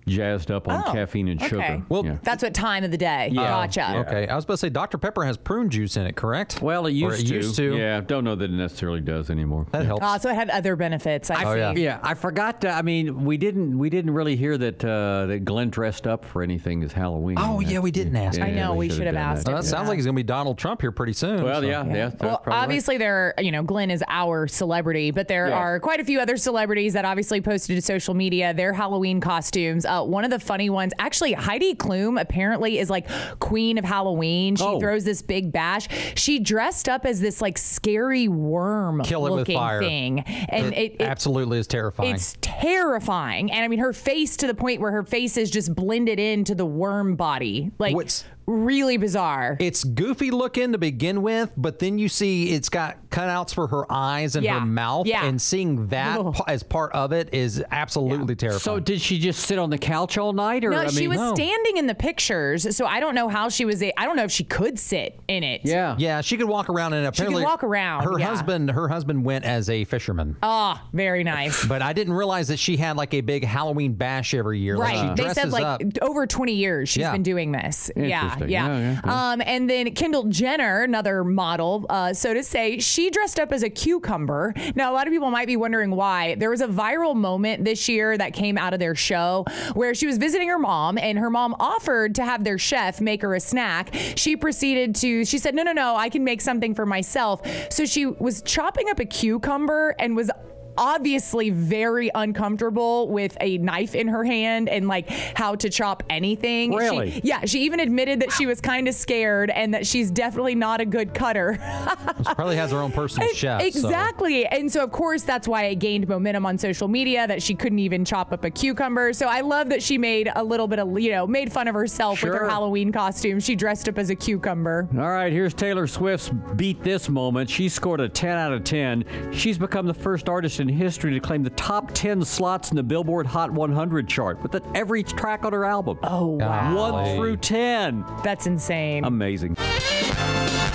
jazzed 0.07 0.51
up 0.51 0.69
on 0.69 0.83
Oh, 0.87 0.92
caffeine 0.92 1.29
and 1.29 1.40
okay. 1.40 1.49
sugar. 1.49 1.83
Well, 1.88 2.05
Yeah. 2.05 2.16
That's 2.23 2.42
what 2.42 2.55
time 2.55 2.85
of 2.85 2.90
the 2.90 2.97
day. 2.99 3.31
Yeah. 3.33 3.42
Gotcha. 3.42 4.05
Okay, 4.07 4.29
I 4.29 4.35
was 4.37 4.45
about 4.45 4.55
to 4.55 4.59
say 4.59 4.69
Dr. 4.69 4.99
Pepper 4.99 5.25
has 5.25 5.37
prune 5.37 5.69
juice 5.71 5.97
in 5.97 6.07
it, 6.07 6.16
correct? 6.16 6.62
well, 6.62 6.87
it 6.87 6.92
used, 6.92 7.19
Or 7.19 7.21
it 7.21 7.27
to. 7.27 7.35
used 7.35 7.57
to. 7.57 7.77
Yeah, 7.77 8.01
don't 8.01 8.25
know 8.25 8.35
that 8.35 8.45
it 8.51 8.53
necessarily 8.53 9.01
does 9.01 9.31
anymore. 9.31 9.66
That 9.73 9.85
helps. 9.87 10.05
Uh, 10.05 10.19
so 10.19 10.31
it 10.31 10.35
had 10.35 10.51
other 10.51 10.77
benefits. 10.77 11.31
I, 11.31 11.45
Oh, 11.45 11.55
see. 11.55 11.59
yeah. 11.61 11.73
Yeah, 11.87 11.99
I 12.03 12.14
forgot. 12.14 12.61
To, 12.62 12.71
I 12.71 12.83
mean, 12.83 13.25
we 13.25 13.37
didn't 13.37 13.77
we 13.79 13.90
didn't 13.90 14.12
really 14.12 14.37
hear 14.37 14.57
that 14.59 14.85
uh, 14.85 15.27
that 15.27 15.45
Glenn 15.45 15.71
dressed 15.71 16.07
up 16.07 16.25
for 16.25 16.42
anything 16.42 16.83
as 16.85 16.92
Halloween. 16.92 17.37
Oh, 17.38 17.61
yeah, 17.61 17.79
we 17.81 17.90
didn't 17.90 18.16
ask 18.16 18.40
I 18.40 18.51
know, 18.51 18.75
we 18.75 18.88
should 18.88 19.07
have 19.07 19.14
done 19.14 19.16
asked 19.16 19.45
that. 19.47 19.53
Well, 19.53 19.62
that 19.62 19.69
sounds 19.69 19.88
like 19.88 19.97
he's 19.99 20.05
going 20.07 20.14
to 20.14 20.19
be 20.19 20.23
Donald 20.25 20.59
Trump 20.59 20.81
here 20.81 20.92
pretty 20.92 21.12
soon. 21.12 21.42
Well, 21.42 21.61
so- 21.61 21.66
yeah, 21.66 21.85
yeah. 21.85 21.92
that's 22.09 22.23
Well, 22.23 22.38
probably 22.38 22.51
right. 22.53 22.62
obviously 22.62 22.99
there, 22.99 23.35
are, 23.38 23.42
you 23.42 23.51
know, 23.53 23.62
Glenn 23.62 23.90
is 23.90 24.03
our 24.09 24.47
celebrity, 24.47 25.11
but 25.11 25.29
there 25.29 25.49
Yes. 25.49 25.55
are 25.55 25.81
quite 25.81 26.01
a 26.01 26.05
few 26.05 26.21
other 26.21 26.37
celebrities 26.37 26.92
that 26.95 27.05
obviously 27.05 27.40
posted 27.40 27.77
to 27.77 27.83
social 27.83 28.14
media 28.14 28.53
their 28.55 28.73
Halloween 28.73 29.21
costumes. 29.21 29.85
Uh, 29.85 29.96
Uh, 29.97 30.05
one 30.05 30.25
of 30.25 30.31
the 30.31 30.39
funny 30.39 30.69
ones, 30.71 30.93
actually, 30.99 31.33
Heidi 31.33 31.75
Klum 31.75 32.21
apparently 32.21 32.79
is 32.79 32.91
like 32.91 33.09
queen 33.41 33.79
of 33.79 33.85
Halloween. 33.85 34.57
She 34.57 34.65
Oh. 34.65 34.79
throws 34.81 35.05
this 35.05 35.23
big 35.23 35.53
bash. 35.53 35.89
She 36.17 36.39
dressed 36.39 36.89
up 36.89 37.07
as 37.07 37.21
this 37.21 37.41
like 37.41 37.57
scary 37.59 38.29
worm 38.29 39.03
Kill 39.05 39.27
it 39.27 39.31
with 39.31 39.39
looking 39.41 39.57
fire. 39.57 39.81
thing, 39.81 40.21
and 40.21 40.75
it, 40.75 40.97
it 40.99 41.03
Absolutely 41.03 41.59
is 41.59 41.67
terrifying. 41.67 42.15
it's 42.15 42.37
terrifying. 42.41 43.51
And 43.51 43.65
I 43.65 43.69
mean, 43.69 43.79
her 43.79 43.93
face 43.93 44.37
to 44.39 44.47
the 44.47 44.55
point 44.55 44.81
where 44.81 44.93
her 44.93 45.03
face 45.05 45.37
is 45.37 45.51
just 45.51 45.75
blended 45.75 46.19
into 46.19 46.55
the 46.55 46.67
worm 46.67 47.17
body. 47.17 47.71
Like, 47.79 47.95
What's- 47.95 48.25
really 48.47 48.97
bizarre. 48.97 49.57
it's 49.61 49.83
goofy 49.85 50.31
looking 50.31 50.73
to 50.73 50.79
begin 50.79 51.23
with, 51.23 51.51
but 51.57 51.79
then 51.79 51.99
you 51.99 52.09
see 52.09 52.51
it's 52.53 52.69
got 52.69 53.11
cutouts 53.11 53.53
for 53.55 53.67
her 53.69 53.91
eyes 53.91 54.37
and 54.37 54.45
Yeah. 54.45 54.61
her 54.61 54.67
mouth, 54.67 55.07
Yeah. 55.07 55.25
and 55.25 55.41
seeing 55.41 55.89
that 55.89 56.19
Ugh. 56.21 56.37
as 56.47 56.63
part 56.63 56.93
of 56.93 57.13
it 57.13 57.31
is 57.33 57.63
absolutely 57.71 58.37
terrifying. 58.37 58.61
So 58.61 58.79
did 58.81 59.01
she 59.01 59.19
just 59.19 59.41
sit 59.41 59.59
on 59.59 59.71
the 59.71 59.79
couch 59.79 60.17
all 60.19 60.33
night, 60.33 60.65
or 60.65 60.71
no, 60.71 60.79
I 60.83 60.87
she 60.89 61.01
mean, 61.01 61.11
was 61.11 61.19
no. 61.19 61.35
standing 61.35 61.77
in 61.77 61.87
the 61.87 61.95
pictures, 61.95 62.77
so 62.77 62.87
I 62.87 63.01
don't 63.01 63.15
know 63.15 63.29
how 63.29 63.49
she 63.49 63.65
was. 63.65 63.83
A- 63.83 63.93
I 64.01 64.05
don't 64.05 64.17
know 64.17 64.25
if 64.25 64.31
she 64.31 64.45
could 64.45 64.79
sit 64.79 65.19
in 65.29 65.43
it. 65.43 65.63
Yeah, 65.65 65.97
yeah, 65.99 66.21
she 66.21 66.37
could 66.37 66.49
walk 66.49 66.69
around, 66.69 66.93
and 66.93 67.07
apparently 67.07 67.41
she 67.41 67.45
could 67.45 67.49
walk 67.51 67.65
around, 67.65 68.05
Her 68.05 68.19
yeah. 68.19 68.27
husband, 68.27 68.71
her 68.71 68.89
husband 68.89 69.25
went 69.25 69.45
as 69.45 69.69
a 69.71 69.85
fisherman. 69.85 70.37
Ah, 70.43 70.83
very 70.93 71.25
nice. 71.25 71.65
But 71.67 71.83
I 71.83 71.93
didn't 71.93 72.13
realize 72.15 72.49
that 72.49 72.59
she 72.59 72.77
had 72.77 72.97
like 72.97 73.15
a 73.15 73.21
big 73.23 73.45
Halloween 73.45 73.95
bash 73.95 74.35
every 74.35 74.61
year. 74.61 74.77
Like, 74.77 74.95
Right. 74.95 75.19
she 75.19 75.25
they 75.25 75.33
said 75.35 75.51
like 75.51 75.65
up. 75.65 75.81
over 76.03 76.27
20 76.27 76.53
years 76.53 76.89
she's 76.89 77.01
Yeah. 77.01 77.13
been 77.13 77.23
doing 77.23 77.53
this. 77.53 77.91
Yeah. 77.97 78.36
Interesting. 78.42 78.51
Yeah. 78.51 78.66
Yeah, 78.66 78.79
yeah, 78.79 79.01
yeah. 79.05 79.31
Um, 79.33 79.42
and 79.44 79.68
then 79.68 79.94
Kendall 79.94 80.25
Jenner, 80.25 80.83
another 80.83 81.25
model, 81.25 81.87
uh, 81.88 82.12
so 82.12 82.35
to 82.35 82.42
say, 82.42 82.79
she 82.79 83.11
dressed 83.11 83.38
up 83.38 83.53
as 83.53 83.62
a 83.62 83.70
cucumber. 83.70 84.55
Now, 84.75 84.92
a 84.92 84.94
lot 84.94 85.07
of 85.07 85.12
people 85.12 85.31
might 85.31 85.46
be 85.46 85.57
wondering 85.57 85.90
why. 85.90 86.35
There 86.35 86.51
was 86.51 86.61
a 86.61 86.68
viral 86.68 87.14
moment 87.14 87.64
this 87.64 87.88
year 87.88 88.16
that 88.16 88.33
came 88.33 88.59
out 88.59 88.72
of 88.72 88.81
their 88.81 88.94
show 88.94 89.44
where 89.75 89.94
she 89.94 90.07
was 90.07 90.18
visiting 90.18 90.49
her 90.49 90.59
mom 90.59 90.99
and 90.99 91.18
her 91.18 91.31
mom 91.31 91.55
offered 91.59 92.14
to 92.16 92.25
have 92.25 92.44
their 92.44 92.59
chef 92.59 93.01
make 93.01 93.22
her 93.22 93.35
a 93.35 93.40
snack. 93.40 93.94
She 94.16 94.37
proceeded 94.37 94.94
to, 94.96 95.25
she 95.25 95.38
said, 95.38 95.55
no, 95.55 95.62
no, 95.62 95.72
no, 95.72 95.96
I 95.96 96.09
can 96.09 96.25
make 96.25 96.40
something 96.40 96.75
for 96.75 96.87
myself. 96.87 97.42
So 97.70 97.85
she 97.87 98.07
was 98.07 98.42
chopping 98.42 98.88
up 98.90 98.99
a 98.99 99.05
cucumber 99.05 99.94
and 99.99 100.16
was 100.16 100.31
obviously 100.79 101.51
very 101.51 102.11
uncomfortable 102.15 103.09
with 103.09 103.37
a 103.41 103.59
knife 103.59 103.95
in 103.95 104.09
her 104.09 104.25
hand 104.25 104.69
and 104.69 104.89
like 104.89 105.09
how 105.09 105.55
to 105.57 105.71
chop 105.71 106.03
anything. 106.11 106.73
She- 106.73 106.77
Really? 106.77 107.21
yeah, 107.25 107.45
she 107.47 107.62
even 107.65 107.81
admitted 107.81 108.21
that 108.21 108.33
she 108.33 108.47
was 108.47 108.61
kind 108.61 108.87
of 108.89 108.95
scared 108.95 109.51
and 109.51 109.75
that 109.75 109.87
she's 109.87 110.11
definitely 110.11 110.55
not 110.55 110.81
a 110.81 110.85
good 110.85 111.15
cutter. 111.15 111.59
She 112.27 112.35
probably 112.35 112.57
has 112.57 112.71
her 112.73 112.79
own 112.79 112.93
personal 112.93 113.29
chef. 113.35 113.61
so- 113.61 113.67
exactly. 113.67 114.47
And 114.47 114.71
so, 114.73 114.83
of 114.83 114.91
course, 114.91 115.23
that's 115.23 115.47
why 115.47 115.65
it 115.65 115.77
gained 115.77 116.09
momentum 116.09 116.47
on 116.47 116.59
social 116.59 116.89
media 116.89 117.27
that 117.27 117.43
she 117.43 117.55
couldn't 117.55 117.79
even 117.79 118.05
chop 118.05 118.33
up 118.33 118.45
a 118.45 118.51
cucumber. 118.51 119.12
So 119.12 119.27
I 119.27 119.43
love 119.43 119.69
that 119.69 119.83
she 119.83 119.99
made 119.99 120.31
a 120.35 120.43
little 120.43 120.67
bit 120.67 120.79
of, 120.79 120.99
you 120.99 121.11
know, 121.12 121.27
made 121.27 121.53
fun 121.53 121.69
of 121.69 121.75
herself 121.75 122.23
with 122.23 122.33
her 122.33 122.49
Halloween 122.49 122.91
costume. 122.93 123.39
She 123.41 123.55
dressed 123.55 123.89
up 123.89 123.99
as 123.99 124.11
a 124.11 124.15
cucumber. 124.17 124.89
All 124.95 125.01
right, 125.11 125.33
here's 125.33 125.55
Taylor 125.55 125.87
Swift's 125.87 126.31
Beat 126.57 126.83
This 126.83 127.09
moment. 127.09 127.49
She 127.51 127.69
scored 127.69 128.01
a 128.01 128.09
10 128.09 128.31
out 128.37 128.53
of 128.53 128.65
10. 128.65 129.33
She's 129.33 129.59
become 129.59 129.87
the 129.87 129.95
first 129.95 130.29
artist 130.29 130.59
in 130.61 130.66
history 130.69 131.13
to 131.15 131.21
claim 131.21 131.43
the 131.43 131.51
top 131.51 131.93
10 131.93 132.25
slots 132.25 132.71
in 132.71 132.77
the 132.77 132.83
Billboard 132.83 133.27
Hot 133.27 133.51
100 133.51 134.09
chart 134.09 134.43
with 134.43 134.63
every 134.75 135.03
track 135.03 135.45
on 135.45 135.53
her 135.53 135.65
album. 135.65 135.99
Oh, 136.03 136.27
wow. 136.27 136.75
1 136.93 137.17
through 137.17 137.37
10. 137.39 138.05
That's 138.23 138.47
insane. 138.47 139.05
Amazing. 139.05 139.57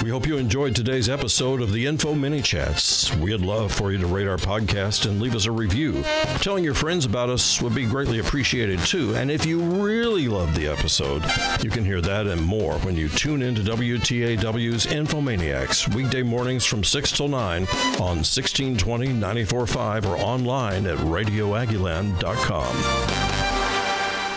We 0.03 0.09
hope 0.09 0.25
you 0.25 0.37
enjoyed 0.37 0.75
today's 0.75 1.09
episode 1.09 1.61
of 1.61 1.73
the 1.73 1.85
Info 1.85 2.15
Mini 2.15 2.41
Chats. 2.41 3.15
We'd 3.17 3.41
love 3.41 3.71
for 3.71 3.91
you 3.91 3.99
to 3.99 4.07
rate 4.07 4.27
our 4.27 4.37
podcast 4.37 5.05
and 5.05 5.21
leave 5.21 5.35
us 5.35 5.45
a 5.45 5.51
review. 5.51 6.03
Telling 6.39 6.63
your 6.63 6.73
friends 6.73 7.05
about 7.05 7.29
us 7.29 7.61
would 7.61 7.75
be 7.75 7.85
greatly 7.85 8.17
appreciated 8.17 8.79
too. 8.79 9.13
And 9.13 9.29
if 9.29 9.45
you 9.45 9.59
really 9.59 10.27
love 10.27 10.55
the 10.55 10.67
episode, 10.67 11.23
you 11.63 11.69
can 11.69 11.85
hear 11.85 12.01
that 12.01 12.25
and 12.25 12.43
more 12.43 12.79
when 12.79 12.95
you 12.95 13.09
tune 13.09 13.43
into 13.43 13.61
WTAW's 13.61 14.87
Infomaniacs 14.87 15.93
weekday 15.93 16.23
mornings 16.23 16.65
from 16.65 16.83
6 16.83 17.11
till 17.11 17.27
9 17.27 17.39
on 17.39 17.67
1620 18.23 19.09
945 19.09 20.07
or 20.07 20.17
online 20.17 20.87
at 20.87 20.97
radioaggieland.com. 20.97 23.60